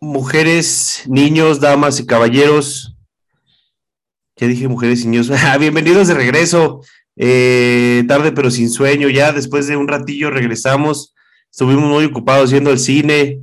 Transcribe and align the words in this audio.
mujeres, 0.00 1.04
niños, 1.06 1.60
damas 1.60 2.00
y 2.00 2.06
caballeros. 2.06 2.96
Ya 4.36 4.46
dije 4.46 4.68
mujeres 4.68 5.02
y 5.02 5.08
niños. 5.08 5.30
Ah, 5.44 5.58
bienvenidos 5.58 6.08
de 6.08 6.14
regreso. 6.14 6.82
Eh, 7.16 8.04
tarde 8.06 8.32
pero 8.32 8.50
sin 8.50 8.70
sueño. 8.70 9.08
Ya 9.08 9.32
después 9.32 9.66
de 9.66 9.76
un 9.76 9.88
ratillo 9.88 10.30
regresamos. 10.30 11.14
Estuvimos 11.50 11.84
muy 11.84 12.04
ocupados 12.04 12.52
viendo 12.52 12.70
el 12.70 12.78
cine, 12.78 13.40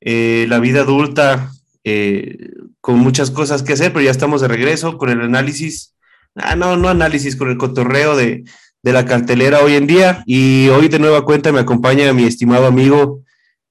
eh, 0.00 0.46
la 0.48 0.60
vida 0.60 0.82
adulta, 0.82 1.50
eh, 1.84 2.52
con 2.80 2.98
muchas 2.98 3.30
cosas 3.30 3.62
que 3.62 3.72
hacer, 3.72 3.92
pero 3.92 4.04
ya 4.04 4.12
estamos 4.12 4.40
de 4.40 4.48
regreso 4.48 4.96
con 4.96 5.10
el 5.10 5.20
análisis. 5.20 5.94
Ah, 6.36 6.54
no, 6.54 6.76
no 6.76 6.88
análisis, 6.88 7.34
con 7.36 7.50
el 7.50 7.58
cotorreo 7.58 8.16
de, 8.16 8.44
de 8.82 8.92
la 8.92 9.04
cartelera 9.04 9.60
hoy 9.60 9.74
en 9.74 9.86
día. 9.86 10.22
Y 10.24 10.68
hoy 10.68 10.88
de 10.88 11.00
nueva 11.00 11.24
cuenta 11.24 11.52
me 11.52 11.60
acompaña 11.60 12.12
mi 12.12 12.24
estimado 12.24 12.66
amigo 12.66 13.24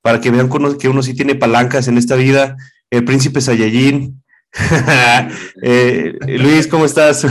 para 0.07 0.21
que 0.21 0.31
vean 0.31 0.49
que 0.79 0.87
uno, 0.87 1.03
sí 1.03 1.13
tiene 1.13 1.35
palancas 1.35 1.89
en 1.89 1.97
esta 1.97 2.15
vida, 2.15 2.55
el 2.89 3.03
príncipe 3.03 3.41
Saiyajin. 3.41 4.23
Eh, 5.61 6.17
Luis, 6.39 6.65
¿cómo 6.65 6.85
estás? 6.85 7.27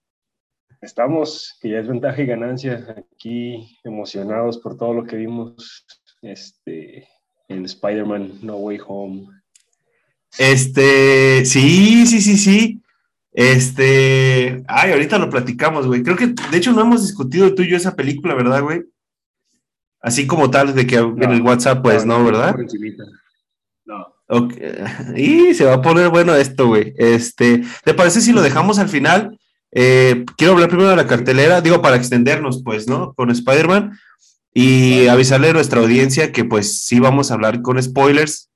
Estamos, 0.80 1.56
que 1.60 1.70
ya 1.70 1.78
es 1.78 1.86
ventaja 1.86 2.20
y 2.20 2.26
ganancia, 2.26 2.96
aquí 3.14 3.78
emocionados 3.84 4.58
por 4.58 4.76
todo 4.76 4.94
lo 4.94 5.04
que 5.04 5.14
vimos 5.14 5.86
este, 6.22 7.06
en 7.48 7.66
Spider-Man 7.66 8.40
No 8.42 8.56
Way 8.56 8.80
Home. 8.84 9.28
Este, 10.36 11.44
sí, 11.44 12.04
sí, 12.08 12.20
sí, 12.20 12.36
sí. 12.36 12.82
Este, 13.30 14.64
ay, 14.66 14.90
ahorita 14.90 15.18
lo 15.18 15.30
platicamos, 15.30 15.86
güey. 15.86 16.02
Creo 16.02 16.16
que, 16.16 16.34
de 16.50 16.56
hecho, 16.56 16.72
no 16.72 16.80
hemos 16.80 17.02
discutido 17.02 17.54
tú 17.54 17.62
y 17.62 17.70
yo 17.70 17.76
esa 17.76 17.94
película, 17.94 18.34
¿verdad, 18.34 18.60
güey? 18.60 18.82
Así 20.02 20.26
como 20.26 20.50
tal, 20.50 20.74
de 20.74 20.86
que 20.86 20.96
en 20.96 21.22
el 21.22 21.42
WhatsApp, 21.42 21.80
pues, 21.82 22.04
¿no? 22.04 22.24
¿Verdad? 22.24 22.56
No. 23.84 24.48
Y 25.16 25.54
se 25.54 25.64
va 25.64 25.74
a 25.74 25.82
poner 25.82 26.08
bueno 26.08 26.34
esto, 26.34 26.66
güey. 26.66 26.92
Este, 26.96 27.62
¿te 27.84 27.94
parece 27.94 28.20
si 28.20 28.32
lo 28.32 28.42
dejamos 28.42 28.78
al 28.78 28.88
final? 28.88 29.38
Eh, 29.70 30.24
quiero 30.36 30.54
hablar 30.54 30.68
primero 30.68 30.90
de 30.90 30.96
la 30.96 31.06
cartelera, 31.06 31.60
digo, 31.60 31.80
para 31.80 31.96
extendernos, 31.96 32.62
pues, 32.64 32.88
¿no? 32.88 33.14
Con 33.14 33.30
Spider-Man 33.30 33.98
y 34.54 35.06
avisarle 35.06 35.50
a 35.50 35.54
nuestra 35.54 35.80
audiencia 35.80 36.32
que, 36.32 36.44
pues, 36.44 36.82
sí 36.82 36.98
vamos 36.98 37.30
a 37.30 37.34
hablar 37.34 37.62
con 37.62 37.82
spoilers. 37.82 38.50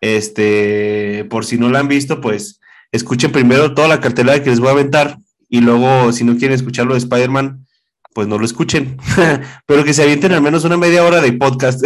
Este, 0.00 1.26
por 1.28 1.44
si 1.44 1.58
no 1.58 1.68
la 1.68 1.80
han 1.80 1.88
visto, 1.88 2.20
pues, 2.20 2.58
escuchen 2.90 3.32
primero 3.32 3.74
toda 3.74 3.86
la 3.86 4.00
cartelera 4.00 4.42
que 4.42 4.50
les 4.50 4.60
voy 4.60 4.70
a 4.70 4.72
aventar 4.72 5.18
y 5.48 5.60
luego, 5.60 6.12
si 6.12 6.24
no 6.24 6.36
quieren 6.36 6.54
escucharlo 6.54 6.94
de 6.94 7.00
Spider-Man, 7.00 7.66
pues 8.12 8.26
no 8.26 8.38
lo 8.38 8.44
escuchen, 8.44 8.96
pero 9.66 9.84
que 9.84 9.94
se 9.94 10.02
avienten 10.02 10.32
al 10.32 10.42
menos 10.42 10.64
una 10.64 10.76
media 10.76 11.04
hora 11.04 11.20
de 11.20 11.32
podcast. 11.32 11.84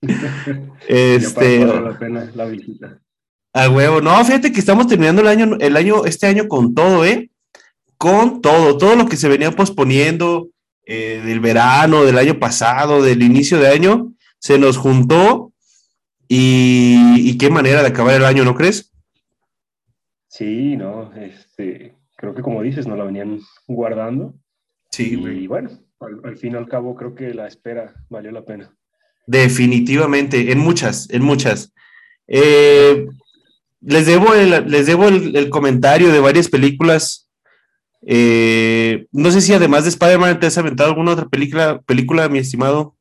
este, 0.88 1.64
la 1.64 1.98
pena 1.98 2.30
la 2.34 2.44
visita. 2.46 2.98
A 3.52 3.68
huevo, 3.68 4.00
no, 4.00 4.24
fíjate 4.24 4.52
que 4.52 4.60
estamos 4.60 4.86
terminando 4.86 5.22
el 5.22 5.28
año, 5.28 5.56
el 5.60 5.76
año, 5.76 6.04
este 6.04 6.26
año 6.26 6.48
con 6.48 6.74
todo, 6.74 7.04
¿eh? 7.04 7.30
Con 7.96 8.40
todo, 8.40 8.76
todo 8.76 8.94
lo 8.94 9.06
que 9.06 9.16
se 9.16 9.28
venía 9.28 9.50
posponiendo 9.52 10.50
eh, 10.84 11.22
del 11.24 11.40
verano, 11.40 12.04
del 12.04 12.18
año 12.18 12.38
pasado, 12.38 13.02
del 13.02 13.22
inicio 13.22 13.58
de 13.58 13.68
año, 13.68 14.12
se 14.38 14.58
nos 14.58 14.76
juntó 14.76 15.52
y, 16.28 17.14
y 17.16 17.38
qué 17.38 17.50
manera 17.50 17.82
de 17.82 17.88
acabar 17.88 18.14
el 18.14 18.24
año, 18.24 18.44
¿no 18.44 18.54
crees? 18.54 18.92
Sí, 20.28 20.76
no, 20.76 21.12
este, 21.14 21.96
creo 22.16 22.34
que 22.34 22.42
como 22.42 22.62
dices, 22.62 22.86
no 22.86 22.96
la 22.96 23.04
venían 23.04 23.40
guardando 23.66 24.34
Sí, 24.90 25.14
Y 25.14 25.46
bueno, 25.46 25.70
al, 26.00 26.36
fin 26.36 26.54
y 26.54 26.56
al 26.56 26.68
cabo 26.68 26.94
creo 26.94 27.14
que 27.14 27.34
la 27.34 27.46
espera 27.46 27.94
valió 28.08 28.30
la 28.30 28.44
pena. 28.44 28.74
Definitivamente, 29.26 30.52
en 30.52 30.58
muchas, 30.58 31.08
en 31.10 31.22
muchas. 31.22 31.72
Eh, 32.26 33.06
les 33.80 34.06
debo, 34.06 34.34
el, 34.34 34.70
les 34.70 34.86
debo 34.86 35.08
el, 35.08 35.50
comentario 35.50 36.12
de 36.12 36.20
varias 36.20 36.48
películas. 36.48 37.30
Eh, 38.02 39.06
no 39.12 39.30
sé 39.30 39.40
si 39.40 39.52
además 39.52 39.84
de 39.84 39.90
Spider-Man 39.90 40.40
te 40.40 40.46
has 40.46 40.58
aventado 40.58 40.90
alguna 40.90 41.12
otra 41.12 41.28
película, 41.28 41.80
película, 41.82 42.28
mi 42.28 42.38
estimado. 42.38 42.96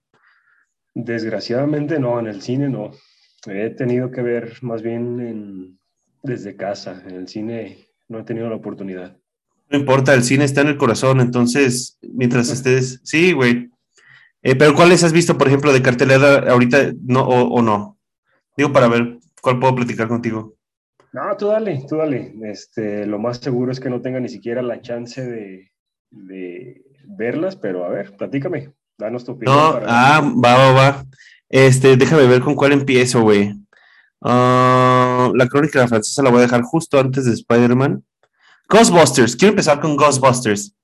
Desgraciadamente 0.93 1.99
no, 1.99 2.19
en 2.19 2.27
el 2.27 2.41
cine 2.41 2.69
no. 2.69 2.91
He 3.45 3.69
tenido 3.69 4.11
que 4.11 4.21
ver 4.21 4.57
más 4.61 4.81
bien 4.81 5.79
desde 6.23 6.55
casa. 6.55 7.03
En 7.07 7.15
el 7.15 7.27
cine 7.27 7.87
no 8.07 8.19
he 8.19 8.23
tenido 8.23 8.49
la 8.49 8.55
oportunidad. 8.55 9.17
No 9.69 9.77
importa, 9.77 10.13
el 10.13 10.23
cine 10.23 10.45
está 10.45 10.61
en 10.61 10.67
el 10.67 10.77
corazón, 10.77 11.19
entonces, 11.19 11.97
mientras 12.01 12.49
estés, 12.49 13.01
sí, 13.03 13.33
güey. 13.33 13.69
Eh, 14.41 14.55
pero 14.55 14.73
¿cuáles 14.75 15.03
has 15.03 15.11
visto, 15.11 15.37
por 15.37 15.47
ejemplo, 15.47 15.73
de 15.73 15.81
cartelera 15.81 16.51
ahorita 16.51 16.93
no, 17.03 17.23
o, 17.23 17.61
no? 17.61 17.97
Digo, 18.55 18.71
para 18.71 18.87
ver 18.87 19.17
cuál 19.41 19.59
puedo 19.59 19.75
platicar 19.75 20.07
contigo. 20.07 20.55
No, 21.11 21.35
tú 21.35 21.47
dale, 21.47 21.83
tú 21.87 21.97
dale. 21.97 22.33
Este, 22.43 23.05
lo 23.05 23.19
más 23.19 23.37
seguro 23.37 23.71
es 23.71 23.79
que 23.79 23.89
no 23.89 24.01
tenga 24.01 24.19
ni 24.19 24.29
siquiera 24.29 24.61
la 24.61 24.81
chance 24.81 25.21
de, 25.21 25.71
verlas, 27.17 27.55
pero 27.55 27.85
a 27.85 27.89
ver, 27.89 28.15
platícame, 28.15 28.73
danos 28.97 29.25
tu 29.25 29.33
opinión. 29.33 29.57
No, 29.57 29.79
ah, 29.85 30.21
va, 30.21 30.57
va, 30.57 30.71
va. 30.71 31.05
Este, 31.49 31.97
déjame 31.97 32.25
ver 32.27 32.41
con 32.41 32.55
cuál 32.55 32.71
empiezo, 32.71 33.21
güey. 33.21 33.53
Ah, 34.21 35.31
la 35.35 35.47
crónica 35.47 35.81
de 35.81 35.87
francesa 35.87 36.23
la 36.23 36.29
voy 36.29 36.39
a 36.39 36.43
dejar 36.43 36.61
justo 36.61 36.99
antes 36.99 37.25
de 37.25 37.33
Spider-Man. 37.33 38.03
Ghostbusters, 38.69 39.35
quiero 39.35 39.51
empezar 39.51 39.79
con 39.79 39.95
Ghostbusters, 39.95 40.75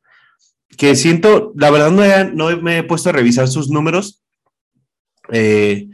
que 0.78 0.96
siento, 0.96 1.54
la 1.56 1.70
verdad 1.70 1.92
no, 1.92 2.04
no 2.50 2.62
me 2.62 2.80
he 2.80 2.84
puesto 2.84 3.10
a 3.10 3.14
revisar 3.14 3.48
sus 3.48 3.70
números, 3.70 4.24
eh, 5.32 5.88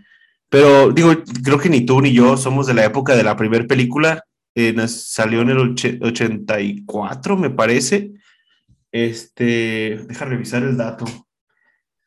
pero 0.50 0.92
digo, 0.92 1.14
creo 1.44 1.60
que 1.60 1.70
ni 1.70 1.86
tú 1.86 2.02
ni 2.02 2.12
yo 2.12 2.38
somos 2.38 2.68
de 2.68 2.74
la 2.74 2.86
época 2.86 3.16
de 3.16 3.24
la 3.24 3.36
primera 3.36 3.66
película, 3.66 4.24
eh, 4.56 4.76
salió 4.88 5.42
en 5.42 5.50
el 5.50 5.58
84, 6.02 7.38
me 7.38 7.50
parece. 7.50 8.12
Este, 8.92 10.00
deja 10.08 10.26
revisar 10.26 10.64
el 10.64 10.76
dato. 10.76 11.06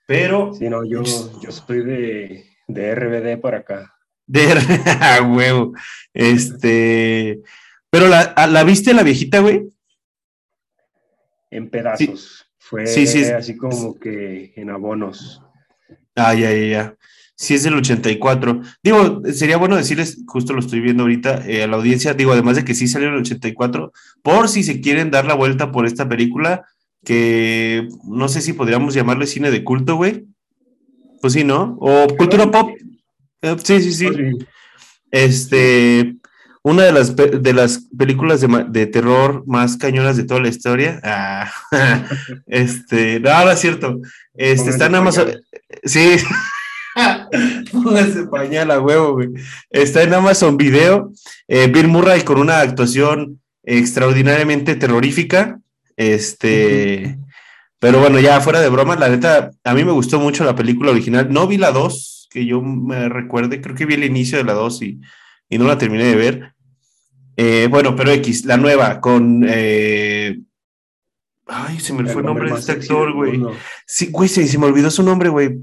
Pero. 0.07 0.53
Sí, 0.55 0.69
no, 0.69 0.85
yo, 0.85 1.03
yo 1.41 1.53
soy 1.53 1.85
de, 1.85 2.45
de 2.67 2.95
RBD 2.95 3.41
para 3.41 3.59
acá. 3.59 3.95
De 4.27 4.55
RBD, 4.55 5.23
huevo. 5.35 5.73
Este. 6.13 7.41
Pero 7.93 8.09
la, 8.09 8.35
la 8.49 8.65
viste 8.65 8.93
la 8.93 9.05
viejita, 9.05 9.39
güey 9.39 9.69
en 11.53 11.69
pedazos. 11.69 12.47
Fue 12.59 12.85
así 12.85 13.57
como 13.57 13.99
que 13.99 14.53
en 14.57 14.71
abonos. 14.71 15.43
Ah, 16.17 16.35
ya, 16.35 16.51
ya, 16.51 16.67
ya. 16.67 16.97
Sí, 17.37 17.55
es 17.55 17.65
del 17.65 17.75
84. 17.75 18.63
Digo, 18.83 19.23
sería 19.33 19.57
bueno 19.57 19.77
decirles, 19.77 20.23
justo 20.27 20.53
lo 20.53 20.61
estoy 20.61 20.81
viendo 20.81 21.03
ahorita 21.03 21.47
eh, 21.47 21.63
a 21.63 21.67
la 21.67 21.77
audiencia, 21.77 22.15
digo, 22.15 22.33
además 22.33 22.57
de 22.57 22.65
que 22.65 22.75
sí 22.75 22.89
salió 22.89 23.09
en 23.09 23.15
el 23.15 23.21
84, 23.21 23.93
por 24.23 24.49
si 24.49 24.63
se 24.63 24.81
quieren 24.81 25.11
dar 25.11 25.27
la 25.27 25.35
vuelta 25.35 25.73
por 25.73 25.87
esta 25.87 26.09
película, 26.09 26.67
que 27.05 27.89
no 28.05 28.29
sé 28.29 28.41
si 28.41 28.53
podríamos 28.53 28.95
llamarle 28.95 29.27
cine 29.27 29.51
de 29.51 29.65
culto, 29.65 29.97
güey. 29.97 30.25
Pues 31.21 31.35
sí, 31.35 31.45
¿no? 31.45 31.77
O 31.81 32.07
cultura 32.17 32.51
pop. 32.51 32.71
Eh, 33.43 33.57
sí, 33.63 33.83
sí, 33.83 33.93
sí. 33.93 34.09
Este, 35.11 36.17
una 36.63 36.85
de 36.85 36.93
las, 36.93 37.17
de 37.17 37.53
las 37.53 37.89
películas 37.97 38.41
de, 38.41 38.87
terror 38.87 39.45
más 39.47 39.77
cañonas 39.77 40.17
de 40.17 40.25
toda 40.25 40.41
la 40.41 40.49
historia. 40.49 41.01
Ah, 41.03 41.51
este, 42.47 43.19
no, 43.21 43.45
no 43.45 43.51
es 43.51 43.61
cierto. 43.61 44.01
Este, 44.35 44.71
está 44.71 44.87
en 44.87 44.95
Amazon. 44.95 45.43
Sí. 45.85 46.17
Póngase 47.73 48.27
pañal 48.27 48.71
a 48.71 48.81
huevo, 48.81 49.15
güey. 49.15 49.31
Está 49.71 50.03
en 50.03 50.15
Amazon 50.15 50.57
Video. 50.57 51.13
Eh, 51.49 51.67
Bill 51.67 51.89
Murray 51.89 52.23
con 52.23 52.39
una 52.39 52.61
actuación 52.61 53.41
extraordinariamente 53.65 54.77
terrorífica. 54.77 55.59
Este. 55.97 57.19
Pero 57.81 57.99
bueno, 57.99 58.21
ya 58.21 58.41
fuera 58.41 58.61
de 58.61 58.69
broma, 58.69 58.95
la 58.95 59.09
neta, 59.09 59.51
a 59.65 59.75
mí 59.75 59.83
me 59.85 59.91
gustó 59.91 60.21
mucho 60.21 60.45
la 60.45 60.55
película 60.55 60.93
original. 60.93 61.33
No 61.33 61.49
vi 61.49 61.57
la 61.57 61.73
2, 61.73 62.29
que 62.31 62.47
yo 62.47 62.63
me 62.63 63.09
recuerde, 63.09 63.61
creo 63.61 63.75
que 63.75 63.87
vi 63.87 63.95
el 63.95 64.05
inicio 64.05 64.39
de 64.39 64.45
la 64.45 64.53
2 64.53 64.83
y 64.83 65.01
y 65.53 65.59
no 65.59 65.67
la 65.67 65.77
terminé 65.77 66.05
de 66.05 66.17
ver. 66.17 66.55
Eh, 67.37 67.69
bueno, 67.71 67.95
pero 67.95 68.11
X, 68.11 68.47
la 68.47 68.57
nueva, 68.57 69.03
con. 69.03 69.45
Eh, 69.47 70.41
ay, 71.47 71.79
se 71.79 71.93
me 71.93 72.09
fue 72.09 72.23
el 72.23 72.27
nombre 72.27 72.51
de 72.51 72.59
este 72.59 72.73
actor, 72.73 73.13
güey. 73.13 73.39
Sí, 73.87 74.09
güey, 74.11 74.31
se, 74.31 74.57
me 74.57 74.65
olvidó 74.65 74.91
su 74.91 75.03
nombre, 75.03 75.29
güey. 75.29 75.59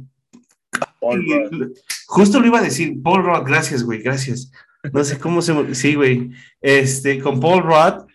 Justo 2.06 2.40
lo 2.40 2.46
iba 2.46 2.60
a 2.60 2.64
decir, 2.64 3.02
Paul 3.02 3.24
Rudd, 3.24 3.48
gracias, 3.48 3.82
güey, 3.82 4.04
gracias. 4.04 4.52
No 4.94 5.04
sé 5.04 5.18
cómo 5.18 5.42
se. 5.42 5.74
Sí, 5.74 5.96
güey. 5.96 6.30
Este, 6.62 7.20
con 7.20 7.40
Paul 7.40 7.64
Rudd, 7.64 8.08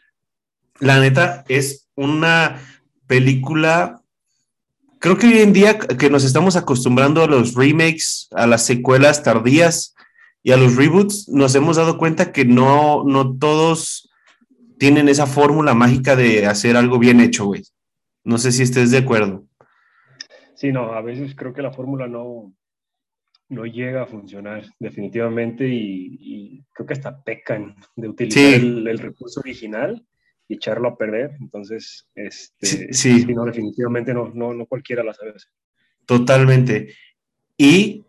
la 0.79 1.01
neta, 1.01 1.45
es 1.49 1.89
una 1.97 2.63
película. 3.09 4.01
Creo 5.01 5.19
que 5.19 5.27
hoy 5.27 5.39
en 5.41 5.53
día 5.53 5.77
que 5.77 6.09
nos 6.09 6.23
estamos 6.23 6.55
acostumbrando 6.55 7.25
a 7.25 7.27
los 7.27 7.55
remakes, 7.55 8.29
a 8.31 8.47
las 8.47 8.65
secuelas 8.65 9.25
tardías, 9.25 9.94
y 10.45 10.53
a 10.53 10.59
los 10.59 10.77
reboots 10.77 11.29
nos 11.31 11.55
hemos 11.55 11.79
dado 11.79 11.97
cuenta 11.97 12.31
que 12.31 12.45
no, 12.45 13.03
no 13.03 13.37
todos 13.39 14.13
tienen 14.79 15.09
esa 15.09 15.27
fórmula 15.27 15.73
mágica 15.73 16.17
de 16.17 16.47
hacer 16.47 16.77
algo 16.77 16.99
bien 16.99 17.21
hecho, 17.21 17.47
güey. 17.47 17.63
No 18.25 18.37
sé 18.37 18.53
si 18.53 18.63
estés 18.63 18.91
de 18.91 18.99
acuerdo. 18.99 19.47
Sí, 20.55 20.71
no, 20.71 20.93
a 20.93 21.01
veces 21.01 21.35
creo 21.35 21.55
que 21.55 21.63
la 21.63 21.73
fórmula 21.73 22.07
no, 22.09 22.55
no 23.49 23.65
llega 23.65 24.03
a 24.03 24.07
funcionar 24.07 24.67
definitivamente 24.79 25.67
y, 25.67 26.63
creo 26.75 26.87
que 26.87 26.93
hasta 26.93 27.23
pecan 27.23 27.75
de 27.97 28.09
utilizar 28.09 28.61
el, 28.61 28.99
recurso 28.99 29.41
original 29.41 30.07
y 30.47 30.57
echarlo 30.57 30.89
a 30.89 30.99
perder. 30.99 31.39
Entonces, 31.41 32.07
este, 32.15 32.93
sí, 32.93 33.25
no, 33.35 33.47
definitivamente 33.47 34.13
no, 34.13 34.31
no, 34.35 34.53
no 34.53 34.67
cualquiera 34.67 35.03
la 35.03 35.15
sabe 35.15 35.33
Totalmente. 36.05 36.95
Y 37.57 38.04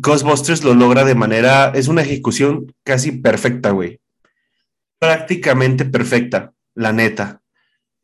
Ghostbusters 0.00 0.64
lo 0.64 0.74
logra 0.74 1.04
de 1.04 1.14
manera, 1.14 1.72
es 1.74 1.88
una 1.88 2.02
ejecución 2.02 2.74
casi 2.84 3.12
perfecta, 3.12 3.70
güey. 3.70 4.00
Prácticamente 4.98 5.84
perfecta, 5.84 6.52
la 6.74 6.92
neta. 6.92 7.42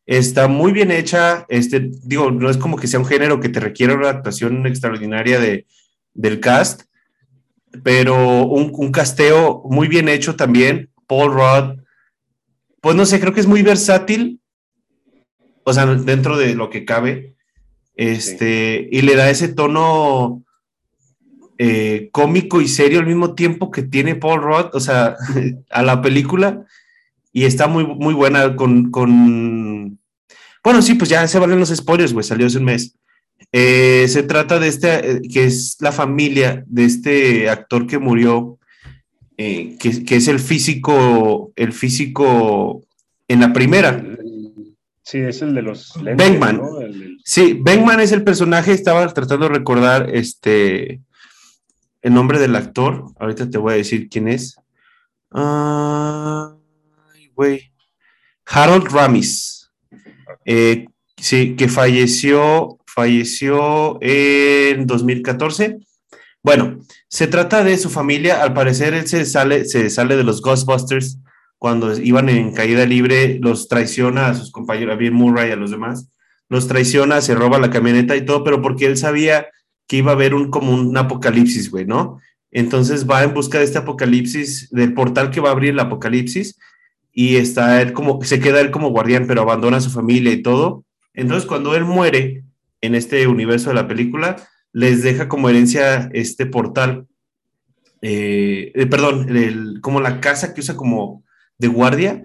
Está 0.06 0.48
muy 0.48 0.72
bien 0.72 0.90
hecha, 0.90 1.46
este, 1.48 1.90
digo, 2.04 2.30
no 2.30 2.50
es 2.50 2.56
como 2.56 2.76
que 2.76 2.86
sea 2.86 3.00
un 3.00 3.06
género 3.06 3.40
que 3.40 3.48
te 3.48 3.60
requiere 3.60 3.94
una 3.94 4.10
actuación 4.10 4.66
extraordinaria 4.66 5.40
de, 5.40 5.66
del 6.12 6.40
cast, 6.40 6.82
pero 7.82 8.44
un, 8.44 8.70
un 8.74 8.92
casteo 8.92 9.62
muy 9.64 9.88
bien 9.88 10.08
hecho 10.08 10.36
también. 10.36 10.90
Paul 11.06 11.32
Rudd, 11.32 11.80
pues 12.80 12.94
no 12.96 13.06
sé, 13.06 13.18
creo 13.18 13.32
que 13.32 13.40
es 13.40 13.46
muy 13.46 13.62
versátil, 13.62 14.40
o 15.64 15.72
sea, 15.72 15.86
dentro 15.86 16.36
de 16.36 16.54
lo 16.54 16.70
que 16.70 16.84
cabe, 16.84 17.34
este, 17.96 18.88
y 18.90 19.02
le 19.02 19.16
da 19.16 19.30
ese 19.30 19.48
tono 19.48 20.43
eh, 21.58 22.08
cómico 22.12 22.60
y 22.60 22.68
serio 22.68 23.00
al 23.00 23.06
mismo 23.06 23.34
tiempo 23.34 23.70
que 23.70 23.82
tiene 23.82 24.14
Paul 24.14 24.42
Rudd, 24.42 24.74
o 24.74 24.80
sea, 24.80 25.16
a 25.70 25.82
la 25.82 26.02
película, 26.02 26.64
y 27.32 27.44
está 27.44 27.66
muy, 27.66 27.86
muy 27.86 28.14
buena 28.14 28.56
con, 28.56 28.90
con... 28.90 29.98
Bueno, 30.62 30.82
sí, 30.82 30.94
pues 30.94 31.10
ya 31.10 31.26
se 31.28 31.38
valen 31.38 31.60
los 31.60 31.74
spoilers, 31.74 32.12
güey, 32.12 32.24
salió 32.24 32.46
hace 32.46 32.58
un 32.58 32.64
mes. 32.64 32.96
Eh, 33.52 34.06
se 34.08 34.22
trata 34.22 34.58
de 34.58 34.68
este, 34.68 35.10
eh, 35.10 35.20
que 35.32 35.44
es 35.44 35.76
la 35.80 35.92
familia 35.92 36.64
de 36.66 36.84
este 36.84 37.50
actor 37.50 37.86
que 37.86 37.98
murió, 37.98 38.58
que, 39.36 39.76
que, 40.06 40.16
es 40.16 40.28
el 40.28 40.38
físico, 40.38 41.52
el 41.56 41.72
físico 41.72 42.84
en 43.26 43.40
la 43.40 43.52
primera. 43.52 44.02
Sí, 45.02 45.18
es 45.18 45.42
el 45.42 45.54
de 45.54 45.62
los 45.62 45.96
lentes, 46.02 46.40
Sí, 47.24 47.62
es 47.66 48.12
el 48.12 48.24
personaje, 48.24 48.72
estaba 48.72 49.06
tratando 49.12 49.48
de 49.48 49.54
recordar 49.54 50.08
este 50.12 51.00
el 52.04 52.12
nombre 52.12 52.38
del 52.38 52.54
actor, 52.54 53.06
ahorita 53.18 53.48
te 53.48 53.56
voy 53.56 53.72
a 53.72 53.76
decir 53.76 54.10
quién 54.10 54.28
es. 54.28 54.56
Harold 58.46 58.92
Ramis. 58.92 59.72
Eh, 60.44 60.84
sí, 61.16 61.56
que 61.56 61.66
falleció, 61.66 62.78
falleció 62.84 63.96
en 64.02 64.86
2014. 64.86 65.78
Bueno, 66.42 66.78
se 67.08 67.26
trata 67.26 67.64
de 67.64 67.78
su 67.78 67.88
familia. 67.88 68.42
Al 68.42 68.52
parecer, 68.52 68.92
él 68.92 69.08
se 69.08 69.24
sale, 69.24 69.64
se 69.64 69.88
sale 69.88 70.18
de 70.18 70.24
los 70.24 70.42
Ghostbusters 70.42 71.20
cuando 71.56 71.98
iban 71.98 72.28
en 72.28 72.52
caída 72.52 72.84
libre, 72.84 73.38
los 73.40 73.66
traiciona 73.66 74.26
a 74.26 74.34
sus 74.34 74.52
compañeros, 74.52 74.92
a 74.92 74.98
Bill 74.98 75.12
Murray 75.12 75.48
y 75.48 75.52
a 75.52 75.56
los 75.56 75.70
demás. 75.70 76.10
Los 76.50 76.68
traiciona, 76.68 77.22
se 77.22 77.34
roba 77.34 77.58
la 77.58 77.70
camioneta 77.70 78.14
y 78.14 78.26
todo, 78.26 78.44
pero 78.44 78.60
porque 78.60 78.84
él 78.84 78.98
sabía 78.98 79.46
que 79.86 79.96
iba 79.96 80.12
a 80.12 80.14
haber 80.14 80.34
un 80.34 80.50
como 80.50 80.72
un 80.72 80.96
apocalipsis, 80.96 81.70
güey, 81.70 81.86
¿no? 81.86 82.20
Entonces 82.50 83.08
va 83.08 83.24
en 83.24 83.34
busca 83.34 83.58
de 83.58 83.64
este 83.64 83.78
apocalipsis, 83.78 84.70
del 84.70 84.94
portal 84.94 85.30
que 85.30 85.40
va 85.40 85.48
a 85.48 85.52
abrir 85.52 85.70
el 85.70 85.80
apocalipsis, 85.80 86.58
y 87.12 87.36
está 87.36 87.82
él 87.82 87.92
como, 87.92 88.22
se 88.24 88.40
queda 88.40 88.60
él 88.60 88.70
como 88.70 88.90
guardián, 88.90 89.26
pero 89.26 89.42
abandona 89.42 89.78
a 89.78 89.80
su 89.80 89.90
familia 89.90 90.32
y 90.32 90.42
todo. 90.42 90.84
Entonces, 91.14 91.46
cuando 91.46 91.74
él 91.76 91.84
muere 91.84 92.44
en 92.80 92.94
este 92.94 93.26
universo 93.26 93.70
de 93.70 93.76
la 93.76 93.88
película, 93.88 94.36
les 94.72 95.02
deja 95.02 95.28
como 95.28 95.48
herencia 95.48 96.10
este 96.12 96.46
portal, 96.46 97.06
eh, 98.02 98.72
eh, 98.74 98.86
perdón, 98.86 99.34
el, 99.36 99.80
como 99.80 100.00
la 100.00 100.20
casa 100.20 100.54
que 100.54 100.60
usa 100.60 100.76
como 100.76 101.24
de 101.58 101.68
guardia. 101.68 102.22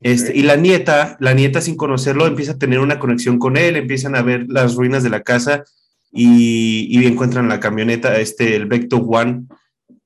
Este, 0.00 0.36
Y 0.36 0.42
la 0.42 0.56
nieta, 0.56 1.16
la 1.20 1.32
nieta 1.32 1.60
sin 1.60 1.76
conocerlo, 1.76 2.26
empieza 2.26 2.52
a 2.52 2.58
tener 2.58 2.80
una 2.80 2.98
conexión 2.98 3.38
con 3.38 3.56
él, 3.56 3.76
empiezan 3.76 4.14
a 4.14 4.22
ver 4.22 4.46
las 4.48 4.74
ruinas 4.74 5.02
de 5.02 5.10
la 5.10 5.22
casa 5.22 5.64
y, 6.12 7.06
encuentran 7.06 7.48
la 7.48 7.58
camioneta, 7.58 8.18
este, 8.20 8.54
el 8.54 8.66
Vecto 8.66 8.98
One, 8.98 9.46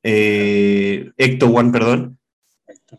eh, 0.02 1.10
Ecto 1.16 1.48
One, 1.48 1.72
perdón, 1.72 2.18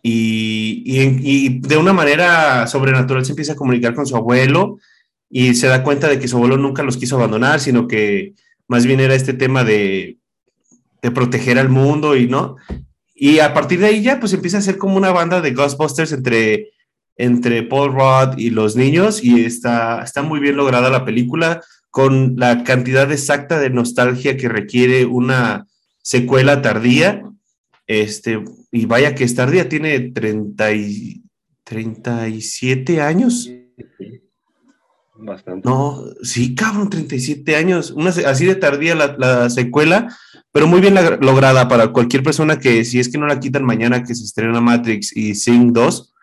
y, 0.04 0.83
y, 0.86 1.59
de 1.59 1.77
una 1.77 1.94
manera 1.94 2.68
sobrenatural 2.68 3.25
se 3.25 3.31
empieza 3.31 3.54
a 3.54 3.57
comunicar 3.57 3.95
con 3.95 4.06
su 4.06 4.15
abuelo 4.15 4.77
y 5.30 5.56
se 5.56 5.68
da 5.68 5.83
cuenta 5.83 6.09
de 6.09 6.19
que 6.19 6.27
su 6.27 6.36
abuelo 6.36 6.57
nunca 6.57 6.83
los 6.83 6.98
quiso 6.98 7.15
abandonar, 7.15 7.59
sino 7.62 7.88
que 7.88 8.33
más 8.68 8.86
bien 8.86 9.00
era 9.00 9.15
este 9.15 9.33
tema 9.33 9.63
de, 9.63 10.18
de 11.01 11.12
proteger 11.12 11.57
al 11.57 11.69
mundo 11.69 12.15
y 12.18 12.27
no. 12.27 12.57
Y 13.15 13.39
a 13.39 13.53
partir 13.53 13.80
de 13.80 13.88
ahí 13.88 14.03
ya 14.03 14.19
pues 14.19 14.33
empieza 14.33 14.57
a 14.57 14.62
ser 14.62 14.77
como 14.77 14.98
una 14.98 15.12
banda 15.12 15.42
de 15.42 15.51
Ghostbusters 15.51 16.12
entre, 16.12 16.71
entre 17.15 17.63
Paul 17.63 17.94
Rudd 17.94 18.38
y 18.38 18.50
los 18.50 18.75
niños 18.75 19.24
y 19.24 19.45
está, 19.45 20.03
está 20.03 20.21
muy 20.21 20.39
bien 20.39 20.57
lograda 20.57 20.89
la 20.89 21.06
película 21.06 21.62
con 21.89 22.36
la 22.38 22.63
cantidad 22.63 23.12
exacta 23.12 23.60
de 23.60 23.69
nostalgia 23.69 24.38
que 24.38 24.50
requiere 24.50 25.06
una 25.06 25.68
secuela 26.01 26.62
tardía. 26.62 27.24
Este, 27.88 28.44
y 28.72 28.86
vaya 28.86 29.16
que 29.16 29.24
es 29.24 29.34
tardía, 29.34 29.69
tiene 29.69 30.00
30 30.12 30.72
y, 30.74 31.24
37 31.68 33.01
años. 33.01 33.51
Bastante. 35.16 35.68
No, 35.68 36.04
sí, 36.22 36.56
cabrón, 36.56 36.89
37 36.89 37.56
años. 37.56 37.92
Una, 37.92 38.10
así 38.10 38.45
de 38.45 38.56
tardía 38.56 38.95
la, 38.95 39.50
secuela, 39.50 40.16
pero 40.51 40.68
muy 40.68 40.80
bien 40.80 40.95
lograda 40.95 41.68
para 41.68 41.92
cualquier 41.92 42.24
persona 42.24 42.60
que, 42.60 42.86
si 42.86 43.00
es 43.00 43.10
que 43.10 43.18
no 43.18 43.28
la 43.28 43.39
quitan 43.39 43.66
mañana 43.66 44.04
que 44.04 44.16
se 44.16 44.24
estrena 44.24 44.62
Matrix 44.62 45.16
y 45.16 45.36
Sing 45.36 45.74
2, 45.74 46.13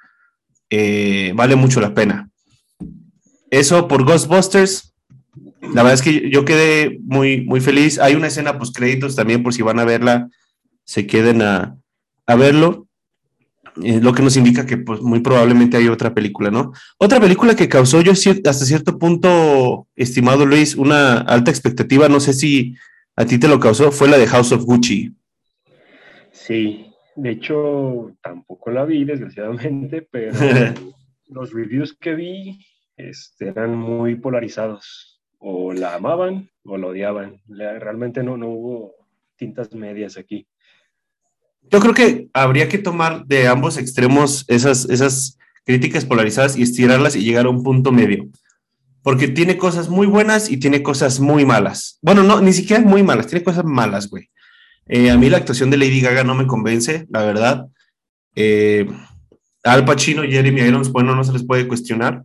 eh, 0.71 1.33
vale 1.35 1.57
mucho 1.57 1.81
la 1.81 1.93
pena. 1.93 2.31
Eso 3.51 3.87
por 3.87 4.05
Ghostbusters. 4.05 4.94
La 5.73 5.83
verdad 5.83 5.95
es 5.95 6.03
que 6.03 6.31
yo 6.31 6.45
quedé 6.45 6.99
muy, 7.03 7.43
muy 7.43 7.61
feliz. 7.61 7.99
Hay 7.99 8.15
una 8.15 8.27
escena 8.27 8.59
post 8.59 8.77
créditos 8.77 9.17
también, 9.17 9.43
por 9.43 9.55
si 9.55 9.63
van 9.63 9.79
a 9.79 9.85
verla, 9.85 10.29
se 10.85 11.07
queden 11.07 11.43
a, 11.43 11.77
verlo. 12.27 12.87
Eh, 13.83 14.01
lo 14.01 14.13
que 14.13 14.23
nos 14.23 14.37
indica 14.37 14.67
que 14.67 14.77
pues, 14.77 15.01
muy 15.01 15.21
probablemente 15.21 15.77
hay 15.77 15.89
otra 15.89 16.15
película, 16.15 16.51
¿no? 16.51 16.73
Otra 16.99 17.21
película 17.21 17.57
que 17.57 17.69
causó 17.69 18.01
yo 18.03 18.13
hasta 18.13 18.53
cierto 18.53 18.99
punto, 18.99 19.89
estimado 19.97 20.47
Luis, 20.47 20.77
una 20.77 21.19
alta 21.19 21.51
expectativa, 21.51 22.09
no 22.09 22.21
sé 22.21 22.35
si 22.35 22.77
a 23.17 23.25
ti 23.25 23.39
te 23.39 23.49
lo 23.49 23.59
causó, 23.59 23.91
fue 23.91 24.09
la 24.09 24.19
de 24.19 24.29
House 24.29 24.53
of 24.53 24.65
Gucci. 24.65 25.13
Sí, 26.31 26.87
de 27.17 27.31
hecho 27.31 28.13
tampoco 28.23 28.71
la 28.71 28.85
vi, 28.85 29.05
desgraciadamente, 29.05 30.07
pero 30.09 30.33
los 31.29 31.53
reviews 31.53 31.97
que 31.99 32.15
vi 32.15 32.67
este, 32.97 33.49
eran 33.49 33.77
muy 33.77 34.15
polarizados 34.15 35.14
o 35.47 35.75
la 35.75 35.95
amaban 35.95 36.49
o 36.65 36.79
la 36.79 36.87
odiaban. 36.87 37.43
Realmente 37.47 38.23
no, 38.23 38.39
no 38.39 38.49
hubo 38.49 38.95
tintas 39.37 39.75
medias 39.75 40.17
aquí. 40.17 40.47
Yo 41.71 41.81
creo 41.81 41.93
que 41.93 42.29
habría 42.33 42.69
que 42.69 42.79
tomar 42.79 43.27
de 43.27 43.47
ambos 43.47 43.77
extremos 43.77 44.47
esas, 44.49 44.89
esas 44.89 45.39
críticas 45.65 46.07
polarizadas 46.07 46.57
y 46.57 46.63
estirarlas 46.63 47.15
y 47.15 47.23
llegar 47.23 47.45
a 47.45 47.51
un 47.51 47.63
punto 47.63 47.93
medio. 47.93 48.27
Porque 49.03 49.29
tiene 49.29 49.59
cosas 49.59 49.91
muy 49.91 50.07
buenas 50.07 50.51
y 50.51 50.57
tiene 50.57 50.83
cosas 50.83 51.21
muy 51.21 51.45
malas. 51.45 51.99
Bueno, 52.01 52.23
no, 52.23 52.41
ni 52.41 52.55
siquiera 52.55 52.83
muy 52.83 53.03
malas, 53.03 53.27
tiene 53.27 53.45
cosas 53.45 53.67
malas, 53.67 54.09
güey. 54.09 54.31
Eh, 54.87 55.11
a 55.11 55.19
mí 55.19 55.29
la 55.29 55.37
actuación 55.37 55.69
de 55.69 55.77
Lady 55.77 56.01
Gaga 56.01 56.25
no 56.25 56.35
me 56.35 56.47
convence, 56.47 57.07
la 57.11 57.23
verdad. 57.23 57.67
Eh, 58.35 58.87
Al 59.63 59.85
Pacino 59.85 60.25
y 60.25 60.33
Jeremy 60.33 60.63
Irons, 60.63 60.91
bueno, 60.91 61.15
no 61.15 61.23
se 61.23 61.35
les 61.35 61.45
puede 61.45 61.69
cuestionar. 61.69 62.25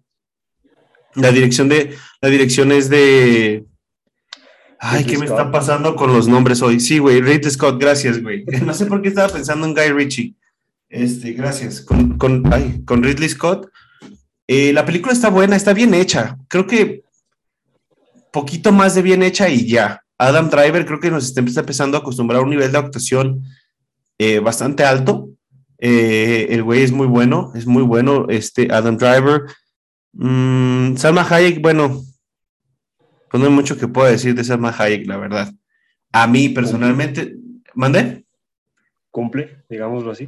La 1.15 1.31
dirección 1.31 1.69
de, 1.69 1.95
la 2.21 2.29
dirección 2.29 2.71
es 2.71 2.89
de. 2.89 3.65
Ay, 4.79 5.03
¿qué 5.03 5.17
me 5.17 5.25
está 5.25 5.51
pasando 5.51 5.95
con 5.95 6.13
los 6.13 6.27
nombres 6.27 6.61
hoy? 6.61 6.79
Sí, 6.79 6.99
güey, 6.99 7.21
Ridley 7.21 7.51
Scott, 7.51 7.79
gracias, 7.79 8.21
güey. 8.21 8.45
No 8.65 8.73
sé 8.73 8.85
por 8.85 9.01
qué 9.01 9.09
estaba 9.09 9.27
pensando 9.27 9.67
en 9.67 9.73
Guy 9.73 9.89
Ritchie. 9.91 10.35
Este, 10.89 11.33
gracias. 11.33 11.81
Con, 11.81 12.17
con, 12.17 12.43
con 12.85 13.03
Ridley 13.03 13.29
Scott. 13.29 13.69
Eh, 14.47 14.73
la 14.73 14.85
película 14.85 15.13
está 15.13 15.29
buena, 15.29 15.55
está 15.55 15.73
bien 15.73 15.93
hecha. 15.93 16.37
Creo 16.47 16.65
que 16.65 17.03
poquito 18.31 18.71
más 18.71 18.95
de 18.95 19.01
bien 19.01 19.21
hecha 19.21 19.49
y 19.49 19.67
ya. 19.67 20.03
Adam 20.17 20.49
Driver 20.49 20.85
creo 20.85 20.99
que 20.99 21.11
nos 21.11 21.25
está 21.25 21.39
empezando 21.39 21.97
a 21.97 22.01
acostumbrar 22.01 22.41
a 22.41 22.43
un 22.43 22.49
nivel 22.49 22.71
de 22.71 22.77
actuación 22.77 23.43
eh, 24.17 24.39
bastante 24.39 24.83
alto. 24.83 25.29
Eh, 25.77 26.47
el 26.49 26.63
güey 26.63 26.83
es 26.83 26.91
muy 26.91 27.07
bueno, 27.07 27.51
es 27.55 27.65
muy 27.65 27.83
bueno. 27.83 28.25
Este 28.27 28.67
Adam 28.71 28.97
Driver. 28.97 29.43
Mm, 30.21 30.97
Salma 30.97 31.25
Hayek, 31.29 31.61
bueno, 31.61 32.03
pues 33.31 33.41
no 33.41 33.47
hay 33.47 33.53
mucho 33.53 33.77
que 33.77 33.87
pueda 33.87 34.11
decir 34.11 34.35
de 34.35 34.43
Salma 34.43 34.75
Hayek, 34.77 35.07
la 35.07 35.15
verdad. 35.15 35.49
A 36.11 36.27
mí 36.27 36.49
personalmente, 36.49 37.37
¿mandé? 37.73 38.25
Cumple, 39.11 39.63
digámoslo 39.69 40.11
así. 40.11 40.27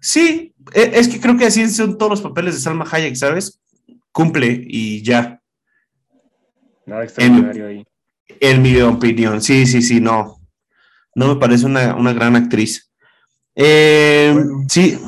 Sí, 0.00 0.52
e, 0.74 0.90
es 0.94 1.06
que 1.06 1.20
creo 1.20 1.36
que 1.36 1.46
así 1.46 1.68
son 1.68 1.98
todos 1.98 2.10
los 2.10 2.20
papeles 2.20 2.54
de 2.54 2.60
Salma 2.60 2.84
Hayek, 2.90 3.14
¿sabes? 3.14 3.60
Cumple 4.10 4.60
y 4.66 5.04
ya. 5.04 5.40
Nada 6.84 7.04
extraordinario 7.04 7.68
ahí. 7.68 7.86
En 8.40 8.60
mi 8.60 8.80
opinión, 8.80 9.40
sí, 9.40 9.66
sí, 9.66 9.82
sí, 9.82 10.00
no. 10.00 10.40
no 11.14 11.28
me 11.28 11.40
parece 11.40 11.64
una, 11.66 12.12
gran 12.12 12.34
actriz. 12.34 12.90
Eh, 13.54 14.34
sí, 14.68 14.98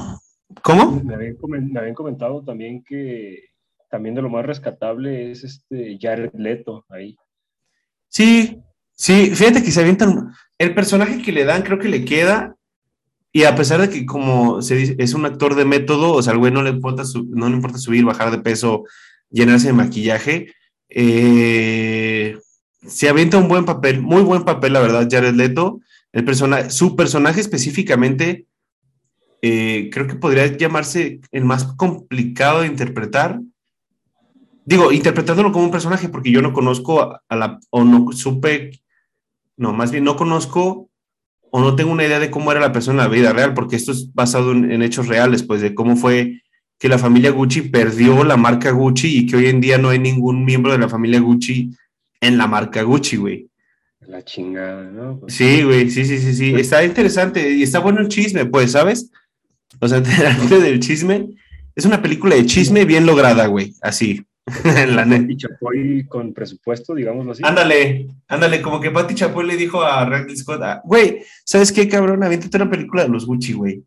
¿cómo? 0.63 1.03
Me 1.03 1.15
habían, 1.15 1.95
comentado 1.95 2.45
también 2.45 2.85
que 2.85 3.52
también 3.93 4.15
de 4.15 4.23
lo 4.23 4.31
más 4.31 4.47
rescatable 4.47 5.31
es 5.31 5.45
este 5.45 5.99
Jared 6.01 6.33
Leto 6.33 6.87
ahí. 6.89 7.15
Sí, 8.09 8.59
sí, 8.95 9.35
fíjate 9.35 9.63
que 9.63 9.71
se 9.71 9.83
avientan, 9.83 10.33
el 10.57 10.75
personaje 10.75 11.21
que 11.21 11.31
le 11.31 11.45
dan 11.45 11.63
creo 11.63 11.79
que 11.79 11.91
le 11.91 12.07
queda, 12.07 12.57
y 13.33 13.45
a 13.45 13.55
pesar 13.55 13.83
de 13.83 13.91
que 13.91 14.07
como 14.07 14.63
se 14.63 14.77
dice, 14.77 14.97
es 14.99 15.13
un 15.13 15.27
actor 15.27 15.55
de 15.55 15.67
método, 15.67 16.15
o 16.15 16.23
sea, 16.23 16.33
al 16.33 16.39
güey 16.39 16.51
no 16.51 16.63
le 16.63 16.71
importa, 16.71 17.03
no 17.29 17.51
le 17.51 17.55
importa 17.55 17.77
subir, 17.77 18.05
bajar 18.07 18.31
de 18.31 18.39
peso, 18.39 18.85
llenarse 19.29 19.67
de 19.67 19.75
maquillaje, 19.75 20.55
eh, 20.89 22.39
se 22.87 23.09
avienta 23.11 23.37
un 23.37 23.49
buen 23.49 23.67
papel, 23.67 24.01
muy 24.01 24.23
buen 24.23 24.45
papel, 24.45 24.73
la 24.73 24.81
verdad, 24.81 25.07
Jared 25.11 25.35
Leto. 25.35 25.81
El 26.13 26.25
personaje, 26.25 26.71
su 26.71 26.97
personaje 26.97 27.41
específicamente, 27.41 28.47
eh, 29.41 29.91
creo 29.93 30.07
que 30.07 30.15
podría 30.15 30.47
llamarse 30.47 31.21
el 31.31 31.45
más 31.45 31.65
complicado 31.65 32.61
de 32.61 32.69
interpretar. 32.69 33.41
Digo, 34.65 34.93
interpretándolo 34.93 35.53
como 35.53 35.65
un 35.65 35.71
personaje, 35.71 36.09
porque 36.09 36.31
yo 36.31 36.43
no 36.43 36.53
conozco 36.53 37.03
a, 37.29 37.37
la, 37.37 37.59
o 37.71 37.85
no 37.85 38.13
supe, 38.13 38.71
no, 39.57 39.73
más 39.73 39.91
bien 39.91 40.05
no 40.05 40.17
conozco 40.17 40.89
o 41.51 41.61
no 41.61 41.77
tengo 41.77 41.93
una 41.93 42.05
idea 42.05 42.19
de 42.19 42.31
cómo 42.31 42.51
era 42.51 42.61
la 42.61 42.73
persona 42.73 43.05
en 43.05 43.11
la 43.11 43.15
vida 43.15 43.33
real, 43.33 43.55
porque 43.55 43.77
esto 43.77 43.93
es 43.93 44.13
basado 44.15 44.53
en, 44.53 44.71
en 44.71 44.83
hechos 44.83 45.09
reales, 45.09 45.43
pues 45.43 45.61
de 45.61 45.75
cómo 45.75 45.97
fue 45.97 46.43
que 46.79 46.89
la 46.89 46.99
familia 46.99 47.31
Gucci 47.31 47.63
perdió 47.63 48.25
la 48.25 48.37
marca 48.37 48.71
Gucci 48.71 49.19
y 49.19 49.27
que 49.27 49.37
hoy 49.37 49.47
en 49.47 49.61
día 49.61 49.79
no 49.79 49.91
hay 49.91 49.99
ningún 49.99 50.45
miembro 50.45 50.73
de 50.73 50.79
la 50.79 50.89
familia 50.89 51.21
Gucci 51.21 51.71
en 52.21 52.39
la 52.39 52.47
marca 52.47 52.83
Gucci, 52.83 53.17
güey. 53.17 53.49
La 54.01 54.25
chingada, 54.25 54.91
¿no? 54.91 55.21
Pues 55.21 55.35
sí, 55.35 55.63
güey, 55.63 55.89
sí, 55.91 56.05
sí, 56.05 56.19
sí, 56.19 56.35
sí. 56.35 56.51
Pues 56.51 56.63
está 56.63 56.85
interesante 56.85 57.55
y 57.55 57.63
está 57.63 57.79
bueno 57.79 58.01
el 58.01 58.09
chisme, 58.09 58.47
pues, 58.47 58.73
¿sabes? 58.73 59.11
O 59.79 59.87
sea, 59.87 59.99
enterarte 59.99 60.59
del 60.59 60.81
chisme. 60.81 61.29
Es 61.77 61.85
una 61.85 62.03
película 62.03 62.35
de 62.35 62.47
chisme 62.47 62.85
bien 62.85 63.07
lograda, 63.07 63.47
güey, 63.47 63.75
así. 63.81 64.25
la 64.65 65.05
Pati 65.05 65.37
Chapoy 65.37 66.07
con 66.09 66.33
presupuesto, 66.35 66.95
digámoslo 66.95 67.33
así. 67.33 67.43
Ándale, 67.45 68.09
ándale, 68.29 68.61
como 68.61 68.81
que 68.81 68.91
Pati 68.91 69.15
Chapoy 69.15 69.47
le 69.47 69.57
dijo 69.57 69.83
a 69.83 70.05
Ridley 70.05 70.37
Scott, 70.37 70.63
ah, 70.63 70.83
güey, 70.85 71.23
¿sabes 71.45 71.71
qué, 71.71 71.89
cabrón? 71.89 72.25
Aviéntate 72.25 72.57
una 72.57 72.71
película 72.71 73.05
de 73.05 73.09
los 73.09 73.27
Gucci, 73.27 73.53
güey. 73.53 73.85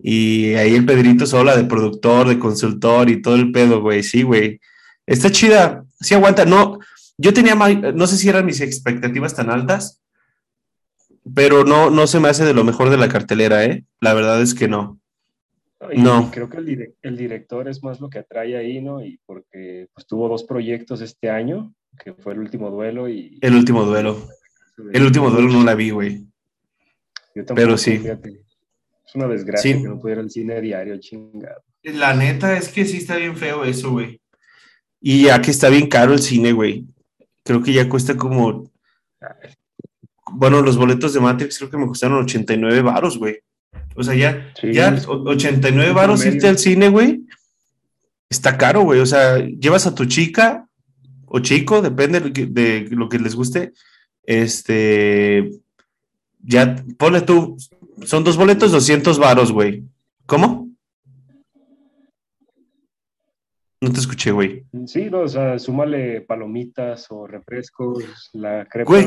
Y 0.00 0.54
ahí 0.54 0.74
el 0.74 0.84
Pedrito 0.84 1.24
habla 1.36 1.56
de 1.56 1.64
productor, 1.64 2.28
de 2.28 2.38
consultor 2.38 3.08
y 3.08 3.22
todo 3.22 3.36
el 3.36 3.52
pedo, 3.52 3.80
güey. 3.80 4.02
Sí, 4.02 4.22
güey. 4.22 4.60
Está 5.06 5.30
chida. 5.30 5.84
Sí 6.00 6.14
aguanta. 6.14 6.44
No, 6.44 6.78
yo 7.16 7.32
tenía, 7.32 7.54
no 7.54 8.06
sé 8.06 8.16
si 8.16 8.28
eran 8.28 8.44
mis 8.44 8.60
expectativas 8.60 9.34
tan 9.34 9.50
altas, 9.50 10.02
pero 11.34 11.64
no, 11.64 11.90
no 11.90 12.06
se 12.06 12.20
me 12.20 12.28
hace 12.28 12.44
de 12.44 12.54
lo 12.54 12.64
mejor 12.64 12.90
de 12.90 12.96
la 12.96 13.08
cartelera, 13.08 13.64
¿eh? 13.64 13.84
La 14.00 14.12
verdad 14.14 14.42
es 14.42 14.54
que 14.54 14.68
no. 14.68 14.98
No. 15.96 16.30
Creo 16.30 16.48
que 16.48 16.58
el, 17.02 17.16
director 17.16 17.68
es 17.68 17.82
más 17.82 18.00
lo 18.00 18.08
que 18.08 18.20
atrae 18.20 18.56
ahí, 18.56 18.80
¿no? 18.80 19.04
Y 19.04 19.18
porque 19.26 19.88
pues, 19.94 20.06
tuvo 20.06 20.28
dos 20.28 20.44
proyectos 20.44 21.00
este 21.00 21.30
año, 21.30 21.74
que 22.02 22.14
fue 22.14 22.32
el 22.32 22.40
último 22.40 22.70
duelo 22.70 23.08
y... 23.08 23.38
El 23.40 23.54
último 23.54 23.84
duelo. 23.84 24.28
El 24.92 25.02
último 25.02 25.30
duelo 25.30 25.48
no 25.48 25.64
la 25.64 25.74
vi, 25.74 25.90
güey. 25.90 26.26
Pero 27.54 27.76
sí. 27.76 28.00
Es 29.06 29.14
una 29.14 29.28
desgracia 29.28 29.76
que 29.76 29.88
no 29.88 29.98
pudiera 29.98 30.20
el 30.20 30.30
cine 30.30 30.60
diario, 30.60 30.98
chingado. 30.98 31.62
La 31.82 32.14
neta 32.14 32.56
es 32.56 32.68
que 32.68 32.84
sí 32.84 32.98
está 32.98 33.16
bien 33.16 33.36
feo 33.36 33.64
eso, 33.64 33.90
güey. 33.90 34.20
Y 35.00 35.24
ya 35.24 35.40
que 35.42 35.50
está 35.50 35.68
bien 35.68 35.88
caro 35.88 36.14
el 36.14 36.20
cine, 36.20 36.52
güey. 36.52 36.86
Creo 37.44 37.62
que 37.62 37.72
ya 37.72 37.88
cuesta 37.88 38.16
como. 38.16 38.72
Bueno, 40.32 40.62
los 40.62 40.76
boletos 40.76 41.12
de 41.12 41.20
Matrix 41.20 41.58
creo 41.58 41.70
que 41.70 41.76
me 41.76 41.86
costaron 41.86 42.24
89 42.24 42.80
varos, 42.80 43.18
güey. 43.18 43.40
O 43.96 44.02
sea, 44.02 44.14
ya, 44.14 44.52
ya 44.62 44.96
89 45.06 45.92
varos 45.92 46.24
irte 46.26 46.48
al 46.48 46.58
cine, 46.58 46.88
güey. 46.88 47.24
Está 48.28 48.58
caro, 48.58 48.82
güey. 48.82 49.00
O 49.00 49.06
sea, 49.06 49.38
llevas 49.38 49.86
a 49.86 49.94
tu 49.94 50.06
chica 50.06 50.68
o 51.26 51.38
chico, 51.40 51.82
depende 51.82 52.20
de 52.20 52.88
lo 52.90 53.08
que 53.08 53.18
les 53.18 53.34
guste. 53.34 53.72
Este. 54.24 55.50
Ya, 56.40 56.76
ponle 56.98 57.22
tú 57.22 57.56
son 58.02 58.24
dos 58.24 58.36
boletos, 58.36 58.72
200 58.72 59.18
varos, 59.18 59.52
güey. 59.52 59.84
¿Cómo? 60.26 60.70
No 63.80 63.92
te 63.92 64.00
escuché, 64.00 64.30
güey. 64.30 64.64
Sí, 64.86 65.08
o 65.12 65.28
sea, 65.28 65.58
súmale 65.58 66.22
palomitas 66.22 67.06
o 67.10 67.26
refrescos, 67.26 68.30
la 68.32 68.66
crepa. 68.66 68.90
Güey, 68.90 69.04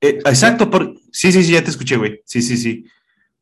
eh, 0.00 0.18
exacto, 0.24 0.70
por... 0.70 0.94
sí, 1.10 1.32
sí, 1.32 1.42
sí, 1.42 1.52
ya 1.52 1.64
te 1.64 1.70
escuché, 1.70 1.96
güey. 1.96 2.20
Sí, 2.24 2.42
sí, 2.42 2.56
sí. 2.56 2.84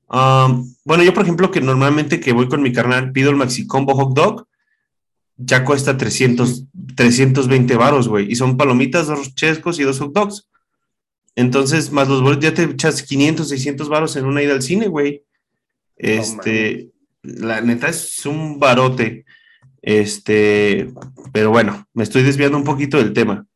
Bueno, 0.08 1.02
yo, 1.02 1.14
por 1.14 1.24
ejemplo, 1.24 1.50
que 1.50 1.60
normalmente 1.60 2.20
que 2.20 2.32
voy 2.32 2.48
con 2.48 2.62
mi 2.62 2.72
carnal, 2.72 3.12
pido 3.12 3.30
el 3.30 3.36
Maxi 3.36 3.66
Combo 3.66 3.94
Hot 3.94 4.14
Dog, 4.14 4.46
ya 5.36 5.64
cuesta 5.64 5.96
300, 5.96 6.66
320 6.96 7.76
varos, 7.76 8.08
güey. 8.08 8.30
Y 8.30 8.36
son 8.36 8.56
palomitas, 8.56 9.08
dos 9.08 9.34
chescos 9.34 9.78
y 9.78 9.82
dos 9.82 9.98
hot 9.98 10.12
dogs. 10.12 10.48
Entonces, 11.36 11.90
más 11.90 12.08
los 12.08 12.22
boletos, 12.22 12.44
ya 12.44 12.54
te 12.54 12.62
echas 12.64 13.02
500, 13.02 13.48
600 13.48 13.88
varos 13.88 14.16
en 14.16 14.26
una 14.26 14.42
ida 14.42 14.52
al 14.52 14.62
cine, 14.62 14.86
güey. 14.86 15.24
Este, 15.96 16.90
la 17.22 17.60
neta 17.60 17.88
es 17.88 18.24
un 18.26 18.58
barote. 18.60 19.24
Este, 19.82 20.92
pero 21.32 21.50
bueno, 21.50 21.86
me 21.92 22.04
estoy 22.04 22.22
desviando 22.22 22.56
un 22.56 22.64
poquito 22.64 22.98
del 22.98 23.12
tema. 23.12 23.46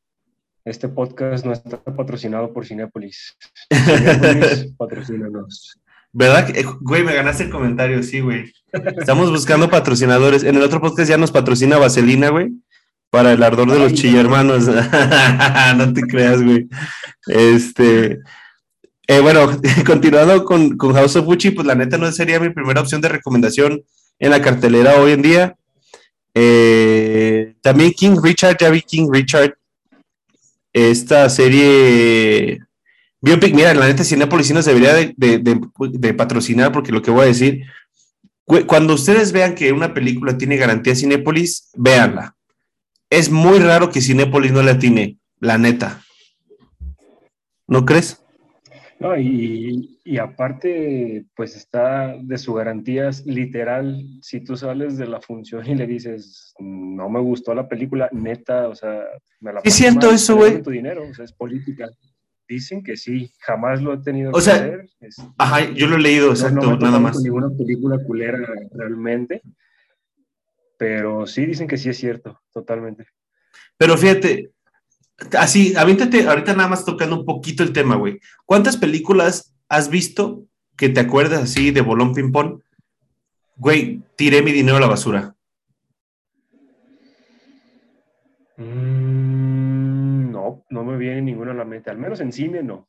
Este 0.64 0.88
podcast 0.88 1.46
no 1.46 1.52
está 1.52 1.82
patrocinado 1.82 2.52
por 2.52 2.66
Cinepolis. 2.66 3.38
Cinepolis, 3.70 4.74
patrocínanos. 4.76 5.80
¿Verdad? 6.12 6.48
Güey, 6.80 7.04
me 7.04 7.14
ganaste 7.14 7.44
el 7.44 7.50
comentario, 7.50 8.02
sí, 8.02 8.20
güey. 8.20 8.52
Estamos 8.98 9.30
buscando 9.30 9.68
patrocinadores. 9.68 10.42
En 10.42 10.56
el 10.56 10.62
otro 10.62 10.80
podcast 10.80 11.08
ya 11.08 11.18
nos 11.18 11.30
patrocina 11.30 11.78
Vaselina, 11.78 12.30
güey 12.30 12.50
para 13.10 13.32
el 13.32 13.42
ardor 13.42 13.70
de 13.70 13.78
los 13.78 13.94
chillermanos. 13.94 14.66
no 15.76 15.92
te 15.92 16.02
creas, 16.02 16.42
güey. 16.42 16.68
Este, 17.26 18.20
eh, 19.06 19.20
bueno, 19.20 19.50
continuando 19.86 20.44
con, 20.44 20.76
con, 20.76 20.94
House 20.94 21.16
of 21.16 21.24
Gucci, 21.24 21.50
pues 21.50 21.66
la 21.66 21.74
neta 21.74 21.98
no 21.98 22.10
sería 22.12 22.40
mi 22.40 22.50
primera 22.50 22.80
opción 22.80 23.00
de 23.00 23.08
recomendación 23.08 23.82
en 24.18 24.30
la 24.30 24.42
cartelera 24.42 25.00
hoy 25.00 25.12
en 25.12 25.22
día. 25.22 25.56
Eh, 26.34 27.54
también 27.62 27.92
King 27.92 28.16
Richard, 28.22 28.56
ya 28.58 28.70
vi 28.70 28.82
King 28.82 29.08
Richard. 29.10 29.56
Esta 30.72 31.28
serie 31.30 32.60
Biopic, 33.20 33.54
mira, 33.54 33.74
la 33.74 33.86
neta 33.86 34.04
Cinepolis 34.04 34.52
nos 34.52 34.64
debería 34.64 34.94
de, 34.94 35.14
de, 35.16 36.14
patrocinar 36.14 36.72
porque 36.72 36.92
lo 36.92 37.02
que 37.02 37.10
voy 37.10 37.22
a 37.22 37.26
decir, 37.26 37.64
cuando 38.66 38.94
ustedes 38.94 39.32
vean 39.32 39.54
que 39.54 39.72
una 39.72 39.92
película 39.92 40.38
tiene 40.38 40.56
garantía 40.56 40.94
Cinepolis, 40.94 41.70
véanla 41.74 42.36
es 43.10 43.30
muy 43.30 43.58
raro 43.58 43.90
que 43.90 44.00
Cinépolis 44.00 44.52
no 44.52 44.62
le 44.62 44.72
atine, 44.72 45.18
la 45.40 45.58
neta. 45.58 46.02
¿No 47.66 47.84
crees? 47.84 48.22
No, 49.00 49.16
y, 49.16 50.18
aparte, 50.20 51.24
pues 51.36 51.54
está 51.54 52.16
de 52.20 52.36
su 52.36 52.54
garantías 52.54 53.24
literal. 53.24 54.04
Si 54.22 54.40
tú 54.40 54.56
sales 54.56 54.96
de 54.96 55.06
la 55.06 55.20
función 55.20 55.64
y 55.66 55.76
le 55.76 55.86
dices, 55.86 56.54
no 56.58 57.08
me 57.08 57.20
gustó 57.20 57.54
la 57.54 57.68
película, 57.68 58.08
neta, 58.10 58.68
o 58.68 58.74
sea, 58.74 59.04
me 59.40 59.52
la. 59.52 59.60
Es 59.62 59.74
cierto 59.74 60.10
eso, 60.10 60.36
güey. 60.36 60.62
Tu 60.62 60.70
dinero, 60.70 61.08
o 61.08 61.14
sea, 61.14 61.24
es 61.24 61.32
política. 61.32 61.88
Dicen 62.48 62.82
que 62.82 62.96
sí, 62.96 63.30
jamás 63.40 63.82
lo 63.82 63.92
he 63.92 63.98
tenido 63.98 64.30
o 64.32 64.40
sea, 64.40 64.72
Ajá, 65.36 65.70
yo 65.72 65.86
lo 65.86 65.96
he 65.96 66.00
leído, 66.00 66.30
exacto, 66.30 66.78
nada 66.78 66.98
más. 66.98 67.20
Ninguna 67.20 67.50
película 67.50 68.02
culera 68.02 68.38
realmente. 68.72 69.42
Pero 70.78 71.26
sí 71.26 71.44
dicen 71.44 71.68
que 71.68 71.76
sí 71.76 71.90
es 71.90 71.98
cierto, 71.98 72.40
totalmente. 72.50 73.06
Pero 73.76 73.98
fíjate, 73.98 74.52
así, 75.38 75.74
aviéntate 75.76 76.26
ahorita 76.26 76.54
nada 76.54 76.70
más 76.70 76.86
tocando 76.86 77.20
un 77.20 77.26
poquito 77.26 77.62
el 77.62 77.74
tema, 77.74 77.96
güey. 77.96 78.18
¿Cuántas 78.46 78.78
películas 78.78 79.54
has 79.68 79.90
visto 79.90 80.46
que 80.74 80.88
te 80.88 81.00
acuerdas 81.00 81.42
así 81.42 81.70
de 81.70 81.82
bolón 81.82 82.14
ping-pong? 82.14 82.62
Güey, 83.56 84.00
tiré 84.16 84.40
mi 84.40 84.52
dinero 84.52 84.78
a 84.78 84.80
la 84.80 84.86
basura. 84.86 85.34
Mm, 88.56 89.18
no, 90.70 90.82
no 90.82 90.84
me 90.84 90.96
viene 90.96 91.22
ninguna 91.22 91.52
a 91.52 91.54
la 91.54 91.64
mente, 91.64 91.90
al 91.90 91.98
menos 91.98 92.20
en 92.20 92.32
cine 92.32 92.62
no. 92.62 92.88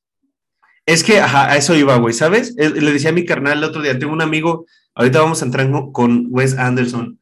Es 0.86 1.04
que, 1.04 1.20
a 1.20 1.56
eso 1.56 1.76
iba, 1.76 1.98
güey, 1.98 2.14
¿sabes? 2.14 2.56
Le 2.56 2.92
decía 2.92 3.12
a 3.12 3.14
mi 3.14 3.24
carnal 3.24 3.60
el 3.60 3.64
otro 3.64 3.82
día, 3.82 4.00
tengo 4.00 4.12
un 4.12 4.24
amigo, 4.24 4.66
ahorita 4.96 5.22
vamos 5.22 5.42
a 5.42 5.46
entrar 5.46 5.70
con 5.92 6.28
Wes 6.32 6.58
Anderson 6.58 7.20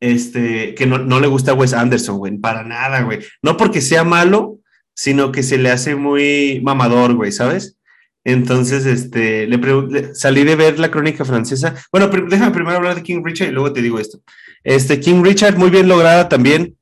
este, 0.00 0.74
que 0.74 0.86
no, 0.86 1.20
le 1.20 1.26
gusta 1.26 1.54
Wes 1.54 1.72
Anderson, 1.72 2.18
güey, 2.18 2.36
para 2.38 2.62
nada, 2.62 3.02
güey. 3.02 3.20
No 3.42 3.56
porque 3.56 3.80
sea 3.80 4.04
malo, 4.04 4.58
sino 4.94 5.32
que 5.32 5.42
se 5.42 5.58
le 5.58 5.70
hace 5.70 5.96
muy 5.96 6.60
mamador, 6.62 7.14
güey, 7.14 7.32
¿sabes? 7.32 7.76
Entonces, 8.24 8.86
este, 8.86 9.46
le, 9.46 10.14
salí 10.14 10.44
de 10.44 10.56
ver 10.56 10.78
la 10.78 10.90
crónica 10.90 11.24
francesa. 11.24 11.74
Bueno, 11.90 12.08
déjame 12.08 12.52
primero 12.52 12.76
hablar 12.76 12.96
de 12.96 13.02
King 13.02 13.22
Richard 13.24 13.48
y 13.48 13.52
luego 13.52 13.72
te 13.72 13.82
digo 13.82 13.98
esto. 13.98 14.20
Este, 14.64 15.00
King 15.00 15.22
Richard, 15.24 15.56
muy 15.56 15.70
bien 15.70 15.88
lograda 15.88 16.28
también. 16.28 16.76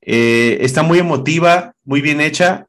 Eh, 0.00 0.58
está 0.60 0.82
muy 0.82 0.98
emotiva, 0.98 1.73
muy 1.84 2.00
bien 2.00 2.20
hecha. 2.20 2.66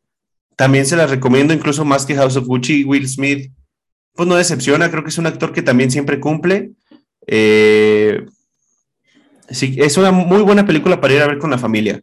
También 0.56 0.86
se 0.86 0.96
la 0.96 1.08
recomiendo, 1.08 1.54
incluso 1.54 1.84
más 1.84 2.06
que 2.06 2.16
House 2.16 2.38
of 2.38 2.46
Gucci, 2.46 2.84
Will 2.84 3.08
Smith. 3.08 3.52
pues 4.14 4.30
no 4.30 4.36
decepciona, 4.36 4.90
creo 4.90 5.04
que 5.04 5.10
es 5.10 5.18
un 5.18 5.28
actor 5.28 5.52
que 5.52 5.62
también 5.62 5.92
siempre 5.92 6.22
cumple. 6.22 6.72
Eh, 7.28 8.26
sí, 9.50 9.76
es 9.78 9.98
una 9.98 10.12
muy 10.12 10.42
buena 10.42 10.66
película 10.66 11.02
para 11.02 11.14
ir 11.14 11.22
a 11.22 11.28
ver 11.28 11.38
con 11.38 11.52
la 11.52 11.58
familia. 11.58 12.02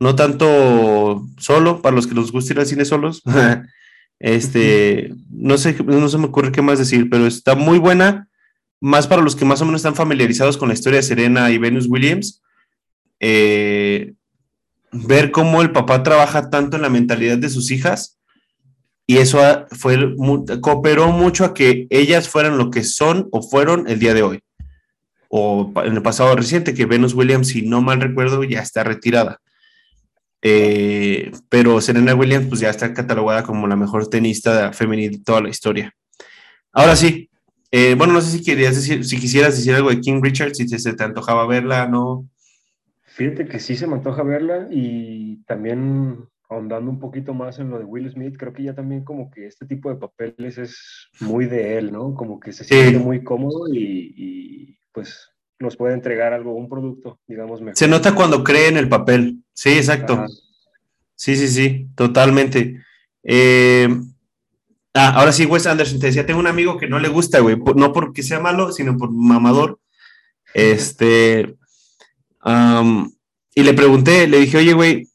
No 0.00 0.16
tanto 0.16 1.26
solo, 1.38 1.82
para 1.82 1.94
los 1.94 2.06
que 2.06 2.14
nos 2.14 2.32
gusta 2.32 2.54
ir 2.54 2.60
al 2.60 2.66
cine 2.66 2.84
solos. 2.86 3.22
este, 4.18 5.12
no 5.30 5.58
sé, 5.58 5.76
no 5.84 6.08
se 6.08 6.18
me 6.18 6.26
ocurre 6.26 6.52
qué 6.52 6.62
más 6.62 6.78
decir, 6.78 7.10
pero 7.10 7.26
está 7.26 7.54
muy 7.54 7.78
buena, 7.78 8.28
más 8.80 9.06
para 9.06 9.22
los 9.22 9.36
que 9.36 9.44
más 9.44 9.60
o 9.60 9.66
menos 9.66 9.80
están 9.80 9.94
familiarizados 9.94 10.56
con 10.56 10.68
la 10.68 10.74
historia 10.74 10.98
de 10.98 11.02
Serena 11.02 11.50
y 11.50 11.58
Venus 11.58 11.86
Williams. 11.86 12.42
Eh, 13.20 14.14
ver 14.94 15.30
cómo 15.30 15.60
el 15.62 15.72
papá 15.72 16.02
trabaja 16.02 16.50
tanto 16.50 16.76
en 16.76 16.82
la 16.82 16.88
mentalidad 16.88 17.38
de 17.38 17.48
sus 17.48 17.70
hijas 17.70 18.18
y 19.06 19.18
eso 19.18 19.40
fue, 19.72 20.14
cooperó 20.60 21.12
mucho 21.12 21.44
a 21.44 21.52
que 21.52 21.86
ellas 21.90 22.28
fueran 22.28 22.56
lo 22.56 22.70
que 22.70 22.84
son 22.84 23.28
o 23.32 23.42
fueron 23.42 23.86
el 23.88 23.98
día 23.98 24.14
de 24.14 24.22
hoy. 24.22 24.40
O 25.28 25.72
en 25.84 25.94
el 25.94 26.02
pasado 26.02 26.34
reciente, 26.36 26.74
que 26.74 26.86
Venus 26.86 27.12
Williams, 27.12 27.48
si 27.48 27.62
no 27.62 27.82
mal 27.82 28.00
recuerdo, 28.00 28.44
ya 28.44 28.60
está 28.60 28.82
retirada. 28.82 29.40
Eh, 30.40 31.32
pero 31.48 31.80
Serena 31.80 32.14
Williams, 32.14 32.46
pues 32.48 32.60
ya 32.60 32.70
está 32.70 32.94
catalogada 32.94 33.42
como 33.42 33.66
la 33.66 33.76
mejor 33.76 34.08
tenista 34.08 34.72
femenina 34.72 35.12
de 35.12 35.22
toda 35.22 35.42
la 35.42 35.48
historia. 35.50 35.92
Ahora 36.72 36.96
sí, 36.96 37.28
eh, 37.70 37.94
bueno, 37.96 38.14
no 38.14 38.20
sé 38.22 38.30
si 38.38 38.44
querías 38.44 38.74
decir, 38.74 39.04
si 39.04 39.18
quisieras 39.18 39.56
decir 39.56 39.74
algo 39.74 39.90
de 39.90 40.00
King 40.00 40.20
Richard, 40.22 40.54
si 40.54 40.66
se 40.66 40.92
te 40.94 41.04
antojaba 41.04 41.46
verla, 41.46 41.88
¿no? 41.88 42.26
Fíjate 43.14 43.46
que 43.46 43.60
sí 43.60 43.76
se 43.76 43.86
me 43.86 43.94
antoja 43.94 44.24
verla 44.24 44.66
y 44.72 45.36
también 45.44 46.26
ahondando 46.48 46.90
un 46.90 46.98
poquito 46.98 47.32
más 47.32 47.60
en 47.60 47.70
lo 47.70 47.78
de 47.78 47.84
Will 47.84 48.10
Smith, 48.10 48.34
creo 48.36 48.52
que 48.52 48.64
ya 48.64 48.74
también 48.74 49.04
como 49.04 49.30
que 49.30 49.46
este 49.46 49.66
tipo 49.66 49.88
de 49.88 49.94
papeles 49.94 50.58
es 50.58 51.08
muy 51.20 51.46
de 51.46 51.78
él, 51.78 51.92
¿no? 51.92 52.12
Como 52.14 52.40
que 52.40 52.52
se 52.52 52.64
siente 52.64 52.98
muy 52.98 53.22
cómodo 53.22 53.72
y, 53.72 54.80
pues 54.92 55.30
nos 55.60 55.76
puede 55.76 55.94
entregar 55.94 56.32
algo, 56.32 56.54
un 56.54 56.68
producto, 56.68 57.20
digamos. 57.28 57.60
Mejor. 57.60 57.76
Se 57.76 57.86
nota 57.86 58.16
cuando 58.16 58.42
cree 58.42 58.66
en 58.66 58.78
el 58.78 58.88
papel. 58.88 59.44
Sí, 59.52 59.70
exacto. 59.70 60.26
Sí, 61.14 61.36
sí, 61.36 61.46
sí, 61.46 61.90
totalmente. 61.94 62.82
Eh, 63.22 63.88
ah, 64.92 65.12
ahora 65.14 65.30
sí, 65.30 65.46
Wes 65.46 65.68
Anderson, 65.68 66.00
te 66.00 66.08
decía, 66.08 66.26
tengo 66.26 66.40
un 66.40 66.48
amigo 66.48 66.78
que 66.78 66.88
no 66.88 66.98
le 66.98 67.08
gusta, 67.08 67.38
güey, 67.38 67.56
no 67.76 67.92
porque 67.92 68.24
sea 68.24 68.40
malo, 68.40 68.72
sino 68.72 68.96
por 68.96 69.12
mamador. 69.12 69.78
Este, 70.54 71.56
y 73.54 73.62
le 73.62 73.74
pregunté, 73.74 74.26
le 74.26 74.40
dije, 74.40 74.58
oye, 74.58 74.72
güey, 74.72 75.08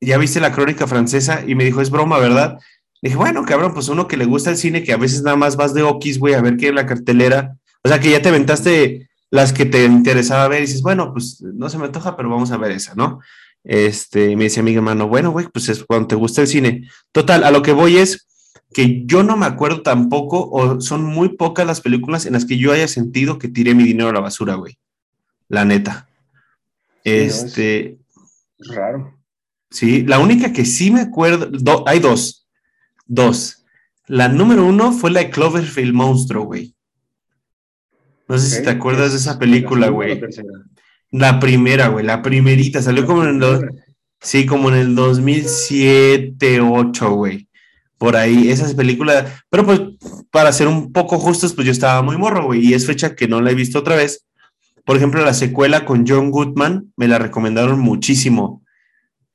¿ya 0.00 0.18
viste 0.18 0.40
la 0.40 0.52
crónica 0.52 0.86
francesa? 0.86 1.42
Y 1.46 1.54
me 1.54 1.64
dijo, 1.64 1.80
es 1.80 1.90
broma, 1.90 2.18
¿verdad? 2.18 2.58
Le 3.00 3.10
dije, 3.10 3.16
bueno, 3.16 3.44
cabrón, 3.44 3.74
pues 3.74 3.88
uno 3.88 4.08
que 4.08 4.16
le 4.16 4.24
gusta 4.24 4.50
el 4.50 4.56
cine, 4.56 4.82
que 4.82 4.92
a 4.92 4.96
veces 4.96 5.22
nada 5.22 5.36
más 5.36 5.56
vas 5.56 5.74
de 5.74 5.82
okis, 5.82 6.18
güey, 6.18 6.34
a 6.34 6.42
ver 6.42 6.56
qué 6.56 6.68
es 6.68 6.74
la 6.74 6.86
cartelera. 6.86 7.56
O 7.82 7.88
sea, 7.88 8.00
que 8.00 8.10
ya 8.10 8.20
te 8.20 8.28
aventaste 8.28 9.08
las 9.30 9.52
que 9.52 9.64
te 9.66 9.84
interesaba 9.84 10.48
ver 10.48 10.60
y 10.60 10.66
dices, 10.66 10.82
bueno, 10.82 11.12
pues 11.12 11.40
no 11.42 11.68
se 11.68 11.78
me 11.78 11.86
antoja, 11.86 12.16
pero 12.16 12.28
vamos 12.28 12.50
a 12.50 12.56
ver 12.56 12.72
esa, 12.72 12.94
¿no? 12.94 13.20
Este, 13.64 14.36
me 14.36 14.44
dice 14.44 14.62
mi 14.62 14.74
hermano, 14.74 15.08
bueno, 15.08 15.30
güey, 15.30 15.48
pues 15.52 15.68
es 15.68 15.84
cuando 15.84 16.06
te 16.06 16.14
gusta 16.14 16.40
el 16.40 16.46
cine. 16.46 16.88
Total, 17.12 17.44
a 17.44 17.50
lo 17.50 17.62
que 17.62 17.72
voy 17.72 17.96
es 17.96 18.26
que 18.72 19.04
yo 19.06 19.22
no 19.22 19.36
me 19.36 19.46
acuerdo 19.46 19.82
tampoco, 19.82 20.48
o 20.50 20.80
son 20.80 21.04
muy 21.04 21.30
pocas 21.30 21.66
las 21.66 21.80
películas 21.80 22.26
en 22.26 22.34
las 22.34 22.44
que 22.44 22.58
yo 22.58 22.72
haya 22.72 22.88
sentido 22.88 23.38
que 23.38 23.48
tiré 23.48 23.74
mi 23.74 23.84
dinero 23.84 24.10
a 24.10 24.12
la 24.12 24.20
basura, 24.20 24.54
güey. 24.54 24.78
La 25.48 25.64
neta. 25.64 26.05
Este. 27.06 27.98
raro. 28.58 29.16
Sí, 29.70 30.02
la 30.02 30.18
única 30.18 30.52
que 30.52 30.64
sí 30.64 30.90
me 30.90 31.00
acuerdo, 31.00 31.84
hay 31.86 32.00
dos. 32.00 32.48
Dos. 33.06 33.64
La 34.08 34.28
número 34.28 34.64
uno 34.64 34.92
fue 34.92 35.12
la 35.12 35.20
de 35.20 35.30
Cloverfield 35.30 35.94
Monstruo, 35.94 36.44
güey. 36.44 36.74
No 38.28 38.38
sé 38.38 38.56
si 38.56 38.62
te 38.62 38.70
acuerdas 38.70 39.12
de 39.12 39.18
esa 39.18 39.38
película, 39.38 39.88
güey. 39.88 40.20
La, 41.12 41.38
primera, 41.38 41.88
güey, 41.88 42.04
la 42.04 42.22
primerita. 42.22 42.82
Salió 42.82 43.06
como 43.06 43.22
en 43.22 43.40
el. 43.40 43.70
Sí, 44.20 44.44
como 44.44 44.70
en 44.70 44.76
el 44.76 44.94
2007, 44.96 46.60
8, 46.60 47.10
güey. 47.12 47.48
Por 47.98 48.16
ahí, 48.16 48.50
esas 48.50 48.74
películas. 48.74 49.44
Pero 49.48 49.64
pues, 49.64 49.80
para 50.32 50.52
ser 50.52 50.66
un 50.66 50.92
poco 50.92 51.18
justos, 51.20 51.54
pues 51.54 51.66
yo 51.66 51.72
estaba 51.72 52.02
muy 52.02 52.16
morro, 52.16 52.46
güey. 52.46 52.66
Y 52.66 52.74
es 52.74 52.84
fecha 52.84 53.14
que 53.14 53.28
no 53.28 53.40
la 53.40 53.52
he 53.52 53.54
visto 53.54 53.78
otra 53.78 53.94
vez. 53.94 54.25
Por 54.86 54.96
ejemplo, 54.96 55.24
la 55.24 55.34
secuela 55.34 55.84
con 55.84 56.06
John 56.06 56.30
Goodman 56.30 56.92
me 56.96 57.08
la 57.08 57.18
recomendaron 57.18 57.80
muchísimo, 57.80 58.62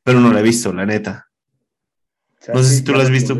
pero 0.02 0.22
no 0.22 0.32
la 0.32 0.40
he 0.40 0.44
visto, 0.44 0.72
la 0.72 0.86
neta. 0.86 1.28
No 2.54 2.64
sé 2.64 2.78
si 2.78 2.84
tú 2.86 2.94
la 2.94 3.04
has 3.04 3.10
visto. 3.10 3.38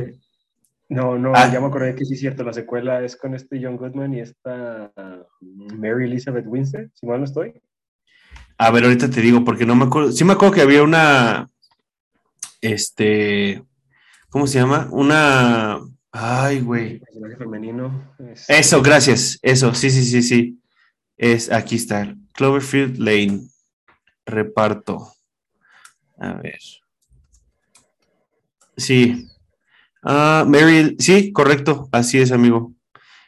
No, 0.90 1.18
no, 1.18 1.32
ah. 1.34 1.50
ya 1.50 1.62
me 1.62 1.68
acordé 1.68 1.96
que 1.96 2.04
sí 2.04 2.16
es 2.16 2.20
cierto, 2.20 2.44
la 2.44 2.52
secuela 2.52 3.02
es 3.02 3.16
con 3.16 3.34
este 3.34 3.62
John 3.64 3.78
Goodman 3.78 4.14
y 4.14 4.20
esta 4.20 4.92
Mary 5.40 6.04
Elizabeth 6.04 6.46
Winstead, 6.46 6.90
si 6.94 7.06
mal 7.06 7.20
no 7.20 7.26
estoy. 7.26 7.54
A 8.58 8.72
ver, 8.72 8.84
ahorita 8.84 9.10
te 9.10 9.22
digo, 9.22 9.46
porque 9.46 9.66
no 9.66 9.78
me 9.78 9.86
acuerdo. 9.86 10.12
Sí 10.12 10.26
me 10.26 10.34
acuerdo 10.34 10.56
que 10.56 10.62
había 10.62 10.84
una, 10.84 11.48
este, 12.60 13.64
¿cómo 14.30 14.48
se 14.48 14.60
llama? 14.60 14.90
Una, 14.92 15.80
ay, 16.12 16.60
güey. 16.60 17.00
Personaje 17.00 17.38
femenino. 17.38 18.14
Eso, 18.50 18.82
gracias, 18.82 19.40
eso, 19.42 19.74
sí, 19.74 19.90
sí, 19.90 20.04
sí, 20.04 20.22
sí 20.22 20.61
es, 21.22 21.52
aquí 21.52 21.76
está, 21.76 22.16
Cloverfield 22.34 22.98
Lane, 22.98 23.42
reparto. 24.26 25.14
A 26.18 26.34
ver. 26.34 26.60
Sí. 28.76 29.28
Ah, 30.02 30.44
Mary, 30.48 30.96
sí, 30.98 31.32
correcto, 31.32 31.88
así 31.92 32.18
es, 32.18 32.32
amigo. 32.32 32.74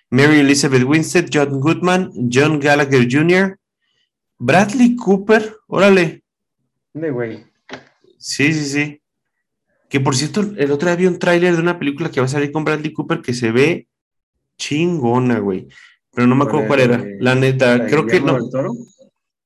Mary 0.10 0.40
Elizabeth 0.40 0.84
Winstead, 0.84 1.28
John 1.32 1.60
Goodman, 1.60 2.12
John 2.32 2.60
Gallagher 2.60 3.08
Jr., 3.10 3.60
Bradley 4.40 4.96
Cooper, 4.96 5.56
órale. 5.68 6.24
De 6.94 7.12
güey. 7.12 7.46
Sí, 8.18 8.54
sí, 8.54 8.66
sí. 8.66 9.02
Que 9.88 10.00
por 10.00 10.16
cierto, 10.16 10.42
el 10.42 10.72
otro 10.72 10.88
día 10.88 10.96
vi 10.96 11.06
un 11.06 11.20
tráiler 11.20 11.56
de 11.56 11.62
una 11.62 11.78
película 11.78 12.10
que 12.10 12.20
va 12.20 12.26
a 12.26 12.30
salir 12.30 12.52
con 12.52 12.66
Bradley 12.66 12.92
Cooper 12.92 13.22
que 13.22 13.36
se 13.36 13.52
ve 13.52 13.88
chingona, 14.58 15.38
güey 15.38 15.68
pero 16.14 16.28
no 16.28 16.36
me 16.36 16.44
acuerdo 16.44 16.68
cuál 16.68 16.80
era. 16.80 17.04
La 17.20 17.36
neta, 17.36 17.86
creo 17.88 18.06
que 18.06 18.22
no. 18.22 18.38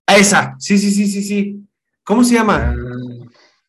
Ah, 0.06 0.18
esa, 0.18 0.56
sí, 0.60 0.78
sí, 0.78 0.92
sí, 0.92 1.08
sí, 1.08 1.24
sí. 1.24 1.68
¿Cómo 2.04 2.24
se 2.24 2.36
llama? 2.36 2.74
Ah, 2.74 2.76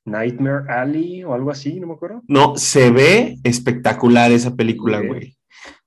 Nightmare 0.05 0.71
Alley 0.71 1.25
o 1.25 1.35
algo 1.35 1.51
así, 1.51 1.79
no 1.81 1.89
me 1.89 1.95
acuerdo. 1.95 2.23
No, 2.29 2.57
se 2.57 2.91
ve 2.91 3.39
espectacular 3.45 4.31
esa 4.33 4.55
película, 4.55 5.01
güey. 5.01 5.37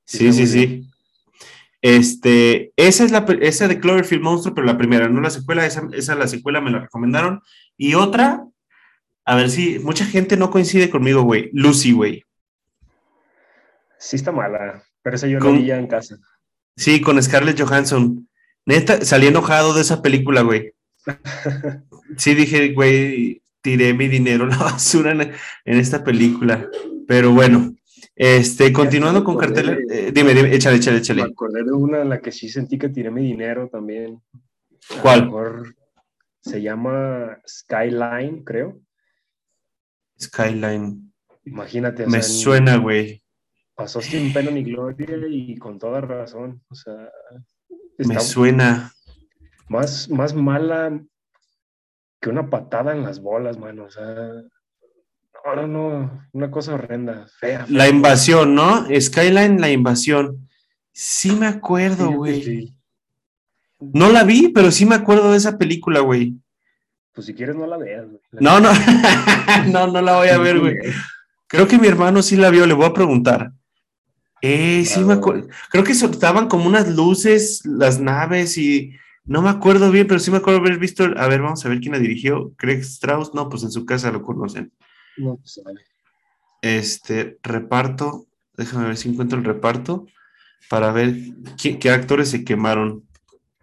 Sí, 0.05 0.31
sí, 0.33 0.47
sí. 0.47 0.87
Este, 1.81 2.73
esa 2.75 3.03
es 3.03 3.11
la 3.11 3.25
esa 3.41 3.67
de 3.67 3.79
Cloverfield 3.79 4.21
Monster, 4.21 4.53
pero 4.53 4.67
la 4.67 4.77
primera, 4.77 5.09
no 5.09 5.19
la 5.19 5.31
secuela, 5.31 5.65
esa, 5.65 5.87
esa 5.93 6.15
la 6.15 6.27
secuela 6.27 6.61
me 6.61 6.71
la 6.71 6.79
recomendaron. 6.79 7.41
Y 7.75 7.95
otra, 7.95 8.45
a 9.25 9.35
ver 9.35 9.49
si 9.49 9.79
mucha 9.79 10.05
gente 10.05 10.37
no 10.37 10.51
coincide 10.51 10.89
conmigo, 10.89 11.23
güey. 11.23 11.49
Lucy, 11.53 11.91
güey. 11.91 12.23
Sí 13.97 14.15
está 14.15 14.31
mala, 14.31 14.83
pero 15.01 15.15
esa 15.15 15.27
yo 15.27 15.39
la 15.39 15.51
vi 15.51 15.65
ya 15.65 15.77
en 15.77 15.87
casa. 15.87 16.17
Sí, 16.75 17.01
con 17.01 17.21
Scarlett 17.21 17.59
Johansson. 17.59 18.27
Neta, 18.65 19.03
salí 19.03 19.27
enojado 19.27 19.73
de 19.73 19.81
esa 19.81 20.01
película, 20.01 20.41
güey. 20.41 20.73
Sí, 22.17 22.35
dije, 22.35 22.73
güey, 22.73 23.41
tiré 23.61 23.93
mi 23.93 24.09
dinero 24.09 24.43
a 24.43 24.47
la 24.47 24.57
basura 24.57 25.13
en, 25.13 25.31
esta 25.63 26.03
película. 26.03 26.69
Pero 27.07 27.31
bueno, 27.31 27.73
este, 28.17 28.73
continuando 28.73 29.23
con 29.23 29.37
carteles, 29.37 29.79
eh, 29.89 30.11
dime, 30.13 30.33
dime, 30.33 30.53
échale, 30.53 30.75
échale, 30.75 30.97
échale. 30.97 31.23
Me 31.23 31.29
acordé 31.29 31.63
de 31.63 31.71
una 31.71 32.01
en 32.01 32.09
la 32.09 32.19
que 32.19 32.33
sí 32.33 32.49
sentí 32.49 32.77
que 32.77 32.89
tiré 32.89 33.09
mi 33.11 33.23
dinero 33.23 33.69
también. 33.69 34.21
¿Cuál? 35.01 35.31
se 36.41 36.61
llama 36.61 37.39
Skyline, 37.47 38.43
creo. 38.43 38.81
Skyline. 40.19 41.13
Imagínate. 41.45 42.07
Me 42.07 42.21
suena, 42.21 42.75
güey 42.75 43.20
pasó 43.75 44.01
sin 44.01 44.33
pena 44.33 44.51
ni 44.51 44.63
gloria 44.63 45.17
y 45.29 45.57
con 45.57 45.79
toda 45.79 46.01
razón. 46.01 46.61
O 46.69 46.75
sea, 46.75 47.09
me 47.97 48.19
suena. 48.19 48.91
Más, 49.67 50.09
más 50.09 50.33
mala 50.33 51.01
que 52.19 52.29
una 52.29 52.49
patada 52.49 52.93
en 52.93 53.03
las 53.03 53.21
bolas, 53.21 53.57
mano. 53.57 53.85
O 53.85 53.89
sea, 53.89 54.05
no, 55.45 55.55
no, 55.55 55.67
no, 55.67 56.27
una 56.33 56.51
cosa 56.51 56.75
horrenda, 56.75 57.25
fea. 57.39 57.65
La 57.69 57.87
invasión, 57.87 58.53
¿no? 58.53 58.85
Skyline, 58.99 59.59
la 59.59 59.71
invasión. 59.71 60.47
Sí 60.91 61.31
me 61.31 61.47
acuerdo, 61.47 62.11
güey. 62.11 62.73
No 63.79 64.09
la 64.09 64.23
vi, 64.23 64.49
pero 64.49 64.71
sí 64.71 64.85
me 64.85 64.95
acuerdo 64.95 65.31
de 65.31 65.37
esa 65.37 65.57
película, 65.57 66.01
güey. 66.01 66.35
Pues 67.13 67.27
si 67.27 67.33
quieres 67.33 67.55
no 67.55 67.65
la 67.65 67.77
veas, 67.77 68.05
güey. 68.05 68.21
no, 68.31 68.59
no, 68.59 68.69
no, 69.71 69.87
no 69.87 70.01
la 70.01 70.17
voy 70.17 70.29
a 70.29 70.37
ver, 70.37 70.59
güey. 70.59 70.75
Creo 71.47 71.67
que 71.67 71.79
mi 71.79 71.87
hermano 71.87 72.21
sí 72.21 72.35
la 72.35 72.49
vio, 72.49 72.65
le 72.65 72.73
voy 72.73 72.85
a 72.85 72.93
preguntar. 72.93 73.51
Eh, 74.41 74.83
sí, 74.85 75.03
me 75.03 75.13
acuerdo. 75.13 75.47
Creo 75.69 75.83
que 75.83 75.93
soltaban 75.93 76.47
como 76.47 76.65
unas 76.65 76.89
luces 76.89 77.65
las 77.65 77.99
naves 77.99 78.57
y 78.57 78.93
no 79.23 79.41
me 79.41 79.49
acuerdo 79.49 79.91
bien, 79.91 80.07
pero 80.07 80.19
sí 80.19 80.31
me 80.31 80.37
acuerdo 80.37 80.59
haber 80.59 80.79
visto. 80.79 81.03
A 81.03 81.27
ver, 81.27 81.41
vamos 81.41 81.63
a 81.65 81.69
ver 81.69 81.79
quién 81.79 81.93
la 81.93 81.99
dirigió. 81.99 82.51
Craig 82.57 82.79
Strauss, 82.79 83.33
no, 83.33 83.49
pues 83.49 83.63
en 83.63 83.71
su 83.71 83.85
casa 83.85 84.11
lo 84.11 84.23
conocen. 84.23 84.71
No, 85.17 85.37
pues 85.37 85.61
Este, 86.61 87.37
reparto. 87.43 88.25
Déjame 88.57 88.87
ver 88.87 88.97
si 88.97 89.09
encuentro 89.09 89.37
el 89.37 89.45
reparto. 89.45 90.07
para 90.69 90.91
ver 90.91 91.15
qué, 91.57 91.89
actores 91.89 92.29
se 92.29 92.43
quemaron. 92.43 93.03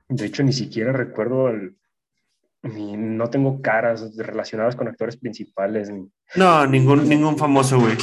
De 0.08 0.26
hecho, 0.26 0.42
ni 0.42 0.52
siquiera 0.52 0.92
recuerdo 0.92 1.48
el, 1.48 1.76
no 2.62 3.30
tengo 3.30 3.60
caras 3.62 4.16
relacionadas 4.16 4.76
con 4.76 4.88
actores 4.88 5.16
principales. 5.16 5.90
No, 6.34 6.66
ningún, 6.66 7.08
ningún 7.08 7.36
famoso, 7.38 7.80
güey. 7.80 7.96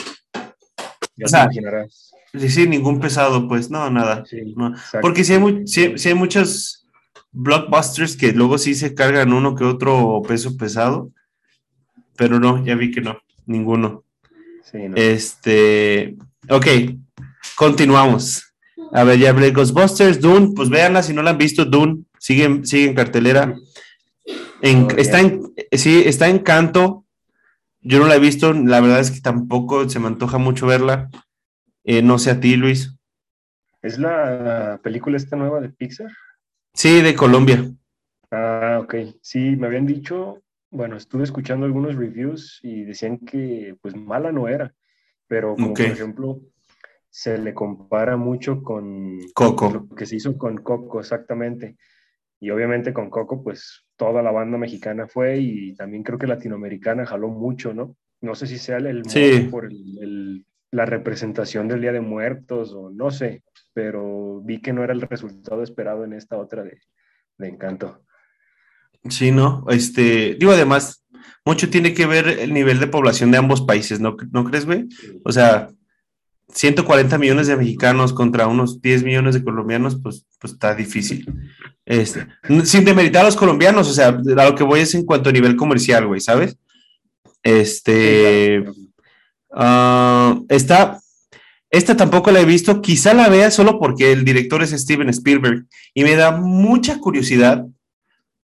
Ya 1.17 1.25
te 1.25 1.38
imaginarás. 1.38 2.14
Sí, 2.39 2.49
sí, 2.49 2.67
ningún 2.67 2.99
pesado, 2.99 3.47
pues, 3.47 3.69
no, 3.69 3.89
nada. 3.89 4.23
Porque 5.01 5.23
si 5.23 5.33
hay, 5.33 5.95
hay 6.05 6.13
muchos 6.13 6.85
blockbusters 7.35 8.15
que 8.15 8.31
luego 8.31 8.57
sí 8.57 8.75
se 8.75 8.93
cargan 8.93 9.33
uno 9.33 9.55
que 9.55 9.65
otro 9.65 10.21
peso 10.27 10.55
pesado, 10.57 11.11
pero 12.15 12.39
no, 12.39 12.63
ya 12.65 12.75
vi 12.75 12.91
que 12.91 13.01
no, 13.01 13.19
ninguno. 13.45 14.03
Sí, 14.63 14.77
no. 14.87 14.95
Este, 14.95 16.15
ok, 16.49 16.67
continuamos. 17.55 18.53
A 18.93 19.03
ver, 19.03 19.19
ya 19.19 19.31
hablé 19.31 19.51
Ghostbusters, 19.51 20.21
Dune, 20.21 20.51
pues 20.55 20.69
véanla 20.69 21.03
si 21.03 21.13
no 21.13 21.21
la 21.21 21.31
han 21.31 21.37
visto, 21.37 21.65
Dune, 21.65 22.03
sigue, 22.17 22.61
sigue 22.63 22.85
en 22.85 22.95
cartelera. 22.95 23.55
está 24.61 25.19
en, 25.19 25.53
sí, 25.71 26.03
está 26.05 26.29
en 26.29 26.39
canto. 26.39 27.03
Yo 27.81 27.99
no 27.99 28.07
la 28.07 28.15
he 28.15 28.19
visto, 28.19 28.53
la 28.53 28.79
verdad 28.79 28.99
es 28.99 29.11
que 29.11 29.21
tampoco 29.21 29.87
se 29.89 29.99
me 29.99 30.07
antoja 30.07 30.37
mucho 30.37 30.65
verla. 30.65 31.09
Eh, 31.87 32.01
no 32.01 32.17
sé 32.17 32.31
a 32.31 32.39
ti, 32.39 32.55
Luis. 32.55 32.97
¿Es 33.83 33.99
la 33.99 34.79
película 34.81 35.17
esta 35.17 35.35
nueva 35.35 35.61
de 35.61 35.69
Pixar? 35.69 36.11
Sí, 36.73 37.01
de 37.01 37.13
Colombia. 37.13 37.63
Ah, 38.31 38.79
ok. 38.81 38.95
Sí, 39.21 39.55
me 39.55 39.67
habían 39.67 39.85
dicho, 39.85 40.41
bueno, 40.71 40.97
estuve 40.97 41.23
escuchando 41.23 41.67
algunos 41.67 41.95
reviews 41.95 42.59
y 42.63 42.85
decían 42.85 43.19
que 43.19 43.77
pues 43.81 43.95
mala 43.95 44.31
no 44.31 44.47
era, 44.47 44.73
pero 45.27 45.55
como 45.55 45.75
por 45.75 45.85
ejemplo 45.85 46.41
se 47.11 47.37
le 47.37 47.53
compara 47.53 48.17
mucho 48.17 48.63
con 48.63 49.19
Coco. 49.35 49.71
Lo 49.71 49.95
que 49.95 50.07
se 50.07 50.15
hizo 50.15 50.35
con 50.39 50.57
Coco, 50.57 50.99
exactamente. 50.99 51.77
Y 52.39 52.49
obviamente 52.49 52.93
con 52.93 53.11
Coco, 53.11 53.43
pues 53.43 53.85
toda 53.95 54.23
la 54.23 54.31
banda 54.31 54.57
mexicana 54.57 55.07
fue 55.07 55.37
y 55.37 55.75
también 55.75 56.01
creo 56.01 56.17
que 56.17 56.27
latinoamericana 56.27 57.05
jaló 57.05 57.29
mucho, 57.29 57.75
¿no? 57.75 57.95
No 58.21 58.33
sé 58.33 58.47
si 58.47 58.57
sea 58.57 58.77
el, 58.77 59.03
por 59.51 59.69
la 60.75 60.85
representación 60.85 61.67
del 61.67 61.81
Día 61.81 61.93
de 61.93 62.01
Muertos 62.01 62.73
o 62.73 62.89
no 62.89 63.09
sé, 63.09 63.43
pero 63.73 64.41
vi 64.43 64.61
que 64.61 64.73
no 64.73 64.83
era 64.83 64.93
el 64.93 65.01
resultado 65.01 65.63
esperado 65.63 66.03
en 66.03 66.13
esta 66.13 66.38
otra 66.38 66.63
de, 66.63 66.79
de 67.38 67.47
Encanto. 67.47 68.03
Sí, 69.09 69.31
¿no? 69.31 69.65
Este, 69.69 70.35
digo, 70.35 70.51
además, 70.51 71.05
mucho 71.45 71.69
tiene 71.69 71.93
que 71.93 72.05
ver 72.05 72.27
el 72.27 72.53
nivel 72.53 72.79
de 72.79 72.88
población 72.88 73.31
de 73.31 73.38
ambos 73.38 73.61
países, 73.61 73.99
¿no, 73.99 74.17
¿No 74.31 74.43
crees, 74.43 74.65
güey? 74.65 74.88
O 75.23 75.31
sea, 75.31 75.69
140 76.53 77.17
millones 77.17 77.47
de 77.47 77.55
mexicanos 77.55 78.13
contra 78.13 78.47
unos 78.47 78.81
10 78.81 79.03
millones 79.03 79.35
de 79.35 79.43
colombianos, 79.43 79.99
pues, 80.01 80.25
pues 80.39 80.53
está 80.53 80.75
difícil. 80.75 81.25
Este, 81.85 82.27
sin 82.65 82.83
demeritar 82.83 83.21
a 83.21 83.25
los 83.25 83.35
colombianos, 83.35 83.89
o 83.89 83.93
sea, 83.93 84.09
a 84.09 84.49
lo 84.49 84.55
que 84.55 84.63
voy 84.63 84.81
es 84.81 84.93
en 84.95 85.05
cuanto 85.05 85.29
a 85.29 85.33
nivel 85.33 85.55
comercial, 85.55 86.07
güey, 86.07 86.19
¿sabes? 86.19 86.57
Este. 87.43 88.65
Ah, 89.55 90.37
está. 90.49 90.99
Esta 91.71 91.97
tampoco 91.97 92.31
la 92.31 92.41
he 92.41 92.45
visto, 92.45 92.81
quizá 92.81 93.13
la 93.13 93.27
vea 93.27 93.51
solo 93.51 93.79
porque 93.79 94.11
el 94.11 94.23
director 94.23 94.61
es 94.61 94.71
Steven 94.71 95.09
Spielberg 95.09 95.65
y 95.93 96.03
me 96.03 96.15
da 96.15 96.31
mucha 96.31 96.99
curiosidad, 96.99 97.65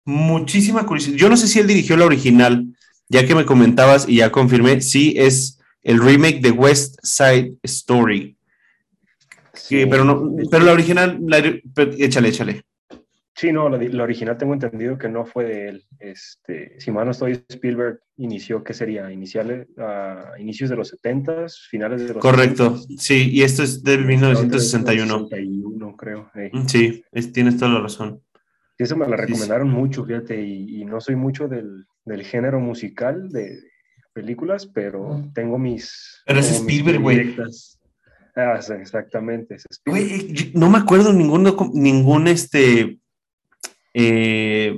muchísima 0.04 0.86
curiosidad. 0.86 1.18
Yo 1.18 1.30
no 1.30 1.38
sé 1.38 1.48
si 1.48 1.60
él 1.60 1.68
dirigió 1.68 1.98
la 1.98 2.06
original, 2.06 2.66
ya 3.10 3.26
que 3.26 3.34
me 3.34 3.46
comentabas 3.46 4.08
y 4.08 4.18
ya 4.18 4.32
confirmé, 4.32 4.82
sí 4.82 5.14
es 5.18 5.60
el 5.82 6.00
remake 6.00 6.42
de 6.42 6.52
West 6.52 6.98
Side 7.04 7.54
Story. 7.64 8.36
Sí, 9.54 9.86
pero 9.88 10.04
no, 10.04 10.36
pero 10.52 10.66
la 10.66 10.74
original, 10.74 11.20
échale, 11.98 12.30
échale. 12.30 12.64
Sí, 13.36 13.52
no, 13.52 13.68
la, 13.68 14.04
original 14.04 14.38
tengo 14.38 14.54
entendido 14.54 14.98
que 14.98 15.10
no 15.10 15.26
fue 15.26 15.44
de 15.44 15.68
él. 15.68 15.86
Este, 16.00 16.80
si 16.80 16.90
mal 16.92 17.06
no 17.06 17.12
estoy, 17.12 17.44
Spielberg 17.50 18.00
inició, 18.16 18.64
¿qué 18.64 18.74
sería? 18.74 19.12
Iniciales, 19.12 19.68
inicios 20.40 20.70
de 20.70 20.78
los 20.78 20.88
70 20.90 21.48
finales 21.70 22.08
de 22.08 22.14
los 22.14 22.22
Correcto, 22.22 22.78
sí, 22.98 23.30
y 23.32 23.44
esto 23.44 23.62
es 23.64 23.84
de 23.84 23.98
1961. 23.98 25.28
61, 25.30 25.96
creo. 25.98 26.32
Sí, 26.68 27.04
tienes 27.34 27.58
toda 27.58 27.72
la 27.72 27.82
razón. 27.82 28.22
Eso 28.78 28.96
me 28.96 29.08
la 29.08 29.18
recomendaron 29.18 29.70
mucho, 29.70 30.06
fíjate, 30.06 30.42
y, 30.42 30.86
no 30.86 31.02
soy 31.02 31.16
mucho 31.16 31.48
del, 31.50 31.86
del 32.06 32.24
género 32.24 32.60
musical, 32.62 33.30
de, 33.30 33.60
películas, 34.16 34.66
pero 34.66 35.30
tengo 35.34 35.60
mis... 35.60 36.24
Pero 36.26 36.40
es 36.40 36.50
Spielberg, 36.50 37.02
güey. 37.02 37.36
Ah, 38.36 38.60
exactamente. 38.80 39.58
Güey, 39.86 40.52
no 40.54 40.70
me 40.70 40.78
acuerdo 40.78 41.14
ningún, 41.14 41.54
ningún 41.74 42.28
este, 42.28 43.00
eh, 43.98 44.78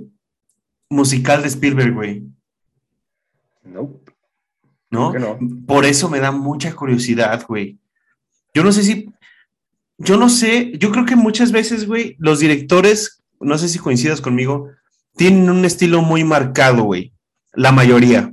musical 0.90 1.42
de 1.42 1.48
Spielberg, 1.48 1.94
güey. 1.94 2.24
Nope. 3.64 4.12
¿No? 4.92 5.12
¿No? 5.12 5.40
Por 5.66 5.86
eso 5.86 6.08
me 6.08 6.20
da 6.20 6.32
mucha 6.32 6.74
curiosidad, 6.76 7.44
güey. 7.48 7.80
Yo 8.54 8.64
no 8.64 8.72
sé 8.72 8.84
si, 8.84 9.10
yo 9.98 10.18
no 10.18 10.30
sé, 10.30 10.72
yo 10.78 10.92
creo 10.92 11.06
que 11.06 11.16
muchas 11.16 11.52
veces, 11.52 11.88
güey, 11.88 12.16
los 12.20 12.40
directores, 12.40 13.24
no 13.40 13.58
sé 13.58 13.70
si 13.70 13.80
coincidas 13.80 14.22
conmigo, 14.22 14.70
tienen 15.16 15.50
un 15.50 15.66
estilo 15.66 16.04
muy 16.04 16.24
marcado, 16.24 16.84
güey. 16.84 17.12
La 17.54 17.72
mayoría 17.72 18.32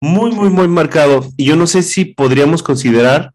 muy, 0.00 0.30
muy, 0.30 0.48
muy 0.48 0.68
marcado. 0.68 1.26
Y 1.36 1.44
yo 1.44 1.56
no 1.56 1.66
sé 1.66 1.82
si 1.82 2.04
podríamos 2.04 2.62
considerar, 2.62 3.34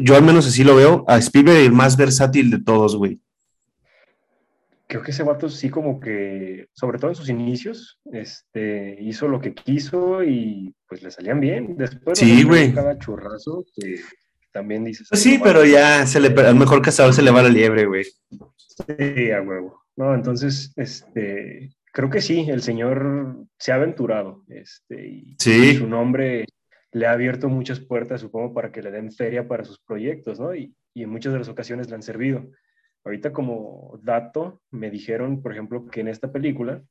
yo 0.00 0.14
al 0.14 0.22
menos 0.22 0.46
así 0.46 0.62
lo 0.62 0.76
veo, 0.76 1.04
a 1.08 1.18
Spielberg 1.18 1.58
el 1.58 1.72
más 1.72 1.96
versátil 1.96 2.50
de 2.50 2.62
todos, 2.62 2.96
güey. 2.96 3.20
Creo 4.88 5.02
que 5.02 5.10
ese 5.10 5.24
vato 5.24 5.48
sí 5.48 5.68
como 5.68 5.98
que, 5.98 6.68
sobre 6.72 6.98
todo 6.98 7.10
en 7.10 7.16
sus 7.16 7.28
inicios, 7.28 7.98
este, 8.12 8.96
hizo 9.00 9.26
lo 9.26 9.40
que 9.40 9.52
quiso 9.52 10.22
y 10.22 10.74
pues 10.88 11.02
le 11.02 11.10
salían 11.10 11.40
bien. 11.40 11.76
Después 11.76 12.18
sí, 12.18 12.44
güey. 12.44 12.72
cada 12.72 12.98
churrazo 12.98 13.64
que 13.74 14.00
también 14.52 14.84
dices. 14.84 15.08
Pues 15.10 15.22
sí, 15.22 15.40
pero 15.42 15.64
ya 15.64 16.06
se 16.06 16.20
le, 16.20 16.28
al 16.40 16.56
mejor 16.56 16.82
cazador 16.82 17.12
se 17.12 17.22
le 17.22 17.30
va 17.30 17.42
la 17.42 17.48
liebre, 17.48 17.86
güey. 17.86 18.04
Sí, 18.04 19.30
a 19.30 19.42
huevo. 19.42 19.82
No, 19.96 20.14
entonces, 20.14 20.72
este, 20.76 21.74
creo 21.92 22.10
que 22.10 22.20
sí, 22.20 22.46
el 22.48 22.62
señor 22.62 23.46
se 23.58 23.72
ha 23.72 23.76
aventurado 23.76 24.44
este, 24.48 25.08
y, 25.08 25.36
su 25.74 25.88
nombre 25.88 26.44
le 26.92 27.06
ha 27.06 27.12
abierto 27.12 27.48
muchas 27.48 27.80
puertas, 27.80 28.20
supongo, 28.20 28.52
para 28.52 28.70
que 28.70 28.82
le 28.82 28.90
den 28.90 29.10
feria 29.12 29.48
para 29.48 29.64
sus 29.64 29.80
proyectos, 29.80 30.38
¿no? 30.38 30.54
Y, 30.54 30.74
en 30.94 31.10
muchas 31.10 31.32
de 31.32 31.38
las 31.38 31.48
ocasiones 31.48 31.88
le 31.88 31.94
han 31.94 32.02
servido. 32.02 32.46
Ahorita 33.06 33.32
como 33.32 34.00
dato, 34.02 34.60
me 34.72 34.90
dijeron, 34.90 35.40
por 35.40 35.52
ejemplo, 35.52 35.86
que 35.86 36.00
en 36.00 36.08
esta 36.08 36.32
película 36.32 36.82